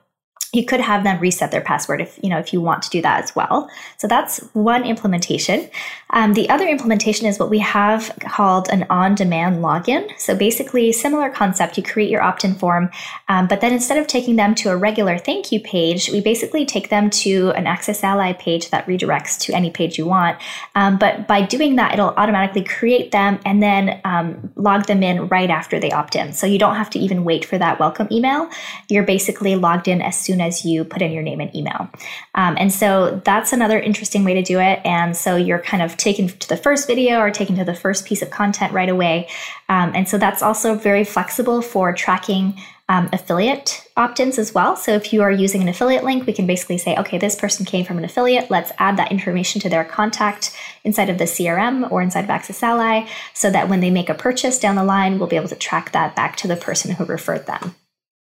you 0.56 0.66
could 0.66 0.80
have 0.80 1.04
them 1.04 1.20
reset 1.20 1.52
their 1.52 1.62
password 1.62 2.00
if 2.02 2.18
you 2.24 2.30
know 2.30 2.40
if 2.40 2.54
you 2.54 2.62
want 2.62 2.82
to 2.84 2.90
do 2.90 3.02
that 3.02 3.24
as 3.24 3.36
well. 3.36 3.70
So 3.98 4.08
that's 4.08 4.40
one 4.54 4.84
implementation. 4.86 5.70
Um, 6.12 6.34
the 6.34 6.50
other 6.50 6.68
implementation 6.68 7.28
is 7.28 7.38
what 7.38 7.50
we 7.50 7.60
have 7.60 8.18
called 8.22 8.70
an 8.70 8.86
on-demand 8.90 9.64
login. 9.64 10.10
So 10.18 10.36
basically 10.36 10.92
similar 10.92 11.30
concept 11.30 11.78
you 11.78 11.84
create 11.84 12.10
your 12.10 12.22
opt-in 12.22 12.56
form 12.56 12.90
um, 13.28 13.48
but 13.48 13.60
then 13.62 13.74
instead 13.74 13.98
of 13.98 14.08
taking 14.08 14.38
them 14.38 14.56
to 14.56 14.70
a 14.70 14.78
regular 14.78 15.18
thank 15.18 15.52
you 15.52 15.60
page 15.60 16.10
we 16.10 16.22
basically 16.22 16.66
take 16.66 16.90
them 16.90 17.10
to 17.10 17.52
an 17.52 17.66
AccessAlly 17.66 18.38
page 18.40 18.70
that 18.70 18.88
redirects 18.88 19.38
to 19.42 19.54
any 19.54 19.70
page 19.70 19.98
you 19.98 20.06
want. 20.06 20.38
Um, 20.76 20.98
but 20.98 21.28
by 21.28 21.42
doing 21.42 21.76
that 21.76 21.94
it'll 21.94 22.16
automatically 22.16 22.64
create 22.64 23.12
them 23.12 23.40
and 23.46 23.62
then 23.62 24.00
um, 24.06 24.52
log 24.56 24.86
them 24.86 25.04
in 25.04 25.28
right 25.28 25.50
after 25.50 25.80
they 25.80 25.92
opt 25.92 26.16
in. 26.16 26.32
So 26.32 26.48
you 26.48 26.60
don't 26.60 26.76
have 26.76 26.90
to 26.92 27.00
even 27.00 27.26
wait 27.26 27.44
for 27.44 27.58
that 27.58 27.80
welcome 27.80 28.08
email. 28.12 28.50
You're 28.90 29.04
basically 29.04 29.56
logged 29.56 29.88
in 29.88 30.02
as 30.02 30.18
soon 30.18 30.40
as 30.40 30.45
as 30.46 30.64
you 30.64 30.86
put 30.86 31.02
in 31.02 31.12
your 31.12 31.24
name 31.24 31.42
and 31.42 31.54
email. 31.56 31.90
Um, 32.36 32.56
and 32.58 32.72
so 32.72 33.22
that's 33.26 33.52
another 33.52 33.80
interesting 33.80 34.24
way 34.24 34.34
to 34.36 34.42
do 34.42 34.60
it. 34.60 34.80
And 34.86 35.18
so 35.18 35.36
you're 35.36 35.60
kind 35.60 35.84
of 35.84 35.98
taken 35.98 36.28
to 36.30 36.48
the 36.48 36.58
first 36.58 36.88
video 36.88 37.20
or 37.20 37.32
taken 37.32 37.56
to 37.58 37.66
the 37.66 37.76
first 37.76 38.06
piece 38.06 38.22
of 38.22 38.30
content 38.30 38.72
right 38.72 38.90
away. 38.90 39.28
Um, 39.68 39.92
and 39.94 40.08
so 40.08 40.18
that's 40.18 40.42
also 40.42 40.76
very 40.76 41.04
flexible 41.04 41.62
for 41.62 41.92
tracking 41.94 42.56
um, 42.88 43.10
affiliate 43.12 43.88
opt 43.98 44.20
ins 44.20 44.38
as 44.38 44.54
well. 44.54 44.76
So 44.76 44.92
if 44.92 45.12
you 45.12 45.24
are 45.24 45.32
using 45.32 45.62
an 45.62 45.68
affiliate 45.68 46.04
link, 46.04 46.28
we 46.28 46.34
can 46.34 46.46
basically 46.46 46.78
say, 46.78 46.96
okay, 46.98 47.18
this 47.18 47.36
person 47.36 47.66
came 47.66 47.84
from 47.84 47.98
an 47.98 48.06
affiliate. 48.06 48.52
Let's 48.52 48.72
add 48.78 48.98
that 48.98 49.12
information 49.12 49.60
to 49.62 49.70
their 49.70 49.84
contact 49.84 50.56
inside 50.84 51.10
of 51.10 51.18
the 51.18 51.24
CRM 51.24 51.92
or 51.92 52.02
inside 52.02 52.26
of 52.26 52.30
AccessAlly 52.30 53.08
so 53.34 53.50
that 53.50 53.70
when 53.70 53.80
they 53.80 53.90
make 53.90 54.10
a 54.10 54.14
purchase 54.14 54.60
down 54.60 54.76
the 54.76 54.84
line, 54.84 55.18
we'll 55.18 55.28
be 55.28 55.36
able 55.36 55.48
to 55.48 55.56
track 55.56 55.94
that 55.94 56.16
back 56.16 56.36
to 56.38 56.48
the 56.48 56.56
person 56.56 56.92
who 56.92 57.06
referred 57.06 57.48
them. 57.48 57.76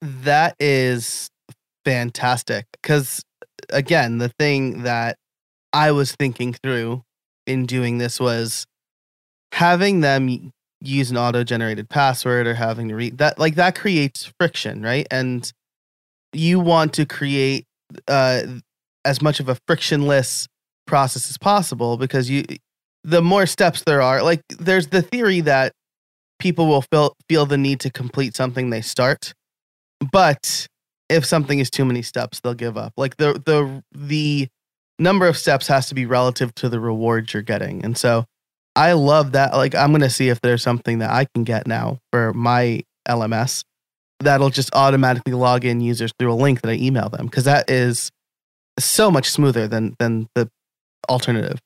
That 0.00 0.54
is 0.60 1.28
fantastic 1.86 2.66
because 2.82 3.22
again 3.70 4.18
the 4.18 4.28
thing 4.40 4.82
that 4.82 5.16
i 5.72 5.90
was 5.90 6.12
thinking 6.16 6.52
through 6.52 7.02
in 7.46 7.64
doing 7.64 7.98
this 7.98 8.18
was 8.18 8.66
having 9.52 10.00
them 10.00 10.52
use 10.80 11.10
an 11.10 11.16
auto 11.16 11.42
generated 11.42 11.88
password 11.88 12.46
or 12.46 12.54
having 12.54 12.88
to 12.88 12.94
read 12.94 13.18
that 13.18 13.38
like 13.38 13.54
that 13.54 13.74
creates 13.74 14.30
friction 14.38 14.82
right? 14.82 15.06
And 15.10 15.50
you 16.32 16.60
want 16.60 16.92
to 16.94 17.06
create 17.06 17.64
uh 18.08 18.42
as 19.04 19.22
much 19.22 19.40
of 19.40 19.48
a 19.48 19.56
frictionless 19.66 20.46
process 20.86 21.30
as 21.30 21.38
possible 21.38 21.96
because 21.96 22.28
you 22.28 22.44
the 23.04 23.22
more 23.22 23.46
steps 23.46 23.82
there 23.86 24.02
are 24.02 24.22
like 24.22 24.42
there's 24.58 24.88
the 24.88 25.02
theory 25.02 25.40
that 25.40 25.72
people 26.38 26.66
will 26.66 26.82
feel 26.92 27.14
feel 27.28 27.46
the 27.46 27.56
need 27.56 27.80
to 27.80 27.90
complete 27.90 28.36
something 28.36 28.70
they 28.70 28.82
start 28.82 29.32
but 30.12 30.66
if 31.08 31.24
something 31.24 31.58
is 31.58 31.70
too 31.70 31.84
many 31.84 32.02
steps, 32.02 32.40
they'll 32.40 32.54
give 32.54 32.76
up. 32.76 32.92
Like 32.96 33.16
the 33.16 33.40
the 33.44 33.82
the 33.96 34.48
number 34.98 35.26
of 35.26 35.36
steps 35.36 35.66
has 35.68 35.88
to 35.88 35.94
be 35.94 36.06
relative 36.06 36.54
to 36.56 36.68
the 36.68 36.80
rewards 36.80 37.34
you're 37.34 37.42
getting. 37.42 37.84
And 37.84 37.96
so 37.96 38.24
I 38.74 38.92
love 38.92 39.32
that. 39.32 39.54
Like 39.54 39.74
I'm 39.74 39.92
gonna 39.92 40.10
see 40.10 40.28
if 40.28 40.40
there's 40.40 40.62
something 40.62 40.98
that 40.98 41.10
I 41.10 41.26
can 41.34 41.44
get 41.44 41.66
now 41.66 41.98
for 42.12 42.32
my 42.32 42.82
LMS 43.08 43.62
that'll 44.20 44.50
just 44.50 44.74
automatically 44.74 45.34
log 45.34 45.64
in 45.64 45.80
users 45.80 46.12
through 46.18 46.32
a 46.32 46.34
link 46.34 46.62
that 46.62 46.70
I 46.70 46.74
email 46.74 47.08
them 47.08 47.26
because 47.26 47.44
that 47.44 47.70
is 47.70 48.10
so 48.78 49.10
much 49.10 49.30
smoother 49.30 49.68
than 49.68 49.94
than 49.98 50.28
the 50.34 50.48
alternative. 51.08 51.58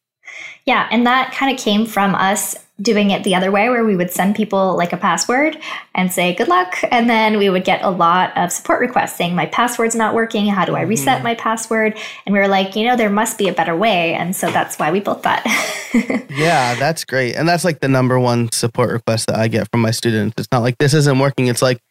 Yeah, 0.66 0.88
and 0.90 1.06
that 1.06 1.32
kind 1.32 1.52
of 1.52 1.62
came 1.62 1.86
from 1.86 2.14
us 2.14 2.56
doing 2.80 3.10
it 3.10 3.24
the 3.24 3.34
other 3.34 3.50
way 3.50 3.68
where 3.68 3.84
we 3.84 3.96
would 3.96 4.10
send 4.10 4.34
people 4.34 4.76
like 4.76 4.92
a 4.92 4.96
password 4.96 5.58
and 5.94 6.12
say 6.12 6.34
good 6.34 6.48
luck 6.48 6.82
and 6.90 7.10
then 7.10 7.36
we 7.36 7.50
would 7.50 7.64
get 7.64 7.82
a 7.82 7.90
lot 7.90 8.36
of 8.36 8.50
support 8.50 8.80
requests 8.80 9.16
saying 9.16 9.34
my 9.34 9.46
password's 9.46 9.94
not 9.94 10.14
working. 10.14 10.46
How 10.46 10.64
do 10.64 10.74
i 10.74 10.82
reset 10.82 11.16
mm-hmm. 11.16 11.24
my 11.24 11.34
password? 11.34 11.98
And 12.24 12.32
we 12.32 12.38
were 12.38 12.48
like 12.48 12.76
you 12.76 12.86
know 12.86 12.96
there 12.96 13.10
must 13.10 13.38
be 13.38 13.48
a 13.48 13.52
better 13.52 13.76
way 13.76 14.14
and 14.14 14.34
so 14.34 14.50
that's 14.50 14.78
why 14.78 14.90
we 14.90 15.00
built 15.00 15.22
that. 15.24 15.44
Yeah 16.30 16.76
that's 16.76 17.04
great 17.04 17.34
and 17.34 17.48
that's 17.48 17.64
like 17.64 17.80
the 17.80 17.88
number 17.88 18.18
one 18.18 18.52
support 18.52 18.92
request 18.92 19.26
that 19.26 19.36
i 19.36 19.48
get 19.48 19.68
from 19.70 19.80
my 19.80 19.90
students. 19.90 20.34
It's 20.38 20.48
not 20.52 20.60
like 20.60 20.78
this 20.78 20.94
isn't 20.94 21.18
working. 21.18 21.48
It's 21.48 21.62
like 21.62 21.82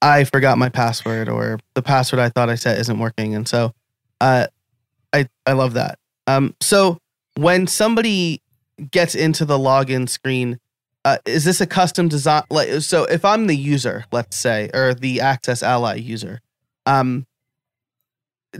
i 0.00 0.24
forgot 0.24 0.58
my 0.58 0.68
password 0.68 1.28
or 1.28 1.58
the 1.74 1.82
password 1.82 2.18
i 2.20 2.28
thought 2.28 2.48
i 2.48 2.54
set 2.54 2.78
isn't 2.78 2.98
working 2.98 3.34
and 3.34 3.46
so 3.46 3.72
uh, 4.20 4.46
i 5.12 5.28
i 5.46 5.52
love 5.52 5.74
that. 5.74 5.98
Um 6.26 6.54
so 6.60 6.98
when 7.36 7.66
somebody 7.66 8.42
gets 8.90 9.14
into 9.14 9.44
the 9.44 9.58
login 9.58 10.08
screen, 10.08 10.58
uh, 11.04 11.18
is 11.24 11.44
this 11.44 11.60
a 11.60 11.66
custom 11.66 12.08
design? 12.08 12.44
Like, 12.50 12.68
so 12.80 13.04
if 13.04 13.24
I'm 13.24 13.46
the 13.46 13.56
user, 13.56 14.04
let's 14.12 14.36
say, 14.36 14.70
or 14.72 14.94
the 14.94 15.18
AccessAlly 15.18 16.02
user, 16.04 16.40
Um, 16.84 17.26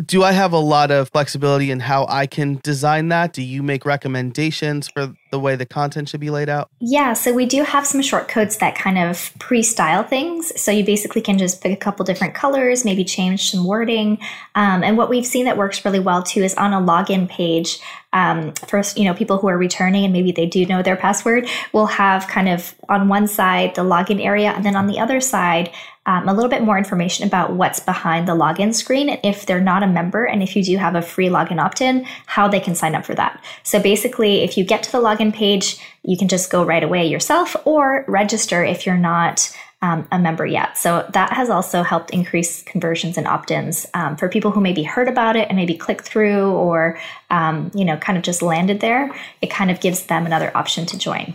do 0.06 0.22
I 0.22 0.32
have 0.32 0.52
a 0.52 0.58
lot 0.58 0.90
of 0.90 1.10
flexibility 1.10 1.70
in 1.70 1.80
how 1.80 2.06
I 2.08 2.26
can 2.26 2.58
design 2.62 3.08
that? 3.08 3.32
Do 3.32 3.42
you 3.42 3.62
make 3.62 3.84
recommendations 3.84 4.88
for 4.88 5.14
the 5.30 5.38
way 5.38 5.54
the 5.54 5.66
content 5.66 6.08
should 6.08 6.20
be 6.20 6.30
laid 6.30 6.48
out? 6.48 6.70
Yeah, 6.80 7.12
so 7.12 7.32
we 7.32 7.44
do 7.44 7.62
have 7.62 7.86
some 7.86 8.00
shortcodes 8.00 8.58
that 8.58 8.74
kind 8.74 8.98
of 8.98 9.32
pre 9.38 9.62
style 9.62 10.02
things. 10.02 10.58
So 10.60 10.70
you 10.70 10.84
basically 10.84 11.20
can 11.20 11.36
just 11.36 11.60
pick 11.62 11.72
a 11.72 11.76
couple 11.76 12.04
different 12.04 12.34
colors, 12.34 12.84
maybe 12.84 13.04
change 13.04 13.50
some 13.50 13.66
wording. 13.66 14.18
Um, 14.54 14.82
and 14.82 14.96
what 14.96 15.10
we've 15.10 15.26
seen 15.26 15.44
that 15.44 15.58
works 15.58 15.84
really 15.84 16.00
well 16.00 16.22
too 16.22 16.42
is 16.42 16.54
on 16.54 16.72
a 16.72 16.80
login 16.80 17.28
page. 17.28 17.78
Um, 18.14 18.52
first, 18.52 18.98
you 18.98 19.04
know, 19.04 19.14
people 19.14 19.38
who 19.38 19.48
are 19.48 19.56
returning 19.56 20.04
and 20.04 20.12
maybe 20.12 20.32
they 20.32 20.46
do 20.46 20.66
know 20.66 20.82
their 20.82 20.96
password 20.96 21.48
will 21.72 21.86
have 21.86 22.28
kind 22.28 22.48
of 22.48 22.74
on 22.88 23.08
one 23.08 23.26
side 23.26 23.74
the 23.74 23.82
login 23.82 24.22
area, 24.22 24.52
and 24.52 24.64
then 24.64 24.76
on 24.76 24.86
the 24.86 24.98
other 24.98 25.20
side, 25.20 25.70
um, 26.06 26.28
a 26.28 26.34
little 26.34 26.50
bit 26.50 26.62
more 26.62 26.78
information 26.78 27.26
about 27.26 27.52
what's 27.52 27.80
behind 27.80 28.26
the 28.26 28.34
login 28.34 28.74
screen 28.74 29.20
if 29.22 29.46
they're 29.46 29.60
not 29.60 29.82
a 29.82 29.86
member 29.86 30.24
and 30.24 30.42
if 30.42 30.56
you 30.56 30.62
do 30.62 30.76
have 30.76 30.94
a 30.94 31.02
free 31.02 31.28
login 31.28 31.60
opt-in 31.60 32.04
how 32.26 32.48
they 32.48 32.60
can 32.60 32.74
sign 32.74 32.94
up 32.94 33.04
for 33.04 33.14
that. 33.14 33.42
So 33.62 33.80
basically 33.80 34.40
if 34.40 34.56
you 34.56 34.64
get 34.64 34.82
to 34.84 34.92
the 34.92 34.98
login 34.98 35.32
page 35.32 35.78
you 36.02 36.16
can 36.16 36.28
just 36.28 36.50
go 36.50 36.64
right 36.64 36.82
away 36.82 37.06
yourself 37.06 37.54
or 37.64 38.04
register 38.08 38.64
if 38.64 38.84
you're 38.84 38.96
not 38.96 39.56
um, 39.82 40.06
a 40.12 40.18
member 40.18 40.46
yet. 40.46 40.78
So 40.78 41.08
that 41.12 41.32
has 41.32 41.50
also 41.50 41.82
helped 41.82 42.10
increase 42.10 42.62
conversions 42.62 43.18
and 43.18 43.26
opt-ins 43.26 43.84
um, 43.94 44.16
for 44.16 44.28
people 44.28 44.52
who 44.52 44.60
maybe 44.60 44.84
heard 44.84 45.08
about 45.08 45.36
it 45.36 45.48
and 45.48 45.56
maybe 45.56 45.74
clicked 45.74 46.04
through 46.04 46.52
or 46.52 46.98
um, 47.30 47.70
you 47.74 47.84
know 47.84 47.96
kind 47.96 48.16
of 48.16 48.22
just 48.22 48.42
landed 48.42 48.80
there. 48.80 49.12
It 49.40 49.50
kind 49.50 49.70
of 49.70 49.80
gives 49.80 50.06
them 50.06 50.24
another 50.24 50.56
option 50.56 50.86
to 50.86 50.98
join. 50.98 51.34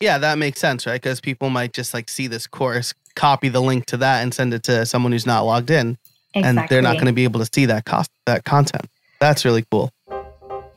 Yeah, 0.00 0.18
that 0.18 0.38
makes 0.38 0.60
sense, 0.60 0.86
right? 0.86 1.00
Because 1.00 1.20
people 1.20 1.50
might 1.50 1.72
just 1.72 1.94
like 1.94 2.08
see 2.08 2.26
this 2.26 2.46
course, 2.46 2.94
copy 3.16 3.48
the 3.48 3.60
link 3.60 3.86
to 3.86 3.96
that, 3.96 4.22
and 4.22 4.32
send 4.32 4.54
it 4.54 4.62
to 4.64 4.86
someone 4.86 5.10
who's 5.10 5.26
not 5.26 5.42
logged 5.42 5.70
in, 5.70 5.98
exactly. 6.34 6.42
and 6.60 6.68
they're 6.68 6.82
not 6.82 6.94
going 6.94 7.06
to 7.06 7.12
be 7.12 7.24
able 7.24 7.40
to 7.40 7.48
see 7.52 7.66
that 7.66 7.84
cost 7.84 8.10
that 8.26 8.44
content. 8.44 8.86
That's 9.18 9.44
really 9.44 9.64
cool. 9.70 9.90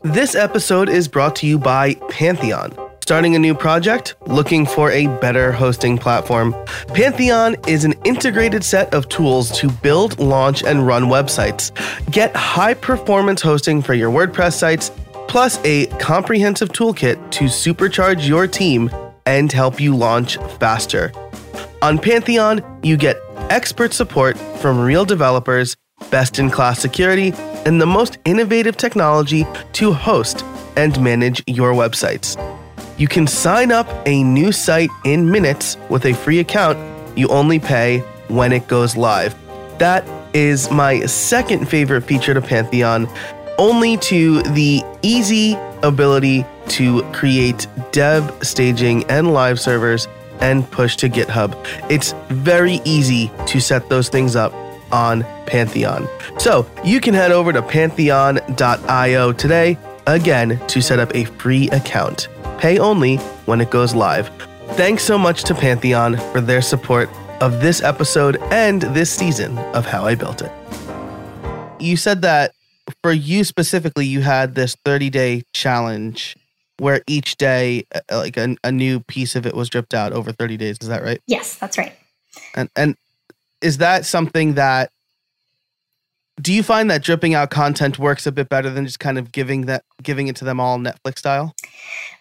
This 0.02 0.34
episode 0.34 0.89
is 0.89 1.08
brought 1.08 1.36
to 1.38 1.47
you 1.47 1.60
by 1.60 1.95
Pantheon. 2.10 2.73
Starting 3.02 3.36
a 3.36 3.39
new 3.39 3.56
project? 3.56 4.13
Looking 4.28 4.67
for 4.67 4.91
a 4.91 5.08
better 5.19 5.52
hosting 5.52 5.97
platform? 5.97 6.56
Pantheon 6.89 7.56
is 7.67 7.84
an 7.84 7.93
integrated 8.06 8.63
set 8.63 8.93
of 8.93 9.10
tools 9.10 9.49
to 9.60 9.67
build, 9.67 10.19
launch, 10.19 10.63
and 10.63 10.86
run 10.86 11.06
websites. 11.06 11.71
Get 12.12 12.36
high 12.36 12.75
performance 12.75 13.41
hosting 13.41 13.82
for 13.82 13.95
your 13.95 14.12
WordPress 14.12 14.54
sites, 14.54 14.91
plus 15.28 15.60
a 15.65 15.88
comprehensive 15.97 16.69
toolkit 16.69 17.32
to 17.32 17.45
supercharge 17.45 18.28
your 18.28 18.45
team 18.45 18.91
and 19.25 19.52
help 19.52 19.82
you 19.82 19.95
launch 19.95 20.38
faster. 20.60 21.12
On 21.81 21.97
Pantheon, 21.97 22.61
you 22.83 22.97
get 22.97 23.21
expert 23.49 23.93
support 23.93 24.37
from 24.37 24.81
real 24.81 25.05
developers, 25.05 25.77
best 26.11 26.37
in 26.37 26.49
class 26.49 26.77
security, 26.79 27.31
and 27.65 27.79
the 27.79 27.85
most 27.85 28.17
innovative 28.25 28.75
technology 28.75 29.47
to 29.73 29.93
host 29.93 30.43
and 30.75 31.01
manage 31.01 31.41
your 31.47 31.71
websites. 31.71 32.35
You 32.97 33.07
can 33.07 33.27
sign 33.27 33.71
up 33.71 33.87
a 34.05 34.23
new 34.23 34.51
site 34.51 34.89
in 35.05 35.31
minutes 35.31 35.77
with 35.89 36.05
a 36.05 36.13
free 36.13 36.39
account. 36.39 36.77
You 37.17 37.29
only 37.29 37.59
pay 37.59 37.99
when 38.27 38.51
it 38.51 38.67
goes 38.67 38.97
live. 38.97 39.33
That 39.79 40.05
is 40.33 40.69
my 40.69 41.05
second 41.05 41.69
favorite 41.69 42.01
feature 42.01 42.33
to 42.33 42.41
Pantheon, 42.41 43.07
only 43.57 43.95
to 43.97 44.41
the 44.41 44.83
easy 45.01 45.57
ability 45.81 46.45
to 46.67 47.03
create 47.13 47.67
dev, 47.93 48.37
staging, 48.41 49.05
and 49.05 49.31
live 49.31 49.61
servers 49.61 50.09
and 50.39 50.69
push 50.71 50.95
to 50.97 51.10
GitHub. 51.10 51.56
It's 51.89 52.13
very 52.30 52.82
easy 52.86 53.32
to 53.47 53.60
set 53.60 53.89
those 53.89 54.10
things 54.10 54.36
up 54.36 54.54
on 54.91 55.23
Pantheon. 55.45 56.08
So 56.38 56.65
you 56.84 56.99
can 56.99 57.13
head 57.13 57.32
over 57.32 57.54
to 57.54 57.62
pantheon.io 57.62 59.32
today, 59.34 59.78
again, 60.08 60.60
to 60.67 60.82
set 60.82 60.99
up 60.99 61.15
a 61.15 61.25
free 61.25 61.69
account. 61.69 62.28
Pay 62.58 62.80
only 62.80 63.17
when 63.45 63.62
it 63.62 63.69
goes 63.69 63.93
live. 63.93 64.30
Thanks 64.71 65.04
so 65.04 65.17
much 65.17 65.43
to 65.43 65.56
Pantheon 65.56 66.17
for 66.32 66.41
their 66.41 66.62
support 66.62 67.10
of 67.41 67.62
this 67.62 67.82
episode 67.82 68.38
and 68.52 68.82
this 68.82 69.10
season 69.10 69.58
of 69.73 69.86
How 69.86 70.06
I 70.06 70.15
Built 70.15 70.41
It. 70.41 70.52
You 71.80 71.95
said 71.95 72.21
that 72.23 72.54
for 73.02 73.12
you 73.12 73.43
specifically, 73.43 74.06
you 74.06 74.21
had 74.21 74.56
this 74.56 74.75
30 74.84 75.10
day 75.10 75.43
challenge 75.54 76.36
where 76.79 77.01
each 77.07 77.37
day, 77.37 77.85
uh, 77.93 78.17
like 78.17 78.37
a, 78.37 78.55
a 78.63 78.71
new 78.71 78.99
piece 79.01 79.35
of 79.35 79.45
it 79.45 79.55
was 79.55 79.69
dripped 79.69 79.93
out 79.93 80.13
over 80.13 80.31
30 80.31 80.57
days. 80.57 80.77
Is 80.81 80.87
that 80.87 81.03
right? 81.03 81.21
Yes, 81.27 81.55
that's 81.55 81.77
right. 81.77 81.93
And 82.55 82.69
and 82.75 82.95
is 83.61 83.77
that 83.77 84.05
something 84.05 84.53
that 84.55 84.91
do 86.41 86.54
you 86.54 86.63
find 86.63 86.89
that 86.89 87.04
dripping 87.04 87.34
out 87.34 87.49
content 87.49 87.99
works 87.99 88.25
a 88.25 88.32
bit 88.32 88.49
better 88.49 88.69
than 88.69 88.86
just 88.86 88.99
kind 88.99 89.17
of 89.17 89.32
giving 89.32 89.65
that 89.65 89.84
giving 90.04 90.28
it 90.28 90.36
to 90.38 90.45
them 90.45 90.60
all 90.60 90.78
Netflix 90.78 91.19
style? 91.19 91.56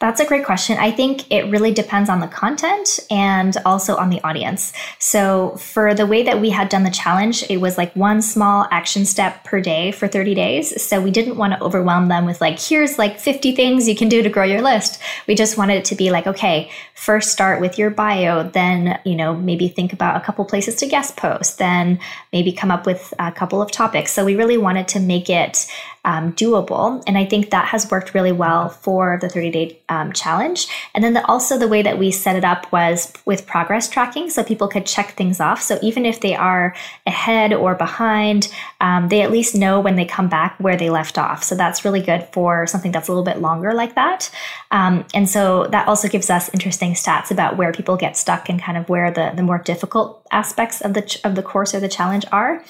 That's 0.01 0.21
a 0.21 0.25
great 0.25 0.45
question. 0.45 0.79
I 0.79 0.91
think 0.91 1.31
it 1.31 1.51
really 1.51 1.73
depends 1.73 2.09
on 2.09 2.21
the 2.21 2.29
content 2.29 3.01
and 3.11 3.57
also 3.67 3.97
on 3.97 4.11
the 4.11 4.21
audience. 4.23 4.73
So, 4.99 5.57
for 5.57 5.93
the 5.93 6.07
way 6.07 6.23
that 6.23 6.41
we 6.41 6.51
had 6.51 6.69
done 6.69 6.85
the 6.85 6.91
challenge, 6.91 7.45
it 7.51 7.59
was 7.59 7.77
like 7.77 7.95
one 7.97 8.23
small 8.23 8.67
action 8.71 9.05
step 9.05 9.45
per 9.45 9.61
day 9.61 9.91
for 9.91 10.07
30 10.07 10.35
days. 10.35 10.81
So, 10.83 11.01
we 11.01 11.11
didn't 11.11 11.37
want 11.37 11.55
to 11.55 11.63
overwhelm 11.63 12.09
them 12.09 12.27
with 12.27 12.41
like, 12.41 12.61
here's 12.61 12.99
like 12.99 13.19
50 13.19 13.57
things 13.57 13.89
you 13.89 13.97
can 13.97 14.09
do 14.09 14.23
to 14.23 14.29
grow 14.29 14.45
your 14.45 14.63
list. 14.63 15.01
We 15.27 15.35
just 15.35 15.59
wanted 15.59 15.75
it 15.75 15.85
to 15.87 15.97
be 15.97 16.11
like, 16.11 16.27
okay, 16.27 16.71
first 16.95 17.31
start 17.31 17.61
with 17.61 17.77
your 17.79 17.91
bio, 17.91 18.49
then, 18.49 19.01
you 19.05 19.17
know, 19.17 19.35
maybe 19.35 19.69
think 19.69 19.93
about 19.93 20.17
a 20.17 20.21
couple 20.21 20.45
places 20.45 20.77
to 20.77 20.87
guest 20.87 21.17
post, 21.17 21.59
then 21.59 21.99
maybe 22.33 22.53
come 22.53 22.71
up 22.71 22.87
with 22.87 23.13
a 23.19 23.33
couple 23.33 23.61
of 23.61 23.71
topics. 23.71 24.08
So, 24.09 24.25
we 24.25 24.37
really 24.37 24.59
wanted 24.59 24.89
to 24.89 25.01
make 25.01 25.31
it 25.31 25.67
um, 26.05 26.33
doable. 26.33 27.03
And 27.07 27.19
I 27.19 27.25
think 27.25 27.51
that 27.51 27.67
has 27.67 27.91
worked 27.91 28.15
really 28.15 28.33
well 28.33 28.69
for 28.69 29.19
the 29.21 29.29
30 29.29 29.51
day 29.51 29.79
um, 29.89 30.13
challenge. 30.13 30.67
And 30.95 31.03
then 31.03 31.15
the, 31.15 31.25
also 31.27 31.59
the 31.59 31.69
way 31.69 31.83
that 31.83 31.99
we 31.99 32.11
set 32.11 32.37
it 32.37 32.45
up 32.45 32.71
was 32.73 33.13
with 33.25 33.47
progress 33.47 33.89
tracking, 33.89 34.31
so 34.31 34.43
people 34.45 34.69
could 34.69 34.87
check 34.87 35.13
things 35.13 35.41
off. 35.41 35.63
So 35.63 35.79
even 35.83 36.07
if 36.07 36.21
they 36.21 36.35
are 36.35 36.75
ahead 37.07 37.53
or 37.53 37.75
behind, 37.75 38.53
um, 38.81 39.09
they 39.09 39.23
at 39.23 39.31
least 39.31 39.55
know 39.55 39.81
when 39.81 39.97
they 39.97 40.05
come 40.05 40.29
back 40.29 40.57
where 40.59 40.77
they 40.77 40.91
left 40.91 41.19
off. 41.19 41.43
So 41.43 41.55
that's 41.55 41.85
really 41.85 42.01
good 42.01 42.29
for 42.33 42.67
something 42.67 42.93
that's 42.93 43.09
a 43.09 43.13
little 43.13 43.25
bit 43.25 43.41
longer 43.41 43.73
like 43.73 43.95
that. 43.95 44.31
Um, 44.71 45.05
and 45.15 45.29
so 45.29 45.67
that 45.69 45.89
also 45.89 46.09
gives 46.09 46.31
us 46.31 46.53
interesting 46.53 46.93
stats 46.93 47.31
about 47.31 47.57
where 47.57 47.73
people 47.73 47.97
get 47.97 48.17
stuck 48.17 48.49
and 48.49 48.61
kind 48.61 48.79
of 48.79 48.89
where 48.89 49.11
the, 49.11 49.33
the 49.35 49.43
more 49.43 49.59
difficult 49.59 50.27
aspects 50.31 50.81
of 50.83 50.95
the 50.95 51.21
of 51.25 51.35
the 51.35 51.43
course 51.43 51.75
or 51.75 51.81
the 51.81 51.89
challenge 51.89 52.25
are. 52.33 52.63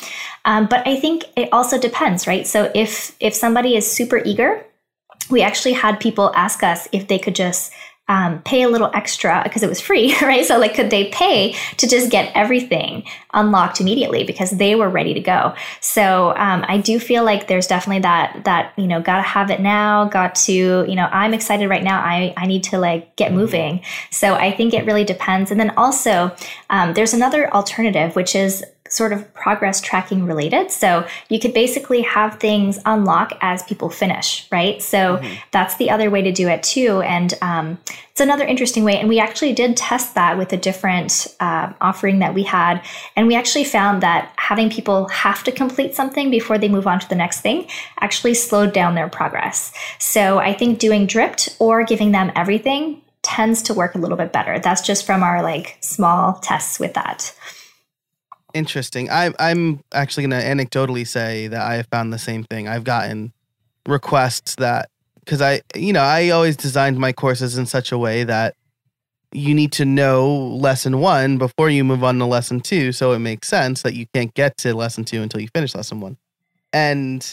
Um, 0.45 0.67
but 0.67 0.87
I 0.87 0.99
think 0.99 1.25
it 1.37 1.49
also 1.53 1.79
depends, 1.79 2.27
right? 2.27 2.47
So 2.47 2.71
if 2.75 3.17
if 3.21 3.35
somebody 3.35 3.77
is 3.77 3.91
super 3.91 4.23
eager, 4.25 4.65
we 5.31 5.43
actually 5.43 5.75
had 5.75 6.01
people 6.01 6.33
ask 6.35 6.63
us 6.63 6.89
if 6.93 7.09
they 7.09 7.19
could 7.19 7.35
just 7.35 7.73
um, 8.11 8.41
pay 8.43 8.63
a 8.63 8.69
little 8.69 8.91
extra 8.95 9.43
because 9.45 9.63
it 9.63 9.69
was 9.69 9.81
free, 9.81 10.15
right? 10.23 10.45
So, 10.45 10.59
like, 10.59 10.75
could 10.75 10.91
they 10.91 11.11
pay 11.11 11.55
to 11.77 11.87
just 11.87 12.11
get 12.11 12.33
everything 12.35 13.05
unlocked 13.35 13.81
immediately 13.81 14.25
because 14.25 14.51
they 14.53 14.75
were 14.75 14.89
ready 14.89 15.13
to 15.13 15.21
go? 15.21 15.55
So, 15.81 16.31
um, 16.37 16.65
I 16.67 16.79
do 16.79 16.99
feel 16.99 17.23
like 17.23 17.49
there's 17.49 17.67
definitely 17.67 18.01
that 18.01 18.45
that 18.45 18.73
you 18.79 18.87
know, 18.87 19.03
gotta 19.03 19.23
have 19.23 19.51
it 19.51 19.61
now. 19.61 20.07
Got 20.07 20.35
to 20.37 20.53
you 20.53 20.95
know, 20.95 21.09
I'm 21.13 21.35
excited 21.35 21.69
right 21.69 21.85
now. 21.85 22.01
I 22.01 22.33
I 22.37 22.47
need 22.47 22.65
to 22.65 22.79
like 22.79 23.15
get 23.17 23.33
moving. 23.33 23.83
So, 24.11 24.35
I 24.35 24.53
think 24.53 24.73
it 24.73 24.87
really 24.87 25.05
depends. 25.05 25.51
And 25.51 25.61
then 25.61 25.71
also, 25.77 26.35
um, 26.71 26.95
there's 26.95 27.13
another 27.13 27.53
alternative, 27.53 28.17
which 28.17 28.35
is 28.35 28.65
sort 28.89 29.13
of 29.13 29.33
progress 29.35 29.81
tracking 29.81 30.25
related. 30.27 30.71
So 30.71 31.07
you 31.29 31.39
could 31.39 31.55
basically 31.55 32.03
have 32.03 32.39
things 32.39 32.79
unlock 32.87 33.33
as 33.41 33.63
people 33.63 33.91
finish, 33.91 34.47
right? 34.51 34.83
So 34.83 35.17
mm-hmm. 35.17 35.35
that's 35.51 35.77
the 35.77 35.91
other 35.91 36.11
way 36.11 36.23
to 36.23 36.33
do 36.33 36.49
it 36.49 36.63
too. 36.63 37.01
And 37.03 37.35
um, 37.43 37.79
it's 38.11 38.21
another 38.21 38.45
interesting 38.45 38.85
way. 38.85 38.99
And 38.99 39.09
we 39.09 39.21
actually 39.21 39.53
did 39.53 39.77
test 39.77 40.15
that 40.15 40.37
with 40.37 40.53
a 40.53 40.57
different 40.57 41.29
uh, 41.39 41.73
offering 41.81 42.19
that 42.19 42.35
we 42.35 42.43
had. 42.43 42.85
And 43.15 43.29
we 43.29 43.37
actually 43.37 43.65
found 43.65 44.03
that 44.03 44.33
having 44.37 44.71
people 44.71 45.09
have 45.09 45.45
to 45.45 45.53
complete 45.53 45.95
something 45.95 46.31
before 46.31 46.59
they 46.59 46.69
move 46.69 46.87
on 46.87 46.99
to 46.99 47.09
the 47.09 47.15
next 47.15 47.43
thing 47.43 47.69
actually 48.01 48.35
slowed 48.35 48.73
down 48.73 48.95
their 48.95 49.09
progress. 49.09 49.73
So 49.99 50.39
I 50.39 50.53
think 50.53 50.79
doing 50.79 51.07
dripped 51.07 51.57
or 51.59 51.85
giving 51.85 52.13
them 52.13 52.33
everything 52.35 53.03
tends 53.23 53.63
to 53.63 53.75
work 53.75 53.95
a 53.95 53.99
little 53.99 54.17
bit 54.17 54.33
better. 54.33 54.59
That's 54.59 54.81
just 54.81 55.05
from 55.05 55.23
our 55.23 55.43
like 55.43 55.77
small 55.81 56.35
tests 56.35 56.81
with 56.81 56.95
that. 56.95 57.35
Interesting. 58.59 59.09
I, 59.09 59.33
I'm 59.39 59.85
actually 59.93 60.27
going 60.27 60.41
to 60.41 60.45
anecdotally 60.45 61.07
say 61.07 61.47
that 61.47 61.63
I 61.63 61.77
have 61.77 61.87
found 61.87 62.13
the 62.13 62.19
same 62.19 62.43
thing. 62.43 62.67
I've 62.67 62.83
gotten 62.83 63.33
requests 63.87 64.57
that 64.57 64.91
because 65.21 65.41
I, 65.41 65.61
you 65.77 65.93
know, 65.93 66.03
I 66.03 66.31
always 66.31 66.57
designed 66.57 66.99
my 66.99 67.13
courses 67.13 67.57
in 67.57 67.67
such 67.67 67.93
a 67.93 67.99
way 67.99 68.25
that 68.25 68.57
you 69.31 69.55
need 69.55 69.71
to 69.73 69.85
know 69.85 70.35
lesson 70.37 70.99
one 70.99 71.39
before 71.39 71.71
you 71.71 71.85
move 71.85 72.03
on 72.03 72.19
to 72.19 72.25
lesson 72.25 72.59
two. 72.59 72.91
So 72.91 73.13
it 73.13 73.21
makes 73.21 73.47
sense 73.47 73.83
that 73.83 73.95
you 73.95 74.07
can't 74.13 74.35
get 74.35 74.57
to 74.59 74.75
lesson 74.75 75.05
two 75.05 75.23
until 75.23 75.41
you 75.41 75.47
finish 75.55 75.73
lesson 75.77 76.01
one. 76.01 76.17
And 76.73 77.33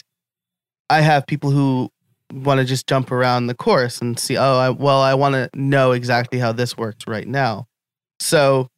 I 0.88 1.00
have 1.00 1.26
people 1.26 1.50
who 1.50 1.90
want 2.32 2.60
to 2.60 2.64
just 2.64 2.86
jump 2.86 3.10
around 3.10 3.48
the 3.48 3.54
course 3.54 4.00
and 4.00 4.16
see, 4.16 4.36
oh, 4.36 4.58
I, 4.58 4.70
well, 4.70 5.00
I 5.00 5.14
want 5.14 5.34
to 5.34 5.50
know 5.58 5.90
exactly 5.90 6.38
how 6.38 6.52
this 6.52 6.76
works 6.76 7.08
right 7.08 7.26
now. 7.26 7.66
So 8.20 8.70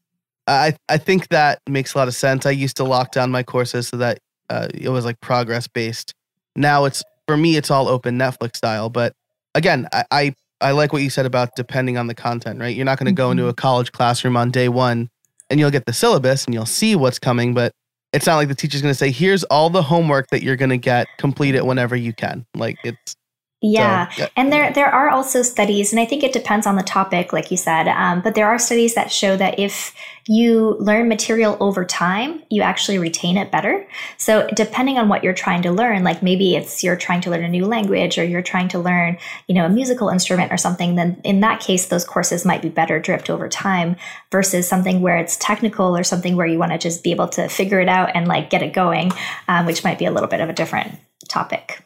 I 0.48 0.76
I 0.88 0.98
think 0.98 1.28
that 1.28 1.60
makes 1.68 1.94
a 1.94 1.98
lot 1.98 2.08
of 2.08 2.14
sense. 2.14 2.46
I 2.46 2.50
used 2.50 2.76
to 2.78 2.84
lock 2.84 3.12
down 3.12 3.30
my 3.30 3.42
courses 3.42 3.88
so 3.88 3.96
that 3.98 4.18
uh, 4.50 4.68
it 4.74 4.88
was 4.88 5.04
like 5.04 5.20
progress 5.20 5.66
based. 5.68 6.14
Now 6.56 6.84
it's 6.86 7.02
for 7.26 7.36
me, 7.36 7.56
it's 7.56 7.70
all 7.70 7.88
open 7.88 8.18
Netflix 8.18 8.56
style. 8.56 8.88
But 8.88 9.12
again, 9.54 9.86
I 9.92 10.04
I, 10.10 10.34
I 10.60 10.70
like 10.72 10.92
what 10.92 11.02
you 11.02 11.10
said 11.10 11.26
about 11.26 11.50
depending 11.56 11.98
on 11.98 12.06
the 12.06 12.14
content. 12.14 12.60
Right, 12.60 12.74
you're 12.74 12.84
not 12.86 12.98
going 12.98 13.06
to 13.06 13.12
go 13.12 13.30
into 13.30 13.44
Mhm. 13.44 13.50
a 13.50 13.54
college 13.54 13.92
classroom 13.92 14.36
on 14.36 14.50
day 14.50 14.68
one, 14.68 15.08
and 15.50 15.60
you'll 15.60 15.70
get 15.70 15.86
the 15.86 15.92
syllabus 15.92 16.46
and 16.46 16.54
you'll 16.54 16.66
see 16.66 16.96
what's 16.96 17.18
coming. 17.18 17.54
But 17.54 17.72
it's 18.14 18.26
not 18.26 18.36
like 18.36 18.48
the 18.48 18.54
teacher's 18.54 18.80
going 18.80 18.92
to 18.92 18.98
say, 18.98 19.10
"Here's 19.10 19.44
all 19.44 19.68
the 19.70 19.82
homework 19.82 20.28
that 20.30 20.42
you're 20.42 20.56
going 20.56 20.70
to 20.70 20.78
get. 20.78 21.06
Complete 21.18 21.54
it 21.54 21.66
whenever 21.66 21.94
you 21.94 22.12
can." 22.14 22.46
Like 22.56 22.78
it's 22.84 23.14
Yeah. 23.60 24.08
so, 24.10 24.22
yeah. 24.22 24.28
And 24.36 24.52
there, 24.52 24.72
there 24.72 24.86
are 24.86 25.10
also 25.10 25.42
studies, 25.42 25.92
and 25.92 25.98
I 25.98 26.04
think 26.04 26.22
it 26.22 26.32
depends 26.32 26.66
on 26.66 26.76
the 26.76 26.82
topic, 26.82 27.32
like 27.32 27.50
you 27.50 27.56
said, 27.56 27.88
um, 27.88 28.20
but 28.20 28.36
there 28.36 28.46
are 28.46 28.58
studies 28.58 28.94
that 28.94 29.10
show 29.10 29.36
that 29.36 29.58
if 29.58 29.94
you 30.28 30.76
learn 30.78 31.08
material 31.08 31.56
over 31.58 31.84
time, 31.84 32.42
you 32.50 32.62
actually 32.62 32.98
retain 32.98 33.36
it 33.36 33.50
better. 33.50 33.88
So, 34.16 34.46
depending 34.54 34.98
on 34.98 35.08
what 35.08 35.24
you're 35.24 35.32
trying 35.32 35.62
to 35.62 35.72
learn, 35.72 36.04
like 36.04 36.22
maybe 36.22 36.54
it's 36.54 36.84
you're 36.84 36.96
trying 36.96 37.22
to 37.22 37.30
learn 37.30 37.42
a 37.42 37.48
new 37.48 37.64
language 37.64 38.16
or 38.18 38.24
you're 38.24 38.42
trying 38.42 38.68
to 38.68 38.78
learn, 38.78 39.18
you 39.48 39.54
know, 39.54 39.66
a 39.66 39.70
musical 39.70 40.08
instrument 40.08 40.52
or 40.52 40.56
something, 40.56 40.94
then 40.94 41.20
in 41.24 41.40
that 41.40 41.60
case, 41.60 41.86
those 41.86 42.04
courses 42.04 42.44
might 42.44 42.62
be 42.62 42.68
better 42.68 43.00
dripped 43.00 43.30
over 43.30 43.48
time 43.48 43.96
versus 44.30 44.68
something 44.68 45.00
where 45.00 45.16
it's 45.16 45.36
technical 45.38 45.96
or 45.96 46.04
something 46.04 46.36
where 46.36 46.46
you 46.46 46.58
want 46.58 46.72
to 46.72 46.78
just 46.78 47.02
be 47.02 47.10
able 47.10 47.28
to 47.28 47.48
figure 47.48 47.80
it 47.80 47.88
out 47.88 48.10
and 48.14 48.28
like 48.28 48.50
get 48.50 48.62
it 48.62 48.72
going, 48.72 49.10
um, 49.48 49.66
which 49.66 49.82
might 49.82 49.98
be 49.98 50.04
a 50.04 50.12
little 50.12 50.28
bit 50.28 50.40
of 50.40 50.48
a 50.48 50.52
different 50.52 50.94
topic. 51.28 51.82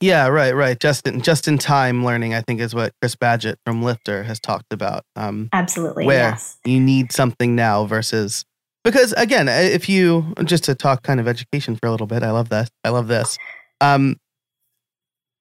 Yeah, 0.00 0.28
right, 0.28 0.54
right. 0.54 0.78
Just 0.80 1.06
in 1.06 1.20
just 1.20 1.46
in 1.46 1.58
time 1.58 2.04
learning, 2.04 2.32
I 2.34 2.40
think, 2.40 2.60
is 2.60 2.74
what 2.74 2.92
Chris 3.02 3.14
Badgett 3.16 3.56
from 3.66 3.82
Lifter 3.82 4.22
has 4.22 4.40
talked 4.40 4.72
about. 4.72 5.04
Um, 5.14 5.50
Absolutely. 5.52 6.06
Where? 6.06 6.30
Yes. 6.30 6.56
you 6.64 6.80
need 6.80 7.12
something 7.12 7.54
now 7.54 7.84
versus 7.84 8.44
because 8.82 9.12
again, 9.12 9.46
if 9.48 9.88
you 9.90 10.32
just 10.44 10.64
to 10.64 10.74
talk 10.74 11.02
kind 11.02 11.20
of 11.20 11.28
education 11.28 11.76
for 11.76 11.86
a 11.86 11.90
little 11.90 12.06
bit, 12.06 12.22
I 12.22 12.30
love 12.30 12.48
that. 12.48 12.70
I 12.82 12.88
love 12.88 13.08
this. 13.08 13.36
Um, 13.82 14.16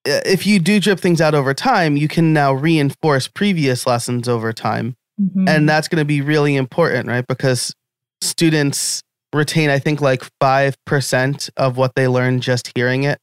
if 0.06 0.46
you 0.46 0.60
do 0.60 0.80
drip 0.80 1.00
things 1.00 1.22
out 1.22 1.36
over 1.36 1.54
time, 1.54 1.96
you 1.96 2.08
can 2.08 2.34
now 2.34 2.54
reinforce 2.54 3.28
previous 3.28 3.86
lessons 3.86 4.28
over 4.28 4.52
time, 4.52 4.96
Mhm. 5.22 5.48
and 5.48 5.70
that's 5.70 5.88
going 5.88 6.00
to 6.02 6.06
be 6.06 6.22
really 6.22 6.56
important, 6.56 7.08
right? 7.08 7.26
Because 7.28 7.74
students 8.22 9.02
retain, 9.34 9.70
I 9.70 9.80
think, 9.80 10.02
like 10.02 10.24
five 10.42 10.76
percent 10.86 11.50
of 11.56 11.78
what 11.78 11.96
they 11.96 12.08
learn 12.08 12.42
just 12.42 12.72
hearing 12.76 13.04
it 13.04 13.20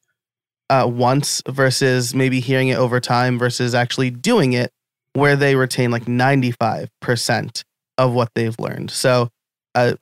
uh, 0.71 0.89
once 0.91 1.43
versus 1.49 2.15
maybe 2.15 2.41
hearing 2.41 2.69
it 2.69 2.77
over 2.77 3.01
time 3.01 3.39
versus 3.39 3.75
actually 3.75 4.11
doing 4.11 4.53
it 4.53 4.71
where 5.15 5.37
they 5.37 5.55
retain 5.57 5.91
like 5.91 6.05
95% 6.05 7.63
of 7.99 8.13
what 8.13 8.29
they've 8.35 8.59
learned. 8.59 8.91
So, 8.91 9.29
uh, 9.75 9.95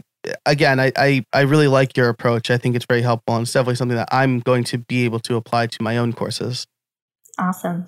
again, 0.46 0.80
I, 0.80 0.90
I, 0.96 1.24
I 1.32 1.42
really 1.42 1.68
like 1.68 1.96
your 1.96 2.08
approach. 2.08 2.50
I 2.50 2.56
think 2.58 2.74
it's 2.76 2.86
very 2.86 3.02
helpful 3.02 3.36
and 3.36 3.42
it's 3.42 3.52
definitely 3.52 3.76
something 3.76 3.96
that 3.96 4.08
I'm 4.10 4.40
going 4.40 4.64
to 4.64 4.78
be 4.78 5.04
able 5.04 5.20
to 5.20 5.36
apply 5.36 5.68
to 5.68 5.82
my 5.82 5.96
own 5.98 6.12
courses. 6.12 6.66
Awesome. 7.38 7.86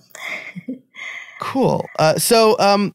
Cool. 1.41 1.87
Uh, 1.99 2.17
so, 2.17 2.59
um, 2.59 2.93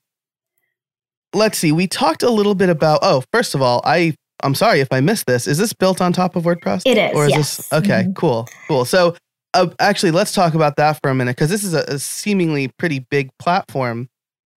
let's 1.33 1.57
see. 1.57 1.71
We 1.71 1.87
talked 1.87 2.23
a 2.23 2.29
little 2.29 2.55
bit 2.55 2.69
about, 2.69 2.99
oh, 3.01 3.23
first 3.31 3.53
of 3.55 3.61
all, 3.61 3.81
I, 3.83 4.15
I'm 4.43 4.55
sorry 4.55 4.79
if 4.79 4.87
I 4.91 4.99
missed 5.01 5.27
this. 5.27 5.47
Is 5.47 5.57
this 5.57 5.73
built 5.73 6.01
on 6.01 6.13
top 6.13 6.35
of 6.35 6.43
WordPress? 6.43 6.81
It 6.85 6.97
is, 6.97 7.11
Or 7.15 7.25
is 7.25 7.31
yes. 7.31 7.57
this 7.57 7.73
okay? 7.73 8.03
Mhm. 8.07 8.15
Cool, 8.15 8.47
cool. 8.67 8.85
So, 8.85 9.15
uh, 9.53 9.67
actually, 9.79 10.11
let's 10.11 10.31
talk 10.31 10.53
about 10.53 10.75
that 10.77 10.99
for 11.01 11.09
a 11.09 11.15
minute 11.15 11.35
because 11.35 11.49
this 11.49 11.63
is 11.63 11.73
a, 11.73 11.83
a 11.87 11.99
seemingly 11.99 12.67
pretty 12.67 12.99
big 12.99 13.29
platform, 13.37 14.09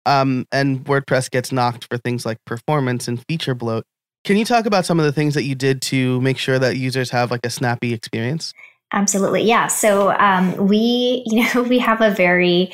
um, 0.07 0.47
and 0.53 0.85
WordPress 0.85 1.31
gets 1.31 1.53
knocked 1.53 1.87
for 1.91 1.99
things 1.99 2.27
like 2.27 2.39
performance 2.45 3.09
and 3.09 3.25
feature 3.27 3.55
bloat. 3.55 3.85
Can 4.25 4.37
you 4.37 4.45
talk 4.45 4.67
about 4.67 4.87
some 4.87 5.01
of 5.01 5.07
the 5.07 5.13
things 5.13 5.35
that 5.35 5.43
you 5.45 5.55
did 5.55 5.83
to 5.83 6.21
make 6.21 6.39
sure 6.39 6.59
that 6.59 6.77
users 6.77 7.11
have 7.11 7.31
like 7.31 7.45
a 7.45 7.51
snappy 7.51 7.93
experience? 7.93 8.53
Absolutely. 8.93 9.43
Yeah. 9.43 9.67
So 9.69 10.13
um, 10.13 10.69
we, 10.69 11.23
you 11.27 11.47
know, 11.55 11.63
we 11.63 11.79
have 11.79 12.01
a 12.01 12.11
very, 12.11 12.73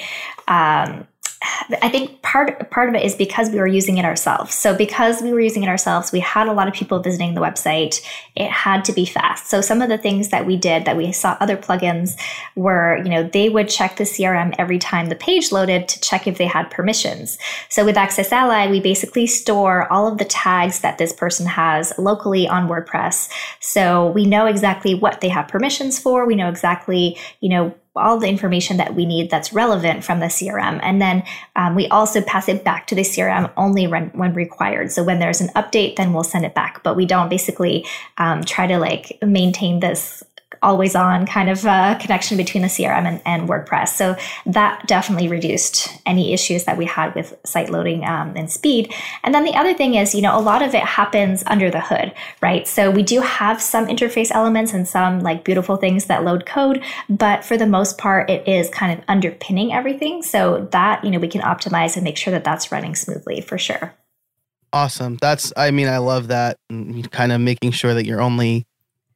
um, 0.48 1.06
I 1.42 1.88
think 1.88 2.22
part 2.22 2.70
part 2.70 2.88
of 2.88 2.96
it 2.96 3.04
is 3.04 3.14
because 3.14 3.50
we 3.50 3.58
were 3.58 3.66
using 3.66 3.98
it 3.98 4.04
ourselves. 4.04 4.54
So 4.54 4.76
because 4.76 5.22
we 5.22 5.32
were 5.32 5.40
using 5.40 5.62
it 5.62 5.68
ourselves, 5.68 6.10
we 6.10 6.20
had 6.20 6.48
a 6.48 6.52
lot 6.52 6.66
of 6.66 6.74
people 6.74 6.98
visiting 6.98 7.34
the 7.34 7.40
website. 7.40 8.02
It 8.34 8.50
had 8.50 8.84
to 8.86 8.92
be 8.92 9.04
fast. 9.04 9.48
So 9.48 9.60
some 9.60 9.80
of 9.80 9.88
the 9.88 9.98
things 9.98 10.30
that 10.30 10.46
we 10.46 10.56
did 10.56 10.84
that 10.84 10.96
we 10.96 11.12
saw 11.12 11.36
other 11.38 11.56
plugins 11.56 12.18
were, 12.56 12.98
you 13.04 13.10
know, 13.10 13.22
they 13.22 13.48
would 13.48 13.68
check 13.68 13.96
the 13.96 14.04
CRM 14.04 14.54
every 14.58 14.78
time 14.78 15.08
the 15.08 15.14
page 15.14 15.52
loaded 15.52 15.86
to 15.88 16.00
check 16.00 16.26
if 16.26 16.38
they 16.38 16.46
had 16.46 16.70
permissions. 16.70 17.38
So 17.68 17.84
with 17.84 17.96
AccessAlly, 17.96 18.70
we 18.70 18.80
basically 18.80 19.26
store 19.26 19.90
all 19.92 20.10
of 20.10 20.18
the 20.18 20.24
tags 20.24 20.80
that 20.80 20.98
this 20.98 21.12
person 21.12 21.46
has 21.46 21.92
locally 21.98 22.48
on 22.48 22.68
WordPress. 22.68 23.30
So 23.60 24.10
we 24.10 24.26
know 24.26 24.46
exactly 24.46 24.94
what 24.94 25.20
they 25.20 25.28
have 25.28 25.46
permissions 25.46 25.98
for. 26.00 26.26
We 26.26 26.34
know 26.34 26.48
exactly, 26.48 27.16
you 27.40 27.50
know, 27.50 27.74
all 27.98 28.18
the 28.18 28.28
information 28.28 28.76
that 28.78 28.94
we 28.94 29.04
need 29.06 29.30
that's 29.30 29.52
relevant 29.52 30.04
from 30.04 30.20
the 30.20 30.26
CRM. 30.26 30.80
And 30.82 31.00
then 31.00 31.22
um, 31.56 31.74
we 31.74 31.88
also 31.88 32.20
pass 32.20 32.48
it 32.48 32.64
back 32.64 32.86
to 32.88 32.94
the 32.94 33.02
CRM 33.02 33.50
only 33.56 33.86
when, 33.86 34.08
when 34.10 34.34
required. 34.34 34.92
So 34.92 35.02
when 35.02 35.18
there's 35.18 35.40
an 35.40 35.48
update, 35.48 35.96
then 35.96 36.12
we'll 36.12 36.24
send 36.24 36.44
it 36.44 36.54
back. 36.54 36.82
But 36.82 36.96
we 36.96 37.06
don't 37.06 37.28
basically 37.28 37.86
um, 38.16 38.42
try 38.44 38.66
to 38.66 38.78
like 38.78 39.18
maintain 39.22 39.80
this 39.80 40.22
always 40.62 40.94
on 40.94 41.26
kind 41.26 41.50
of 41.50 41.64
uh, 41.64 41.96
connection 41.98 42.36
between 42.36 42.62
the 42.62 42.68
CRM 42.68 43.06
and, 43.06 43.20
and, 43.24 43.48
WordPress. 43.48 43.88
So 43.90 44.16
that 44.46 44.86
definitely 44.86 45.28
reduced 45.28 45.88
any 46.06 46.32
issues 46.32 46.64
that 46.64 46.76
we 46.76 46.86
had 46.86 47.14
with 47.14 47.34
site 47.44 47.70
loading 47.70 48.04
um, 48.04 48.34
and 48.36 48.50
speed. 48.50 48.92
And 49.22 49.34
then 49.34 49.44
the 49.44 49.54
other 49.54 49.74
thing 49.74 49.94
is, 49.94 50.14
you 50.14 50.22
know, 50.22 50.36
a 50.36 50.40
lot 50.40 50.62
of 50.62 50.74
it 50.74 50.82
happens 50.82 51.44
under 51.46 51.70
the 51.70 51.80
hood, 51.80 52.12
right? 52.40 52.66
So 52.66 52.90
we 52.90 53.02
do 53.02 53.20
have 53.20 53.60
some 53.60 53.86
interface 53.86 54.30
elements 54.30 54.72
and 54.72 54.88
some 54.88 55.20
like 55.20 55.44
beautiful 55.44 55.76
things 55.76 56.06
that 56.06 56.24
load 56.24 56.46
code, 56.46 56.82
but 57.08 57.44
for 57.44 57.56
the 57.56 57.66
most 57.66 57.98
part, 57.98 58.28
it 58.28 58.46
is 58.48 58.68
kind 58.70 58.98
of 58.98 59.04
underpinning 59.06 59.72
everything. 59.72 60.22
So 60.22 60.68
that, 60.72 61.04
you 61.04 61.10
know, 61.10 61.18
we 61.18 61.28
can 61.28 61.42
optimize 61.42 61.94
and 61.94 62.04
make 62.04 62.16
sure 62.16 62.32
that 62.32 62.44
that's 62.44 62.72
running 62.72 62.94
smoothly 62.94 63.40
for 63.40 63.58
sure. 63.58 63.94
Awesome. 64.72 65.16
That's, 65.20 65.52
I 65.56 65.70
mean, 65.70 65.88
I 65.88 65.98
love 65.98 66.28
that. 66.28 66.58
Kind 67.10 67.32
of 67.32 67.40
making 67.40 67.70
sure 67.70 67.94
that 67.94 68.04
you're 68.04 68.20
only 68.20 68.66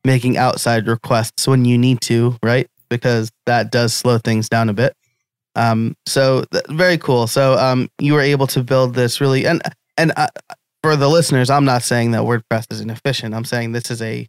making 0.05 0.37
outside 0.37 0.87
requests 0.87 1.47
when 1.47 1.65
you 1.65 1.79
need 1.79 2.01
to, 2.03 2.37
right? 2.43 2.69
Because 2.91 3.31
that 3.47 3.71
does 3.71 3.95
slow 3.95 4.19
things 4.19 4.49
down 4.49 4.69
a 4.69 4.75
bit. 4.75 4.95
Um, 5.55 5.97
so 6.07 6.45
th- 6.53 6.65
very 6.69 6.99
cool. 6.99 7.27
So 7.27 7.55
um, 7.59 7.89
you 7.99 8.15
were 8.15 8.21
able 8.21 8.47
to 8.49 8.63
build 8.63 8.95
this 8.95 9.21
really, 9.21 9.47
and 9.47 9.63
and 9.97 10.13
uh, 10.17 10.29
for 10.83 10.97
the 10.97 11.09
listeners, 11.09 11.51
I'm 11.51 11.65
not 11.65 11.83
saying 11.83 12.13
that 12.13 12.23
WordPress 12.23 12.73
is 12.73 12.81
inefficient. 12.81 13.35
I'm 13.35 13.45
saying 13.45 13.73
this 13.73 13.91
is 13.91 14.01
a 14.03 14.27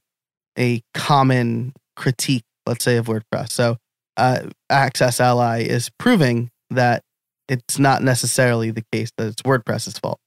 a 0.57 0.81
common 0.93 1.73
critique, 1.95 2.43
let's 2.65 2.83
say, 2.83 2.97
of 2.97 3.07
WordPress. 3.07 3.51
So 3.51 3.77
uh, 4.17 4.41
AccessAlly 4.71 5.65
is 5.65 5.89
proving 5.97 6.49
that 6.69 7.03
it's 7.47 7.79
not 7.79 8.03
necessarily 8.03 8.71
the 8.71 8.83
case 8.91 9.11
that 9.17 9.27
it's 9.27 9.41
WordPress's 9.41 9.97
fault. 9.97 10.19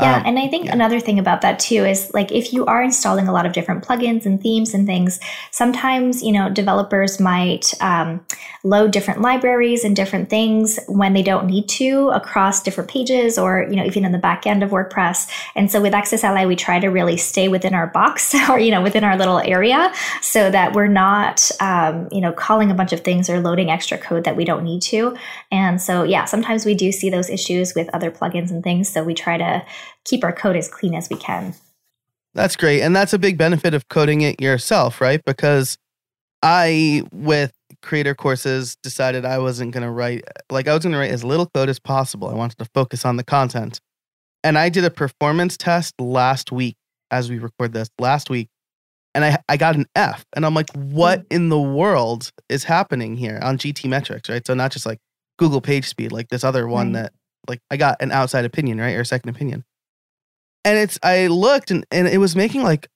Yeah, 0.00 0.18
Um, 0.18 0.22
and 0.26 0.38
I 0.38 0.46
think 0.46 0.66
yeah. 0.66 0.74
another 0.74 1.00
thing 1.00 1.18
about 1.18 1.40
that 1.40 1.58
too 1.58 1.84
is 1.84 2.12
like 2.14 2.30
if 2.30 2.52
you 2.52 2.64
are 2.66 2.82
installing 2.82 3.26
a 3.26 3.32
lot 3.32 3.46
of 3.46 3.52
different 3.52 3.84
plugins 3.84 4.26
and 4.26 4.40
themes 4.40 4.72
and 4.72 4.86
things, 4.86 5.18
sometimes 5.50 6.22
you 6.22 6.30
know 6.30 6.48
developers 6.48 7.18
might 7.18 7.74
um, 7.80 8.24
load 8.62 8.92
different 8.92 9.22
libraries 9.22 9.82
and 9.82 9.96
different 9.96 10.30
things 10.30 10.78
when 10.86 11.14
they 11.14 11.22
don't 11.22 11.46
need 11.46 11.68
to 11.68 12.10
across 12.10 12.62
different 12.62 12.88
pages 12.88 13.38
or 13.38 13.66
you 13.68 13.74
know 13.74 13.84
even 13.84 14.04
in 14.04 14.12
the 14.12 14.18
back 14.18 14.46
end 14.46 14.62
of 14.62 14.70
WordPress. 14.70 15.28
And 15.56 15.68
so 15.68 15.80
with 15.80 15.92
AccessAlly, 15.94 16.46
we 16.46 16.54
try 16.54 16.78
to 16.78 16.88
really 16.88 17.16
stay 17.16 17.48
within 17.48 17.74
our 17.74 17.88
box 17.88 18.34
or 18.48 18.60
you 18.60 18.70
know 18.70 18.82
within 18.82 19.02
our 19.02 19.16
little 19.16 19.40
area 19.40 19.92
so 20.22 20.48
that 20.48 20.74
we're 20.74 20.86
not 20.86 21.50
um, 21.60 22.06
you 22.12 22.20
know 22.20 22.32
calling 22.32 22.70
a 22.70 22.74
bunch 22.74 22.92
of 22.92 23.00
things 23.00 23.28
or 23.28 23.40
loading 23.40 23.68
extra 23.68 23.98
code 23.98 24.22
that 24.24 24.36
we 24.36 24.44
don't 24.44 24.62
need 24.62 24.82
to. 24.82 25.16
And 25.50 25.82
so 25.82 26.04
yeah, 26.04 26.24
sometimes 26.24 26.64
we 26.64 26.74
do 26.74 26.92
see 26.92 27.10
those 27.10 27.28
issues 27.28 27.74
with 27.74 27.88
other 27.92 28.12
plugins 28.12 28.50
and 28.50 28.62
things. 28.62 28.88
So 28.88 29.02
we 29.02 29.14
try 29.14 29.27
to 29.36 29.64
keep 30.04 30.24
our 30.24 30.32
code 30.32 30.56
as 30.56 30.68
clean 30.68 30.94
as 30.94 31.08
we 31.10 31.16
can. 31.16 31.54
That's 32.34 32.56
great. 32.56 32.82
And 32.82 32.94
that's 32.94 33.12
a 33.12 33.18
big 33.18 33.36
benefit 33.36 33.74
of 33.74 33.88
coding 33.88 34.20
it 34.20 34.40
yourself, 34.40 35.00
right? 35.00 35.20
Because 35.24 35.76
I, 36.42 37.02
with 37.12 37.52
creator 37.82 38.14
courses, 38.14 38.76
decided 38.82 39.24
I 39.24 39.38
wasn't 39.38 39.72
going 39.72 39.82
to 39.82 39.90
write, 39.90 40.24
like, 40.50 40.68
I 40.68 40.74
was 40.74 40.84
going 40.84 40.92
to 40.92 40.98
write 40.98 41.10
as 41.10 41.24
little 41.24 41.46
code 41.46 41.68
as 41.68 41.78
possible. 41.78 42.28
I 42.28 42.34
wanted 42.34 42.58
to 42.58 42.66
focus 42.74 43.04
on 43.04 43.16
the 43.16 43.24
content. 43.24 43.80
And 44.44 44.56
I 44.56 44.68
did 44.68 44.84
a 44.84 44.90
performance 44.90 45.56
test 45.56 45.94
last 46.00 46.52
week 46.52 46.76
as 47.10 47.28
we 47.28 47.38
record 47.38 47.72
this 47.72 47.88
last 47.98 48.30
week. 48.30 48.48
And 49.14 49.24
I, 49.24 49.38
I 49.48 49.56
got 49.56 49.74
an 49.74 49.86
F. 49.96 50.24
And 50.36 50.46
I'm 50.46 50.54
like, 50.54 50.70
what 50.74 51.20
hmm. 51.20 51.26
in 51.30 51.48
the 51.48 51.60
world 51.60 52.30
is 52.48 52.64
happening 52.64 53.16
here 53.16 53.40
on 53.42 53.58
GTmetrix, 53.58 54.30
right? 54.30 54.46
So, 54.46 54.54
not 54.54 54.70
just 54.70 54.86
like 54.86 55.00
Google 55.38 55.60
page 55.60 55.88
speed, 55.88 56.12
like 56.12 56.28
this 56.28 56.44
other 56.44 56.68
one 56.68 56.92
Right. 56.92 57.02
that, 57.02 57.12
like, 57.48 57.60
I 57.70 57.76
got 57.76 58.00
an 58.02 58.12
outside 58.12 58.44
opinion, 58.44 58.78
right? 58.78 58.94
Or 58.94 59.00
a 59.00 59.04
second 59.06 59.30
opinion 59.30 59.64
and 60.64 60.76
it's 60.76 60.98
I 61.02 61.28
looked 61.28 61.70
and, 61.70 61.86
and 61.90 62.08
it 62.08 62.18
was 62.18 62.34
making 62.36 62.62
like 62.62 62.88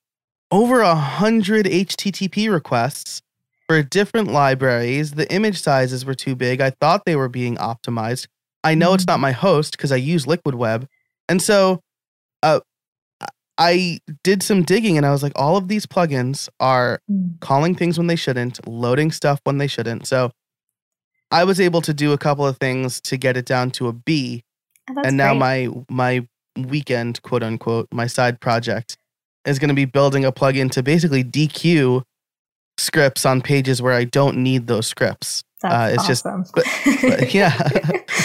over 0.51 0.81
a 0.81 0.95
hundred 0.95 1.65
HTTP 1.67 2.51
requests 2.51 3.23
for 3.69 3.83
different 3.83 4.29
libraries. 4.31 5.13
The 5.13 5.33
image 5.33 5.61
sizes 5.63 6.05
were 6.05 6.15
too 6.15 6.35
big. 6.35 6.61
I 6.61 6.71
thought 6.71 7.05
they 7.07 7.17
were 7.17 7.29
being 7.29 7.57
optimized. 7.57 8.27
I 8.65 8.75
know 8.75 8.93
it's 8.95 9.05
Mhm. 9.05 9.09
not 9.09 9.21
my 9.21 9.33
host 9.33 9.73
because 9.73 9.93
I 9.93 9.97
use 9.97 10.27
Liquid 10.27 10.55
Web, 10.57 10.87
and 11.29 11.41
so 11.41 11.81
uh, 12.43 12.61
I- 13.21 13.29
I 13.59 13.99
did 14.25 14.43
some 14.43 14.63
digging 14.65 14.97
and 14.97 15.07
I 15.07 15.11
was 15.13 15.23
like, 15.23 15.33
all 15.37 15.57
of 15.57 15.69
these 15.69 15.87
plugins 15.87 16.49
are 16.59 17.01
Mm. 17.11 17.39
calling 17.41 17.75
things 17.77 17.97
when 17.97 18.09
they 18.09 18.17
shouldn't, 18.17 18.67
loading 18.67 19.13
stuff 19.13 19.41
when 19.45 19.59
they 19.59 19.69
shouldn't. 19.69 20.07
So 20.09 20.33
I 21.33 21.45
was 21.45 21.61
able 21.61 21.81
to 21.83 21.95
do 21.95 22.13
a 22.13 22.19
couple 22.19 22.47
of 22.47 22.59
things 22.59 23.01
to 23.03 23.17
get 23.17 23.37
it 23.37 23.47
down 23.47 23.71
to 23.73 23.89
a 23.89 23.93
B. 23.93 24.45
Oh, 24.91 25.03
and 25.05 25.17
now 25.17 25.33
great. 25.33 25.39
my 25.39 25.85
my 25.89 26.67
weekend, 26.69 27.23
quote 27.23 27.43
unquote, 27.43 27.89
my 27.93 28.07
side 28.07 28.41
project 28.41 28.97
is 29.45 29.59
going 29.59 29.69
to 29.69 29.75
be 29.75 29.85
building 29.85 30.25
a 30.25 30.33
plugin 30.33 30.71
to 30.73 30.83
basically 30.83 31.25
dequeue 31.25 32.03
scripts 32.79 33.25
on 33.27 33.41
pages 33.41 33.81
where 33.83 33.95
I 33.95 34.05
don't 34.05 34.39
need 34.39 34.67
those 34.67 34.87
scripts. 34.87 35.43
That's 35.63 35.75
uh, 35.75 35.95
it's 35.95 36.07
just- 36.07 36.27
awesome. 36.27 36.45
But 36.55 37.35
yeah. 37.35 37.57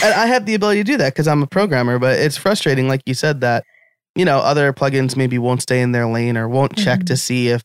and 0.03 0.13
I 0.13 0.25
have 0.27 0.45
the 0.45 0.55
ability 0.55 0.79
to 0.79 0.83
do 0.83 0.97
that 0.97 1.13
because 1.13 1.27
I'm 1.27 1.43
a 1.43 1.47
programmer, 1.47 1.99
but 1.99 2.19
it's 2.19 2.37
frustrating, 2.37 2.87
like 2.87 3.01
you 3.05 3.13
said, 3.13 3.41
that 3.41 3.63
you 4.15 4.25
know 4.25 4.39
other 4.39 4.73
plugins 4.73 5.15
maybe 5.15 5.37
won't 5.37 5.61
stay 5.61 5.81
in 5.81 5.91
their 5.91 6.07
lane 6.07 6.37
or 6.37 6.47
won't 6.49 6.75
check 6.75 7.05
to 7.05 7.15
see 7.15 7.49
if 7.49 7.63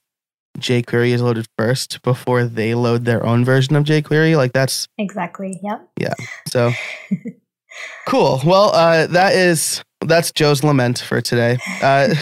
jQuery 0.58 1.10
is 1.10 1.22
loaded 1.22 1.46
first 1.58 2.02
before 2.02 2.44
they 2.44 2.74
load 2.74 3.04
their 3.04 3.24
own 3.24 3.44
version 3.44 3.76
of 3.76 3.84
jQuery. 3.84 4.36
Like 4.36 4.52
that's 4.52 4.88
exactly. 4.98 5.58
Yep. 5.62 5.88
Yeah. 5.98 6.14
So 6.48 6.72
cool. 8.06 8.40
Well, 8.44 8.70
uh, 8.74 9.06
that 9.08 9.34
is 9.34 9.82
that's 10.00 10.32
Joe's 10.32 10.64
lament 10.64 10.98
for 10.98 11.20
today. 11.20 11.58
Uh, 11.82 12.14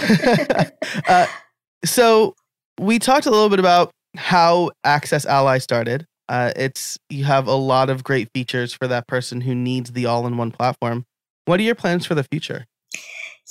uh, 1.09 1.27
so 1.85 2.35
we 2.79 2.99
talked 2.99 3.27
a 3.27 3.31
little 3.31 3.49
bit 3.49 3.59
about 3.59 3.91
how 4.17 4.71
AccessAlly 4.85 5.61
started. 5.63 6.07
Uh, 6.29 6.53
it's 6.55 6.99
you 7.09 7.25
have 7.25 7.47
a 7.47 7.55
lot 7.55 7.91
of 7.91 8.05
great 8.05 8.29
features 8.33 8.73
for 8.73 8.87
that 8.87 9.09
person 9.09 9.41
who 9.41 9.55
needs 9.55 9.93
the 9.93 10.07
all-in-one 10.07 10.53
platform. 10.53 11.05
What 11.47 11.59
are 11.59 11.65
your 11.65 11.75
plans 11.75 12.07
for 12.07 12.15
the 12.15 12.23
future? 12.23 12.67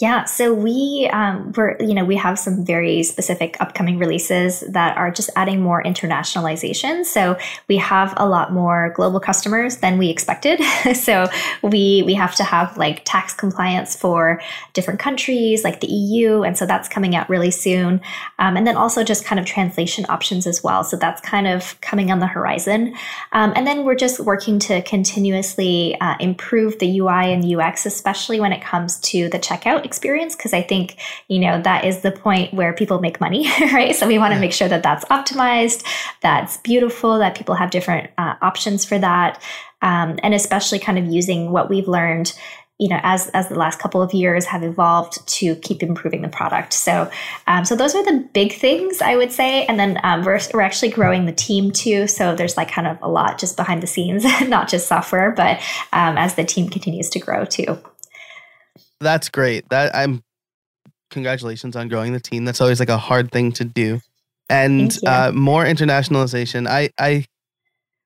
Yeah, 0.02 0.24
so 0.24 0.54
we 0.54 1.10
um, 1.12 1.52
we're 1.58 1.76
you 1.82 1.94
know 1.94 2.06
we 2.06 2.16
have 2.16 2.40
some 2.40 2.64
very 2.64 3.04
specific 3.04 3.58
upcoming 3.60 3.98
releases 3.98 4.62
that 4.62 4.96
are 4.96 5.12
just 5.12 5.30
adding 5.36 5.60
more 5.60 5.84
internationalization. 5.84 7.04
So 7.04 7.38
we 7.68 7.76
have 7.76 8.14
a 8.16 8.26
lot 8.26 8.54
more 8.54 8.94
global 8.96 9.20
customers 9.20 9.78
than 9.78 9.98
we 9.98 10.10
expected. 10.10 10.62
so 10.96 11.28
we 11.62 12.04
we 12.06 12.14
have 12.14 12.34
to 12.36 12.46
have 12.46 12.78
like 12.78 13.02
tax 13.04 13.34
compliance 13.34 13.94
for 13.94 14.42
different 14.72 15.02
countries, 15.02 15.66
like 15.66 15.82
the 15.82 15.88
EU, 15.88 16.44
and 16.44 16.58
so 16.58 16.66
that's 16.66 16.88
coming 16.88 17.14
out 17.14 17.30
really 17.30 17.52
soon. 17.52 18.00
Um, 18.38 18.56
and 18.56 18.66
then 18.66 18.78
also 18.78 19.04
just 19.04 19.26
kind 19.26 19.38
of 19.38 19.46
translation 19.46 20.06
options 20.08 20.48
as 20.48 20.64
well. 20.64 20.86
So 20.86 20.96
that's 20.96 21.20
kind 21.20 21.46
of 21.46 21.80
coming 21.82 22.10
on 22.10 22.20
the 22.20 22.28
horizon. 22.28 22.96
Um, 23.34 23.52
and 23.54 23.68
then 23.68 23.84
we're 23.84 23.96
just 23.96 24.22
working 24.22 24.60
to 24.60 24.82
continuously 24.84 26.00
uh, 26.00 26.16
improve 26.22 26.80
the 26.80 27.00
UI 27.00 27.34
and 27.34 27.44
UX, 27.44 27.86
especially 27.86 28.40
when 28.40 28.54
it 28.54 28.62
comes 28.62 28.98
to 29.00 29.28
the 29.28 29.40
checkout 29.40 29.89
experience, 29.90 30.36
because 30.36 30.54
I 30.54 30.62
think, 30.62 30.86
you 31.28 31.40
know, 31.40 31.62
that 31.70 31.82
is 31.90 32.02
the 32.02 32.12
point 32.12 32.54
where 32.54 32.72
people 32.74 33.00
make 33.00 33.20
money, 33.20 33.42
right? 33.74 33.96
So 33.96 34.08
we 34.08 34.20
want 34.20 34.32
to 34.32 34.36
Yeah. 34.36 34.46
make 34.46 34.54
sure 34.54 34.70
that 34.70 34.84
that's 34.84 35.06
optimized, 35.06 35.84
that's 36.22 36.58
beautiful, 36.58 37.20
that 37.20 37.36
people 37.36 37.56
have 37.56 37.70
different 37.72 38.12
uh, 38.18 38.36
options 38.50 38.86
for 38.86 38.98
that. 39.00 39.42
Um, 39.82 40.20
and 40.24 40.34
especially 40.34 40.80
kind 40.80 41.00
of 41.00 41.06
using 41.20 41.52
what 41.52 41.70
we've 41.70 41.88
learned 41.88 42.34
you 42.80 42.88
know 42.88 43.00
as 43.04 43.28
as 43.30 43.50
the 43.50 43.56
last 43.56 43.78
couple 43.78 44.02
of 44.02 44.14
years 44.14 44.46
have 44.46 44.64
evolved 44.64 45.16
to 45.28 45.56
keep 45.58 45.84
improving 45.84 46.22
the 46.22 46.30
product 46.30 46.72
so 46.74 47.12
um, 47.46 47.66
so 47.66 47.76
those 47.76 47.94
are 47.94 48.04
the 48.06 48.26
big 48.34 48.54
things 48.54 49.02
i 49.02 49.16
would 49.16 49.32
say 49.32 49.66
and 49.66 49.78
then 49.78 50.00
um, 50.04 50.24
we're, 50.24 50.40
we're 50.54 50.62
actually 50.62 50.90
growing 50.90 51.26
the 51.26 51.34
team 51.34 51.72
too 51.72 52.08
so 52.08 52.34
there's 52.34 52.56
like 52.58 52.72
kind 52.72 52.88
of 52.88 52.98
a 53.02 53.10
lot 53.10 53.38
just 53.38 53.58
behind 53.58 53.84
the 53.84 53.88
scenes 53.88 54.24
not 54.48 54.70
just 54.70 54.88
software 54.88 55.32
but 55.32 55.60
um, 55.92 56.18
as 56.18 56.36
the 56.36 56.44
team 56.44 56.70
continues 56.70 57.10
to 57.10 57.20
grow 57.20 57.44
too 57.46 57.78
That's 59.00 59.30
great. 59.30 59.68
That 59.70 59.96
I'm 59.96 60.24
congratulations 61.10 61.76
on 61.76 61.88
growing 61.88 62.14
the 62.14 62.20
team. 62.20 62.46
That's 62.46 62.62
always 62.62 62.80
like 62.80 62.90
a 62.90 62.98
hard 62.98 63.32
thing 63.32 63.52
to 63.54 63.66
do. 63.66 64.02
And 64.50 64.98
uh, 65.06 65.32
more 65.34 65.64
internationalization. 65.64 66.68
I 66.68 66.90
I 66.98 67.26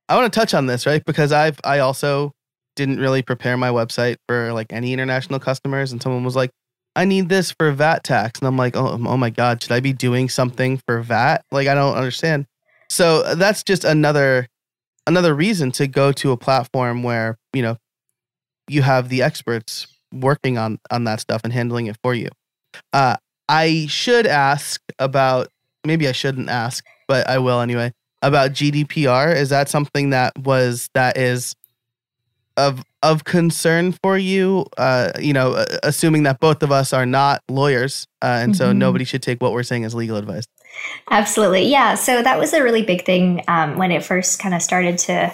I 0.10 0.16
want 0.16 0.32
to 0.32 0.40
touch 0.40 0.54
on 0.54 0.66
this, 0.66 0.86
right? 0.86 1.04
Because 1.06 1.32
I've 1.32 1.60
I 1.64 1.80
also 1.80 2.34
didn't 2.76 3.00
really 3.00 3.22
prepare 3.22 3.56
my 3.56 3.70
website 3.70 4.18
for 4.28 4.52
like 4.52 4.74
any 4.74 4.94
international 4.94 5.40
customers 5.40 5.92
and 5.92 6.02
someone 6.02 6.24
was 6.24 6.36
like, 6.36 6.52
"I 6.96 7.06
need 7.06 7.30
this 7.30 7.52
for 7.52 7.72
VAT 7.72 8.04
tax." 8.04 8.40
And 8.40 8.48
I'm 8.48 8.58
like, 8.58 8.76
"Oh, 8.76 9.00
oh 9.06 9.18
my 9.18 9.30
god, 9.30 9.64
should 9.64 9.72
I 9.72 9.80
be 9.80 9.94
doing 9.94 10.28
something 10.28 10.82
for 10.86 11.02
VAT?" 11.02 11.46
Like 11.52 11.68
I 11.68 11.76
don't 11.76 11.96
understand. 11.96 12.46
So 12.90 13.22
uh, 13.22 13.36
that's 13.36 13.64
just 13.64 13.86
another 13.86 14.48
another 15.08 15.34
reason 15.34 15.72
to 15.72 15.88
go 15.88 16.12
to 16.14 16.32
a 16.32 16.38
platform 16.38 17.04
where, 17.04 17.38
you 17.54 17.62
know, 17.62 17.78
you 18.68 18.82
have 18.82 19.10
the 19.10 19.22
experts 19.22 19.88
working 20.14 20.58
on 20.58 20.80
on 20.92 21.04
that 21.06 21.20
stuff 21.20 21.42
and 21.44 21.52
handling 21.52 21.88
it 21.88 21.98
for 22.04 22.14
you. 22.14 22.30
Uh, 22.92 23.18
I 23.50 23.88
should 23.90 24.26
ask 24.26 24.82
about 25.00 25.50
maybe 25.86 26.08
I 26.08 26.12
shouldn't 26.12 26.50
ask, 26.50 26.86
but 27.08 27.28
I 27.30 27.40
will 27.40 27.60
anyway. 27.60 27.92
About 28.22 28.52
GDPR, 28.52 29.36
is 29.36 29.50
that 29.50 29.68
something 29.68 30.12
that 30.12 30.38
was 30.38 30.90
that 30.94 31.18
is 31.18 31.56
of 32.56 32.84
of 33.02 33.26
concern 33.26 33.92
for 34.02 34.18
you? 34.18 34.66
Uh, 34.78 35.12
you 35.20 35.34
know, 35.34 35.66
assuming 35.84 36.24
that 36.24 36.40
both 36.40 36.64
of 36.64 36.72
us 36.72 36.94
are 36.94 37.06
not 37.06 37.42
lawyers, 37.50 38.08
uh, 38.22 38.40
and 38.42 38.56
so 38.56 38.72
Mhm. 38.72 38.78
nobody 38.78 39.04
should 39.04 39.22
take 39.22 39.42
what 39.42 39.52
we're 39.52 39.64
saying 39.64 39.84
as 39.84 39.94
legal 39.94 40.16
advice. 40.16 40.46
Absolutely. 41.12 41.68
Yeah. 41.68 41.96
So 41.96 42.24
that 42.24 42.40
was 42.40 42.54
a 42.54 42.64
really 42.64 42.84
big 42.84 43.06
thing 43.06 43.44
um, 43.48 43.78
when 43.78 43.92
it 43.92 44.04
first 44.04 44.40
kind 44.40 44.56
of 44.56 44.62
started 44.62 44.98
to 45.00 45.34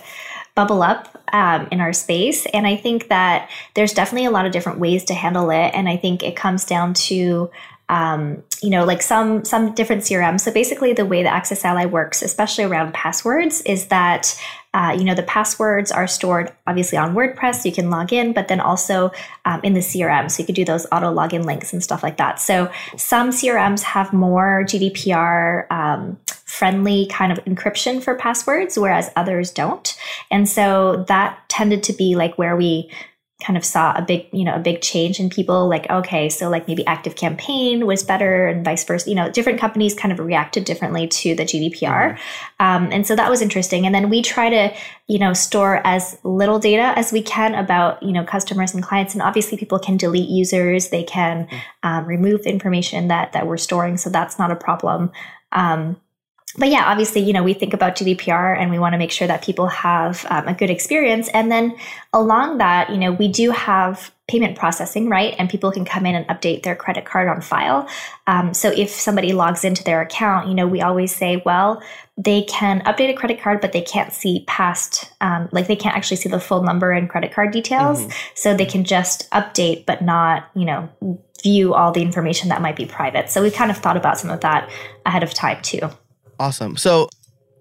bubble 0.60 0.84
up 0.84 1.18
um, 1.32 1.70
in 1.72 1.80
our 1.80 1.94
space. 1.94 2.46
And 2.48 2.68
I 2.68 2.76
think 2.76 3.08
that 3.08 3.50
there's 3.76 3.94
definitely 3.94 4.26
a 4.26 4.32
lot 4.32 4.46
of 4.46 4.52
different 4.52 4.78
ways 4.78 5.06
to 5.06 5.14
handle 5.14 5.50
it. 5.52 5.72
And 5.74 5.88
I 5.88 5.96
think 5.96 6.22
it 6.22 6.36
comes 6.36 6.66
down 6.66 6.94
to, 6.96 7.50
um, 7.88 8.44
you 8.62 8.70
know, 8.70 8.84
like 8.84 9.02
some 9.02 9.46
some 9.46 9.74
different 9.74 10.02
CRM. 10.02 10.38
So 10.38 10.52
basically, 10.52 10.92
the 10.92 11.06
way 11.06 11.24
the 11.24 11.30
AccessAlly 11.30 11.90
works, 11.90 12.22
especially 12.22 12.66
around 12.66 12.94
passwords, 12.94 13.62
is 13.62 13.88
that 13.88 14.38
uh, 14.74 14.96
you 14.98 15.04
know 15.04 15.16
the 15.16 15.24
passwords 15.24 15.92
are 15.92 16.08
stored 16.08 16.52
obviously 16.68 16.98
on 16.98 17.16
WordPress. 17.16 17.56
So 17.56 17.70
you 17.70 17.76
can 17.76 17.90
log 17.90 18.14
in, 18.14 18.34
but 18.34 18.48
then 18.48 18.60
also 18.60 19.12
um, 19.46 19.62
in 19.64 19.74
the 19.74 19.80
CRM. 19.80 20.30
So 20.30 20.42
you 20.42 20.46
could 20.46 20.56
do 20.56 20.66
those 20.66 20.86
auto 20.92 21.14
login 21.14 21.46
links 21.46 21.74
and 21.74 21.84
stuff 21.84 22.04
like 22.04 22.18
that. 22.18 22.40
So 22.40 22.72
some 22.96 23.32
CRMs 23.32 23.82
have 23.82 24.14
more 24.14 24.64
GDPR 24.66 25.72
um, 25.72 26.20
friendly 26.46 27.08
kind 27.08 27.32
of 27.32 27.44
encryption 27.46 28.02
for 28.02 28.16
passwords, 28.16 28.78
whereas 28.78 29.10
others 29.16 29.52
don't. 29.52 29.98
And 30.30 30.48
so 30.48 31.06
that 31.08 31.40
tended 31.50 31.84
to 31.84 31.94
be 31.94 32.16
like 32.16 32.38
where 32.38 32.56
we 32.56 32.92
kind 33.40 33.56
of 33.56 33.64
saw 33.64 33.94
a 33.96 34.02
big, 34.02 34.28
you 34.34 34.44
know, 34.44 34.56
a 34.56 34.60
big 34.60 34.82
change 34.82 35.20
in 35.20 35.30
people 35.30 35.70
like, 35.70 35.90
okay, 35.90 36.28
so 36.28 36.50
like 36.50 36.68
maybe 36.68 36.84
ActiveCampaign 36.84 37.86
was 37.86 38.04
better 38.04 38.48
and 38.48 38.66
vice 38.66 38.84
versa. 38.84 39.10
You 39.10 39.16
know, 39.16 39.32
different 39.32 39.60
companies 39.60 39.94
kind 39.94 40.12
of 40.12 40.20
reacted 40.20 40.66
differently 40.66 41.08
to 41.08 41.36
the 41.36 41.44
GDPR. 41.44 42.20
Um, 42.60 42.90
and 42.92 43.08
so 43.08 43.16
that 43.16 43.30
was 43.30 43.42
interesting. 43.42 43.86
And 43.86 43.96
then 43.96 44.10
we 44.10 44.22
try 44.22 44.50
to, 44.50 44.76
you 45.08 45.20
know, 45.20 45.32
store 45.32 45.82
as 45.86 46.20
little 46.24 46.60
data 46.60 46.94
as 46.98 47.14
we 47.14 47.22
can 47.22 47.56
about, 47.56 48.04
you 48.04 48.12
know, 48.12 48.26
customers 48.26 48.74
and 48.74 48.84
clients. 48.84 49.14
And 49.14 49.22
obviously 49.22 49.58
people 49.58 49.80
can 49.80 49.96
delete 49.96 50.30
users, 50.30 50.90
they 50.90 51.04
can 51.04 51.48
um, 51.82 52.06
remove 52.06 52.42
information 52.42 53.08
that, 53.08 53.32
that 53.32 53.48
we're 53.48 53.58
storing. 53.58 53.96
So 53.96 54.10
that's 54.10 54.38
not 54.38 54.52
a 54.52 54.56
problem. 54.56 55.12
Um, 55.54 55.96
but 56.58 56.70
yeah, 56.70 56.86
obviously, 56.88 57.22
you 57.22 57.32
know, 57.32 57.44
we 57.44 57.54
think 57.54 57.74
about 57.74 57.96
GDPR 57.96 58.58
and 58.58 58.72
we 58.72 58.80
want 58.80 58.94
to 58.94 58.98
make 58.98 59.12
sure 59.12 59.28
that 59.28 59.44
people 59.44 59.68
have 59.68 60.26
um, 60.30 60.48
a 60.48 60.54
good 60.54 60.70
experience. 60.70 61.30
And 61.30 61.52
then 61.52 61.76
along 62.12 62.58
that, 62.58 62.90
you 62.90 62.98
know, 62.98 63.12
we 63.12 63.28
do 63.28 63.52
have 63.52 64.12
payment 64.28 64.58
processing, 64.58 65.10
right? 65.10 65.36
And 65.38 65.50
people 65.50 65.72
can 65.72 65.86
come 65.86 66.06
in 66.06 66.16
and 66.16 66.28
update 66.28 66.64
their 66.64 66.76
credit 66.76 67.06
card 67.06 67.28
on 67.28 67.42
file. 67.42 67.88
Um, 68.26 68.54
so 68.54 68.72
if 68.72 68.90
somebody 68.90 69.34
logs 69.34 69.64
into 69.64 69.84
their 69.84 70.02
account, 70.02 70.48
you 70.48 70.56
know, 70.56 70.68
we 70.68 70.82
always 70.82 71.16
say, 71.16 71.42
well, 71.46 71.84
they 72.18 72.44
can 72.44 72.82
update 72.82 73.10
a 73.10 73.14
credit 73.14 73.40
card, 73.40 73.62
but 73.62 73.72
they 73.72 73.82
can't 73.82 74.12
see 74.12 74.44
past, 74.48 75.12
um, 75.22 75.50
like 75.52 75.68
they 75.68 75.76
can't 75.76 75.96
actually 75.96 76.18
see 76.18 76.30
the 76.30 76.40
full 76.40 76.64
number 76.64 76.92
and 76.92 77.10
credit 77.10 77.32
card 77.32 77.52
details. 77.52 78.02
Mhm. 78.02 78.14
So 78.36 78.54
they 78.56 78.66
can 78.66 78.84
just 78.84 79.30
update, 79.32 79.86
but 79.86 80.02
not, 80.02 80.50
you 80.56 80.66
know, 80.66 80.90
view 81.44 81.74
all 81.74 81.92
the 81.92 82.02
information 82.02 82.50
that 82.50 82.62
might 82.62 82.76
be 82.76 82.86
private. 82.86 83.30
So 83.30 83.42
we've 83.42 83.54
kind 83.54 83.72
of 83.72 83.78
thought 83.78 83.98
about 83.98 84.20
some 84.20 84.30
of 84.30 84.42
that 84.42 84.70
ahead 85.06 85.24
of 85.24 85.34
time 85.34 85.62
too. 85.62 85.90
Awesome. 86.40 86.78
So, 86.78 87.10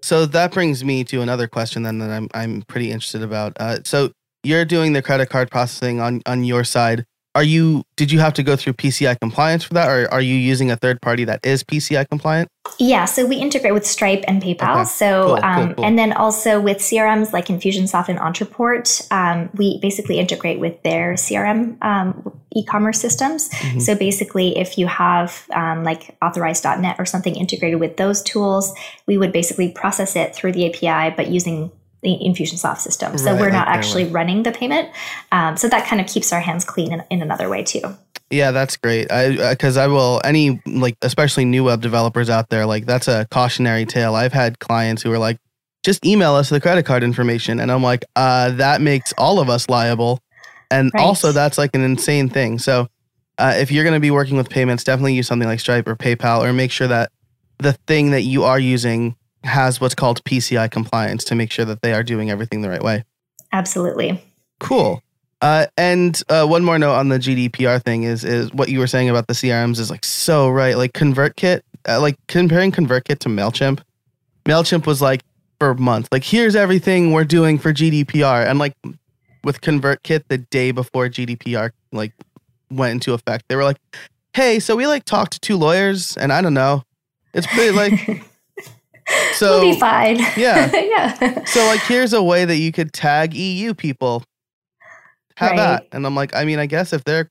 so 0.01 0.25
that 0.25 0.53
brings 0.53 0.83
me 0.83 1.03
to 1.05 1.21
another 1.21 1.47
question 1.47 1.83
then 1.83 1.99
that 1.99 2.09
I'm 2.09 2.29
I'm 2.33 2.61
pretty 2.63 2.91
interested 2.91 3.21
about. 3.23 3.53
Uh, 3.59 3.79
so 3.83 4.11
you're 4.43 4.65
doing 4.65 4.93
the 4.93 5.01
credit 5.01 5.29
card 5.29 5.51
processing 5.51 5.99
on 5.99 6.21
on 6.25 6.43
your 6.43 6.63
side. 6.63 7.05
Are 7.39 7.43
you? 7.43 7.85
Did 7.95 8.11
you 8.11 8.19
have 8.19 8.33
to 8.33 8.43
go 8.43 8.57
through 8.57 8.73
PCI 8.73 9.17
compliance 9.17 9.63
for 9.63 9.73
that, 9.75 9.87
or 9.87 10.11
are 10.11 10.19
you 10.19 10.35
using 10.35 10.71
a 10.71 10.75
third 10.75 11.01
party 11.01 11.23
that 11.23 11.39
is 11.45 11.63
PCI 11.63 12.05
compliant? 12.09 12.49
Yeah, 12.79 13.05
so 13.05 13.25
we 13.25 13.37
integrate 13.37 13.73
with 13.73 13.85
Stripe 13.85 14.25
and 14.27 14.43
PayPal. 14.43 14.75
Okay. 14.81 14.83
So, 14.83 15.27
Cool, 15.27 15.35
cool, 15.37 15.45
um, 15.45 15.73
cool. 15.73 15.85
and 15.85 15.97
then 15.97 16.11
also 16.11 16.59
with 16.59 16.79
CRMs 16.79 17.31
like 17.31 17.47
Infusionsoft 17.47 18.09
and 18.09 18.19
Ontraport, 18.19 19.09
um, 19.09 19.49
we 19.53 19.79
basically 19.79 20.19
integrate 20.19 20.59
with 20.59 20.83
their 20.83 21.13
CRM 21.13 21.77
um, 21.81 22.29
e-commerce 22.53 22.99
systems. 22.99 23.47
Mhm. 23.49 23.81
So 23.83 23.95
basically, 23.95 24.57
if 24.57 24.77
you 24.77 24.87
have 24.87 25.45
um, 25.53 25.85
like 25.85 26.17
Authorize.net 26.21 26.97
or 26.99 27.05
something 27.05 27.37
integrated 27.37 27.79
with 27.79 27.95
those 27.95 28.21
tools, 28.21 28.73
we 29.07 29.17
would 29.17 29.31
basically 29.31 29.71
process 29.71 30.17
it 30.17 30.35
through 30.35 30.51
the 30.51 30.65
API, 30.67 31.15
but 31.15 31.29
using 31.29 31.71
the 32.01 32.17
Infusionsoft 32.21 32.79
system. 32.79 33.17
So 33.17 33.31
Right, 33.31 33.41
we're 33.41 33.51
not 33.51 33.67
actually 33.67 34.05
running 34.05 34.43
the 34.43 34.51
payment. 34.51 34.89
Um, 35.31 35.57
so 35.57 35.67
that 35.67 35.85
kind 35.87 36.01
of 36.01 36.07
keeps 36.07 36.31
our 36.31 36.39
hands 36.39 36.65
clean 36.65 36.93
in, 36.93 37.03
in 37.09 37.21
another 37.21 37.49
way 37.49 37.63
too. 37.63 37.81
Yeah, 38.29 38.51
that's 38.51 38.77
great. 38.77 39.11
I 39.11 39.49
because 39.51 39.75
I 39.75 39.87
will 39.87 40.21
any 40.23 40.61
like 40.65 40.97
especially 41.01 41.45
new 41.45 41.63
web 41.63 41.81
developers 41.81 42.29
out 42.29 42.49
there 42.49 42.65
like 42.65 42.85
that's 42.85 43.07
a 43.07 43.27
cautionary 43.31 43.85
tale. 43.85 44.13
I've 44.13 44.33
had 44.33 44.59
clients 44.59 45.01
who 45.01 45.11
are 45.11 45.17
like, 45.17 45.37
just 45.83 46.05
email 46.05 46.35
us 46.35 46.49
the 46.49 46.61
credit 46.61 46.83
card 46.83 47.03
information, 47.03 47.59
and 47.59 47.71
I'm 47.71 47.81
like, 47.81 48.05
uh, 48.15 48.51
that 48.51 48.81
makes 48.81 49.13
all 49.17 49.39
of 49.39 49.49
us 49.49 49.67
liable, 49.67 50.19
and 50.69 50.91
Right. 50.93 51.03
also 51.03 51.31
that's 51.31 51.57
like 51.57 51.73
an 51.73 51.83
insane 51.83 52.29
thing. 52.29 52.59
So, 52.59 52.87
uh, 53.39 53.55
if 53.57 53.71
you're 53.71 53.83
going 53.83 53.95
to 53.95 53.99
be 53.99 54.11
working 54.11 54.37
with 54.37 54.49
payments, 54.49 54.83
definitely 54.83 55.15
use 55.15 55.25
something 55.25 55.47
like 55.47 55.59
Stripe 55.59 55.87
or 55.87 55.95
PayPal, 55.95 56.43
or 56.43 56.53
make 56.53 56.71
sure 56.71 56.87
that 56.87 57.11
the 57.57 57.73
thing 57.87 58.11
that 58.11 58.21
you 58.21 58.43
are 58.43 58.59
using 58.59 59.15
has 59.43 59.79
what's 59.79 59.95
called 59.95 60.23
PCI 60.23 60.69
compliance 60.69 61.23
to 61.25 61.35
make 61.35 61.51
sure 61.51 61.65
that 61.65 61.81
they 61.81 61.93
are 61.93 62.03
doing 62.03 62.29
everything 62.29 62.61
the 62.61 62.69
right 62.69 62.83
way. 62.83 63.03
Absolutely. 63.51 64.21
Cool. 64.59 65.01
Uh, 65.41 65.67
and 65.77 66.21
uh, 66.29 66.45
one 66.45 66.63
more 66.63 66.77
note 66.77 66.95
on 66.95 67.09
the 67.09 67.17
GDPR 67.17 67.81
thing 67.81 68.03
is 68.03 68.25
is 68.25 68.51
what 68.53 68.69
you 68.69 68.79
were 68.79 68.87
saying 68.87 69.09
about 69.09 69.27
the 69.27 69.33
CRMs 69.33 69.79
is 69.79 69.89
like 69.89 70.03
so 70.03 70.49
right. 70.49 70.77
Like 70.77 70.93
ConvertKit, 70.93 71.61
uh, 71.87 72.01
like 72.01 72.17
comparing 72.27 72.71
ConvertKit 72.71 73.19
to 73.19 73.29
Mailchimp. 73.29 73.79
Mailchimp 74.45 74.85
was 74.85 75.01
like 75.01 75.21
for 75.59 75.73
months, 75.75 76.09
like 76.11 76.23
here's 76.23 76.55
everything 76.55 77.11
we're 77.11 77.25
doing 77.25 77.57
for 77.57 77.73
GDPR, 77.73 78.45
and 78.45 78.59
like 78.59 78.73
with 79.43 79.61
ConvertKit, 79.61 80.23
the 80.27 80.37
day 80.37 80.71
before 80.71 81.07
GDPR 81.07 81.71
like 81.91 82.13
went 82.69 82.91
into 82.91 83.13
effect, 83.13 83.45
they 83.47 83.55
were 83.55 83.63
like, 83.63 83.77
"Hey, 84.33 84.59
so 84.59 84.75
we 84.75 84.87
like 84.87 85.05
talked 85.05 85.33
to 85.33 85.39
two 85.39 85.55
lawyers, 85.55 86.17
and 86.17 86.33
I 86.33 86.41
don't 86.41 86.53
know, 86.53 86.83
it's 87.33 87.47
pretty 87.47 87.71
like 87.71 88.25
so." 89.33 89.61
we'll 89.61 89.73
be 89.73 89.79
fine. 89.79 90.17
yeah. 90.37 90.71
yeah. 90.73 91.43
So 91.45 91.65
like 91.65 91.81
here's 91.81 92.13
a 92.13 92.21
way 92.23 92.45
that 92.45 92.57
you 92.57 92.71
could 92.71 92.93
tag 92.93 93.33
EU 93.33 93.73
people. 93.73 94.23
Have 95.37 95.51
Right. 95.51 95.57
that. 95.57 95.87
And 95.93 96.05
I'm 96.05 96.15
like, 96.15 96.35
I 96.35 96.43
mean, 96.43 96.59
I 96.59 96.65
guess 96.65 96.91
if 96.93 97.03
they're 97.05 97.29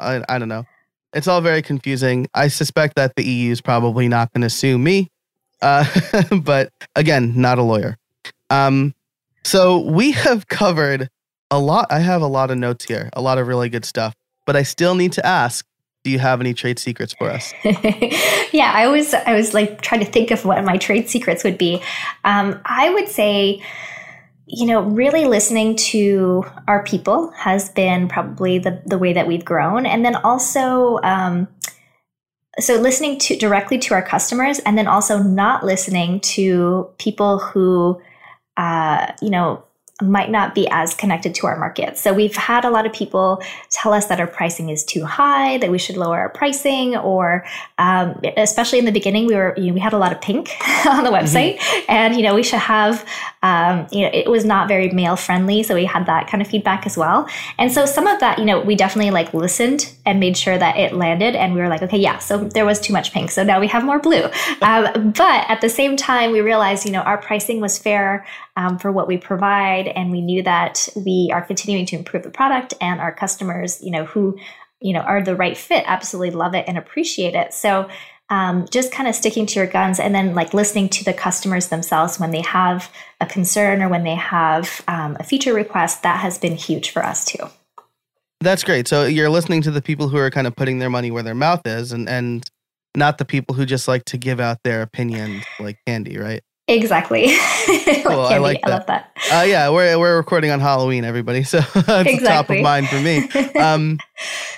I, 0.00 0.22
I 0.28 0.38
don't 0.38 0.48
know. 0.48 0.64
It's 1.12 1.28
all 1.28 1.40
very 1.40 1.62
confusing. 1.62 2.26
I 2.34 2.48
suspect 2.48 2.96
that 2.96 3.14
the 3.16 3.24
EU 3.24 3.50
is 3.52 3.60
probably 3.60 4.08
not 4.08 4.32
going 4.32 4.42
to 4.42 4.50
sue 4.50 4.76
me. 4.76 5.10
Uh, 5.62 5.86
but 6.42 6.70
again, 6.94 7.32
not 7.40 7.58
a 7.58 7.62
lawyer. 7.62 7.96
Um, 8.50 8.94
so 9.44 9.78
we 9.78 10.10
have 10.12 10.48
covered 10.48 11.08
a 11.50 11.58
lot. 11.58 11.86
I 11.90 12.00
have 12.00 12.20
a 12.20 12.26
lot 12.26 12.50
of 12.50 12.58
notes 12.58 12.84
here, 12.84 13.08
a 13.14 13.22
lot 13.22 13.38
of 13.38 13.46
really 13.46 13.68
good 13.68 13.84
stuff. 13.84 14.14
But 14.44 14.56
I 14.56 14.62
still 14.64 14.94
need 14.94 15.12
to 15.12 15.24
ask, 15.24 15.64
do 16.06 16.12
you 16.12 16.20
have 16.20 16.40
any 16.40 16.54
trade 16.54 16.78
secrets 16.78 17.12
for 17.14 17.28
us? 17.28 17.52
yeah, 17.64 18.70
I 18.72 18.86
was 18.86 19.12
I 19.12 19.34
was 19.34 19.52
like 19.54 19.82
trying 19.82 20.04
to 20.04 20.06
think 20.06 20.30
of 20.30 20.44
what 20.44 20.64
my 20.64 20.76
trade 20.76 21.08
secrets 21.08 21.42
would 21.42 21.58
be. 21.58 21.82
Um, 22.22 22.60
I 22.64 22.90
would 22.90 23.08
say, 23.08 23.60
you 24.46 24.66
know, 24.66 24.82
really 24.82 25.24
listening 25.24 25.74
to 25.74 26.44
our 26.68 26.84
people 26.84 27.32
has 27.32 27.70
been 27.70 28.06
probably 28.06 28.60
the 28.60 28.80
the 28.86 28.98
way 28.98 29.14
that 29.14 29.26
we've 29.26 29.44
grown, 29.44 29.84
and 29.84 30.04
then 30.04 30.14
also. 30.14 31.00
Um, 31.02 31.48
so 32.60 32.76
listening 32.76 33.18
to 33.18 33.36
directly 33.36 33.76
to 33.76 33.92
our 33.92 34.00
customers 34.00 34.60
and 34.60 34.78
then 34.78 34.86
also 34.86 35.18
not 35.18 35.62
listening 35.62 36.20
to 36.20 36.88
people 36.98 37.38
who 37.38 38.00
uh, 38.56 39.12
you 39.20 39.28
know 39.28 39.65
might 40.02 40.30
not 40.30 40.54
be 40.54 40.68
as 40.70 40.94
connected 40.94 41.34
to 41.34 41.46
our 41.46 41.58
market. 41.58 41.96
So 41.96 42.12
we've 42.12 42.36
had 42.36 42.66
a 42.66 42.70
lot 42.70 42.84
of 42.84 42.92
people 42.92 43.42
tell 43.70 43.94
us 43.94 44.06
that 44.06 44.20
our 44.20 44.26
pricing 44.26 44.68
is 44.68 44.84
too 44.84 45.06
high, 45.06 45.56
that 45.58 45.70
we 45.70 45.78
should 45.78 45.96
lower 45.96 46.18
our 46.18 46.28
pricing, 46.28 46.96
or 46.96 47.46
um, 47.78 48.20
especially 48.36 48.78
in 48.78 48.84
the 48.84 48.92
beginning, 48.92 49.26
we 49.26 49.34
were 49.34 49.54
you 49.56 49.68
know, 49.68 49.72
we 49.72 49.80
had 49.80 49.94
a 49.94 49.98
lot 49.98 50.12
of 50.12 50.20
pink 50.20 50.50
on 50.86 51.02
the 51.02 51.10
website, 51.10 51.58
and 51.88 52.14
you 52.14 52.22
know 52.22 52.34
we 52.34 52.42
should 52.42 52.58
have 52.58 53.06
um, 53.42 53.86
you 53.90 54.02
know 54.02 54.10
it 54.12 54.28
was 54.28 54.44
not 54.44 54.68
very 54.68 54.90
male 54.90 55.16
friendly, 55.16 55.62
so 55.62 55.74
we 55.74 55.86
had 55.86 56.04
that 56.06 56.28
kind 56.28 56.42
of 56.42 56.48
feedback 56.48 56.84
as 56.84 56.98
well. 56.98 57.26
And 57.58 57.72
so 57.72 57.86
some 57.86 58.06
of 58.06 58.20
that, 58.20 58.38
you 58.38 58.44
know, 58.44 58.60
we 58.60 58.76
definitely 58.76 59.12
like 59.12 59.32
listened 59.32 59.94
and 60.04 60.20
made 60.20 60.36
sure 60.36 60.58
that 60.58 60.76
it 60.76 60.92
landed, 60.92 61.34
and 61.34 61.54
we 61.54 61.60
were 61.60 61.68
like, 61.68 61.80
okay, 61.80 61.98
yeah, 61.98 62.18
so 62.18 62.36
there 62.36 62.66
was 62.66 62.80
too 62.80 62.92
much 62.92 63.12
pink, 63.14 63.30
so 63.30 63.42
now 63.44 63.60
we 63.60 63.68
have 63.68 63.84
more 63.84 63.98
blue. 63.98 64.28
Um, 64.62 65.12
but 65.12 65.48
at 65.48 65.60
the 65.60 65.68
same 65.68 65.96
time, 65.96 66.32
we 66.32 66.40
realized 66.40 66.86
you 66.86 66.90
know 66.90 67.02
our 67.02 67.18
pricing 67.18 67.60
was 67.60 67.78
fair 67.78 68.26
um, 68.56 68.78
for 68.78 68.90
what 68.90 69.08
we 69.08 69.18
provide, 69.18 69.88
and 69.88 70.10
we 70.10 70.20
knew 70.20 70.42
that 70.42 70.88
we 70.96 71.30
are 71.32 71.42
continuing 71.42 71.86
to 71.86 71.96
improve 71.96 72.22
the 72.22 72.30
product, 72.30 72.74
and 72.80 73.00
our 73.00 73.12
customers, 73.12 73.80
you 73.82 73.90
know, 73.90 74.04
who 74.04 74.38
you 74.80 74.92
know 74.92 75.00
are 75.00 75.22
the 75.22 75.36
right 75.36 75.56
fit, 75.56 75.84
absolutely 75.86 76.30
love 76.30 76.54
it 76.54 76.64
and 76.68 76.78
appreciate 76.78 77.34
it. 77.34 77.54
So. 77.54 77.88
Um, 78.28 78.66
just 78.72 78.90
kind 78.90 79.08
of 79.08 79.14
sticking 79.14 79.46
to 79.46 79.60
your 79.60 79.68
guns 79.68 80.00
and 80.00 80.12
then 80.12 80.34
like 80.34 80.52
listening 80.52 80.88
to 80.88 81.04
the 81.04 81.12
customers 81.12 81.68
themselves 81.68 82.18
when 82.18 82.32
they 82.32 82.40
have 82.40 82.92
a 83.20 83.26
concern 83.26 83.80
or 83.80 83.88
when 83.88 84.02
they 84.02 84.16
have 84.16 84.82
um, 84.88 85.16
a 85.20 85.22
feature 85.22 85.54
request 85.54 86.02
that 86.02 86.18
has 86.18 86.36
been 86.36 86.56
huge 86.56 86.90
for 86.90 87.04
us 87.04 87.24
too 87.24 87.48
That's 88.40 88.64
great. 88.64 88.88
So 88.88 89.04
you're 89.04 89.30
listening 89.30 89.62
to 89.62 89.70
the 89.70 89.80
people 89.80 90.08
who 90.08 90.16
are 90.16 90.32
kind 90.32 90.48
of 90.48 90.56
putting 90.56 90.80
their 90.80 90.90
money 90.90 91.12
where 91.12 91.22
their 91.22 91.36
mouth 91.36 91.64
is 91.66 91.92
and 91.92 92.08
and 92.08 92.50
not 92.96 93.18
the 93.18 93.24
people 93.24 93.54
who 93.54 93.64
just 93.64 93.86
like 93.86 94.04
to 94.06 94.18
give 94.18 94.40
out 94.40 94.58
their 94.64 94.82
opinion 94.82 95.42
like 95.60 95.78
candy, 95.86 96.18
right? 96.18 96.42
Exactly 96.68 97.28
Cool, 98.04 98.20
I 98.20 98.38
like 98.38 98.60
I 98.64 98.70
love 98.70 98.86
that 98.86 99.12
Uh 99.32 99.44
yeah, 99.46 99.68
we're 99.70 99.98
we're 99.98 100.16
recording 100.16 100.50
on 100.50 100.60
Halloween 100.60 101.04
everybody. 101.04 101.42
So 101.44 101.60
it's 101.74 102.22
top 102.24 102.50
of 102.50 102.60
mind 102.60 102.88
for 102.88 103.00
me. 103.00 103.28
Um 103.60 103.98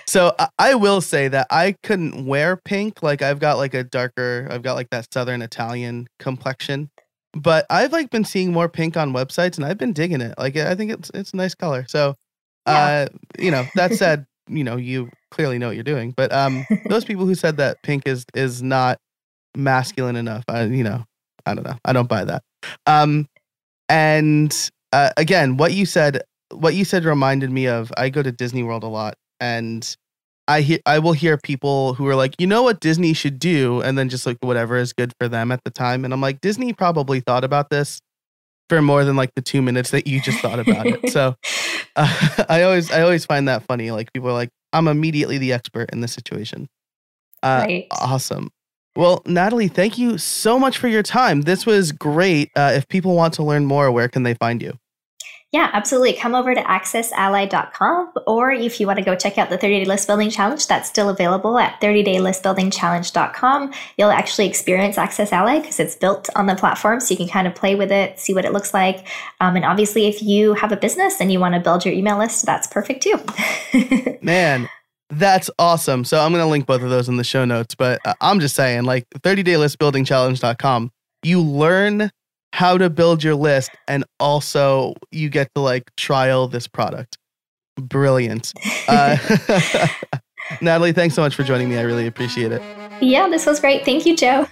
so 0.06 0.34
I, 0.38 0.48
I 0.58 0.74
will 0.74 1.00
say 1.00 1.28
that 1.28 1.46
I 1.50 1.76
couldn't 1.82 2.26
wear 2.26 2.56
pink 2.56 3.02
like 3.02 3.22
I've 3.22 3.38
got 3.38 3.58
like 3.58 3.74
a 3.74 3.84
darker 3.84 4.48
I've 4.50 4.62
got 4.62 4.74
like 4.74 4.90
that 4.90 5.12
southern 5.12 5.42
Italian 5.42 6.06
complexion. 6.18 6.90
But 7.34 7.66
I've 7.70 7.92
like 7.92 8.10
been 8.10 8.24
seeing 8.24 8.52
more 8.52 8.68
pink 8.68 8.96
on 8.96 9.12
websites 9.12 9.56
and 9.56 9.64
I've 9.66 9.78
been 9.78 9.92
digging 9.92 10.20
it. 10.20 10.34
Like 10.38 10.56
I 10.56 10.74
think 10.74 10.90
it's 10.90 11.10
it's 11.14 11.32
a 11.32 11.36
nice 11.36 11.54
color. 11.54 11.84
So 11.88 12.14
uh 12.66 13.06
you 13.38 13.50
know, 13.50 13.66
that 13.74 13.92
said, 13.94 14.26
you 14.48 14.64
know, 14.64 14.76
you 14.76 15.10
clearly 15.30 15.58
know 15.58 15.68
what 15.68 15.76
you're 15.76 15.84
doing. 15.84 16.12
But 16.16 16.32
um 16.32 16.66
those 16.88 17.04
people 17.04 17.26
who 17.26 17.34
said 17.34 17.58
that 17.58 17.82
pink 17.82 18.06
is 18.06 18.24
is 18.34 18.62
not 18.62 18.98
masculine 19.56 20.16
enough, 20.16 20.44
I 20.48 20.64
you 20.64 20.84
know, 20.84 21.04
I 21.48 21.54
don't 21.54 21.66
know. 21.66 21.76
I 21.84 21.92
don't 21.92 22.08
buy 22.08 22.24
that. 22.24 22.42
Um 22.86 23.26
and 23.88 24.70
uh, 24.92 25.10
again, 25.16 25.56
what 25.56 25.72
you 25.72 25.86
said 25.86 26.22
what 26.50 26.74
you 26.74 26.84
said 26.84 27.04
reminded 27.04 27.50
me 27.50 27.66
of 27.66 27.92
I 27.96 28.08
go 28.08 28.22
to 28.22 28.32
Disney 28.32 28.62
World 28.62 28.82
a 28.82 28.88
lot 28.88 29.14
and 29.40 29.96
I 30.46 30.62
hear 30.62 30.78
I 30.86 30.98
will 30.98 31.12
hear 31.12 31.36
people 31.36 31.92
who 31.94 32.06
are 32.08 32.16
like, 32.16 32.34
"You 32.38 32.46
know 32.46 32.62
what 32.62 32.80
Disney 32.80 33.12
should 33.12 33.38
do?" 33.38 33.82
and 33.82 33.98
then 33.98 34.08
just 34.08 34.24
like 34.24 34.38
whatever 34.40 34.76
is 34.78 34.94
good 34.94 35.12
for 35.20 35.28
them 35.28 35.52
at 35.52 35.62
the 35.64 35.70
time. 35.70 36.04
And 36.04 36.14
I'm 36.14 36.22
like, 36.22 36.40
"Disney 36.40 36.72
probably 36.72 37.20
thought 37.20 37.44
about 37.44 37.68
this 37.68 38.00
for 38.70 38.80
more 38.80 39.04
than 39.04 39.14
like 39.16 39.30
the 39.36 39.42
2 39.42 39.60
minutes 39.60 39.90
that 39.90 40.06
you 40.06 40.20
just 40.22 40.38
thought 40.38 40.58
about 40.58 40.86
it." 40.86 41.10
So 41.10 41.34
uh, 41.96 42.44
I 42.48 42.62
always 42.62 42.90
I 42.90 43.02
always 43.02 43.26
find 43.26 43.46
that 43.48 43.62
funny. 43.64 43.90
Like 43.90 44.10
people 44.14 44.30
are 44.30 44.32
like, 44.32 44.48
"I'm 44.72 44.88
immediately 44.88 45.36
the 45.36 45.52
expert 45.52 45.90
in 45.92 46.00
this 46.00 46.12
situation." 46.14 46.66
Uh, 47.42 47.64
Right. 47.66 47.86
Awesome. 47.90 48.48
Well, 48.98 49.22
Nathalie, 49.26 49.68
thank 49.68 49.96
you 49.96 50.18
so 50.18 50.58
much 50.58 50.76
for 50.76 50.88
your 50.88 51.04
time. 51.04 51.42
This 51.42 51.64
was 51.64 51.92
great. 51.92 52.50
Uh, 52.56 52.72
if 52.74 52.88
people 52.88 53.14
want 53.14 53.32
to 53.34 53.44
learn 53.44 53.64
more, 53.64 53.92
where 53.92 54.08
can 54.08 54.24
they 54.24 54.34
find 54.34 54.60
you? 54.60 54.76
Yeah, 55.52 55.70
absolutely. 55.72 56.14
Come 56.14 56.34
over 56.34 56.52
to 56.52 56.60
accessally.com 56.60 58.12
or 58.26 58.50
if 58.50 58.80
you 58.80 58.88
want 58.88 58.98
to 58.98 59.04
go 59.04 59.14
check 59.14 59.38
out 59.38 59.50
the 59.50 59.56
30 59.56 59.78
day 59.78 59.84
list 59.84 60.08
building 60.08 60.30
challenge, 60.30 60.66
that's 60.66 60.88
still 60.88 61.10
available 61.10 61.60
at 61.60 61.80
30daylistbuildingchallenge.com. 61.80 63.72
You'll 63.96 64.10
actually 64.10 64.48
experience 64.48 64.96
AccessAlly 64.96 65.62
because 65.62 65.78
it's 65.78 65.94
built 65.94 66.28
on 66.34 66.46
the 66.46 66.56
platform 66.56 66.98
so 66.98 67.12
you 67.12 67.18
can 67.18 67.28
kind 67.28 67.46
of 67.46 67.54
play 67.54 67.76
with 67.76 67.92
it, 67.92 68.18
see 68.18 68.34
what 68.34 68.44
it 68.44 68.52
looks 68.52 68.74
like. 68.74 69.06
Um, 69.40 69.54
and 69.54 69.64
obviously, 69.64 70.08
if 70.08 70.24
you 70.24 70.54
have 70.54 70.72
a 70.72 70.76
business 70.76 71.20
and 71.20 71.30
you 71.30 71.38
want 71.38 71.54
to 71.54 71.60
build 71.60 71.84
your 71.84 71.94
email 71.94 72.18
list, 72.18 72.44
that's 72.44 72.66
perfect 72.66 73.04
too. 73.04 74.18
Man, 74.22 74.68
that's 75.10 75.50
awesome. 75.58 76.04
So 76.04 76.20
I'm 76.20 76.32
going 76.32 76.42
to 76.42 76.48
link 76.48 76.66
both 76.66 76.82
of 76.82 76.90
those 76.90 77.08
in 77.08 77.16
the 77.16 77.24
show 77.24 77.44
notes, 77.44 77.74
but 77.74 78.00
uh, 78.04 78.14
I'm 78.20 78.40
just 78.40 78.54
saying 78.54 78.84
like 78.84 79.08
30daylistbuildingchallenge.com, 79.10 80.92
you 81.22 81.42
learn 81.42 82.10
how 82.52 82.78
to 82.78 82.90
build 82.90 83.22
your 83.22 83.34
list 83.34 83.70
and 83.86 84.04
also 84.20 84.94
you 85.10 85.28
get 85.28 85.54
to 85.54 85.60
like 85.60 85.94
trial 85.96 86.48
this 86.48 86.66
product. 86.66 87.18
Brilliant. 87.76 88.52
Uh, 88.88 89.16
Nathalie, 90.60 90.92
thanks 90.92 91.14
so 91.14 91.22
much 91.22 91.34
for 91.34 91.42
joining 91.42 91.68
me. 91.68 91.78
I 91.78 91.82
really 91.82 92.06
appreciate 92.06 92.52
it. 92.52 92.62
yeah, 93.00 93.28
this 93.28 93.46
was 93.46 93.60
great. 93.60 93.84
Thank 93.84 94.06
you, 94.06 94.16
Joe. 94.16 94.46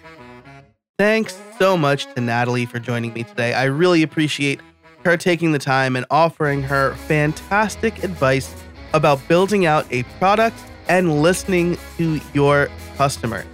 Thanks 0.99 1.39
so 1.59 1.77
much 1.77 2.07
to 2.15 2.21
Nathalie 2.21 2.67
for 2.67 2.79
joining 2.79 3.13
me 3.13 3.25
today. 3.25 3.53
I 3.53 3.65
really 3.65 4.03
appreciate 4.03 4.61
her 5.05 5.17
taking 5.17 5.53
the 5.53 5.59
time 5.59 5.97
and 5.97 6.07
offering 6.11 6.63
her 6.63 6.95
fantastic 6.95 8.03
advice 8.03 8.55
about 8.93 9.27
building 9.29 9.67
out 9.67 9.87
a 9.91 10.03
product 10.19 10.57
and 10.89 11.23
listening 11.23 11.79
to 11.99 12.21
your 12.33 12.69
customer. 12.97 13.45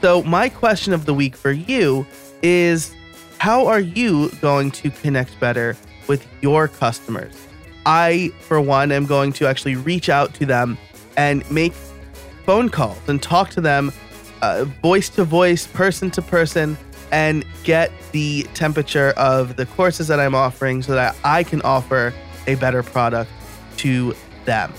So, 0.00 0.22
my 0.24 0.48
question 0.48 0.92
of 0.92 1.06
the 1.06 1.14
week 1.14 1.36
for 1.36 1.52
you 1.52 2.06
is 2.42 2.94
how 3.38 3.66
are 3.66 3.80
you 3.80 4.30
going 4.40 4.70
to 4.72 4.90
connect 4.90 5.38
better 5.40 5.76
with 6.08 6.26
your 6.40 6.68
customers? 6.68 7.34
I, 7.86 8.32
for 8.40 8.60
one, 8.60 8.92
am 8.92 9.06
going 9.06 9.32
to 9.34 9.46
actually 9.46 9.76
reach 9.76 10.08
out 10.08 10.34
to 10.34 10.46
them 10.46 10.78
and 11.16 11.48
make 11.50 11.72
phone 12.44 12.68
calls 12.68 12.98
and 13.08 13.22
talk 13.22 13.50
to 13.50 13.60
them 13.60 13.92
uh, 14.42 14.64
voice 14.82 15.08
to 15.10 15.24
voice, 15.24 15.66
person 15.68 16.10
to 16.10 16.22
person, 16.22 16.76
and 17.12 17.44
get 17.62 17.92
the 18.12 18.42
temperature 18.54 19.10
of 19.16 19.56
the 19.56 19.66
courses 19.66 20.08
that 20.08 20.18
I'm 20.18 20.34
offering 20.34 20.82
so 20.82 20.92
that 20.92 21.16
I 21.24 21.44
can 21.44 21.62
offer 21.62 22.12
a 22.46 22.56
better 22.56 22.82
product 22.82 23.30
to 23.78 24.14
them. 24.44 24.72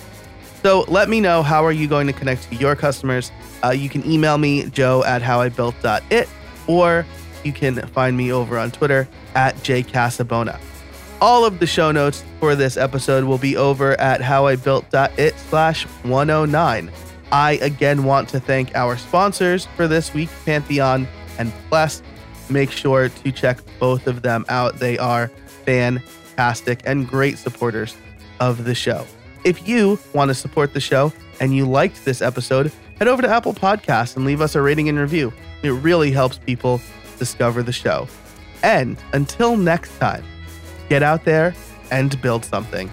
So 0.64 0.86
let 0.88 1.10
me 1.10 1.20
know 1.20 1.44
how 1.44 1.66
are 1.66 1.72
you 1.72 1.88
going 1.88 2.08
to 2.08 2.14
connect 2.14 2.50
to 2.50 2.56
your 2.56 2.76
customers. 2.76 3.32
Uh, 3.64 3.72
you 3.72 3.90
can 3.90 4.10
email 4.10 4.38
me, 4.38 4.70
joe 4.70 5.04
at 5.04 5.22
howibuilt.it, 5.22 6.30
or 6.68 7.06
you 7.44 7.52
can 7.52 7.86
find 7.88 8.16
me 8.16 8.32
over 8.32 8.58
on 8.58 8.72
Twitter 8.72 9.08
at 9.36 9.56
jcasabona. 9.58 10.60
All 11.20 11.46
of 11.46 11.60
the 11.60 11.68
show 11.68 11.92
notes 11.92 12.24
for 12.40 12.56
this 12.56 12.78
episode 12.78 13.24
will 13.26 13.38
be 13.38 13.58
over 13.58 14.00
at 14.00 14.22
howibuilt.it 14.22 15.36
slash 15.38 15.86
109. 16.04 16.92
I 17.32 17.54
again 17.54 18.04
want 18.04 18.30
to 18.30 18.40
thank 18.40 18.76
our 18.76 18.98
sponsors 18.98 19.66
for 19.76 19.88
this 19.88 20.14
week, 20.14 20.30
Pantheon 20.46 21.08
and 21.38 21.52
Plesk. 21.70 22.04
Make 22.50 22.72
sure 22.72 23.10
to 23.10 23.32
check 23.32 23.60
both 23.80 24.08
of 24.08 24.22
them 24.22 24.46
out. 24.50 24.80
They 24.80 24.98
are 24.98 25.30
fantastic 25.66 26.82
and 26.86 27.08
great 27.08 27.38
supporters 27.38 27.96
of 28.40 28.66
the 28.66 28.76
show. 28.76 29.06
If 29.44 29.68
you 29.68 30.00
want 30.14 30.30
to 30.30 30.36
support 30.36 30.74
the 30.74 30.80
show 30.80 31.12
and 31.42 31.54
you 31.54 31.66
liked 31.66 32.06
this 32.06 32.22
episode, 32.22 32.72
head 32.98 33.10
over 33.10 33.22
to 33.22 33.28
Apple 33.28 33.54
Podcasts 33.54 34.16
and 34.16 34.26
leave 34.26 34.40
us 34.40 34.56
a 34.56 34.62
rating 34.62 34.88
and 34.88 34.98
review. 34.98 35.34
It 35.64 35.72
really 35.72 36.12
helps 36.12 36.38
people 36.38 36.80
discover 37.20 37.62
the 37.62 37.74
show. 37.74 38.08
And 38.64 38.98
until 39.12 39.58
next 39.58 39.98
time, 39.98 40.24
get 40.88 41.04
out 41.04 41.26
there 41.26 41.54
and 41.92 42.22
build 42.22 42.46
something. 42.46 42.90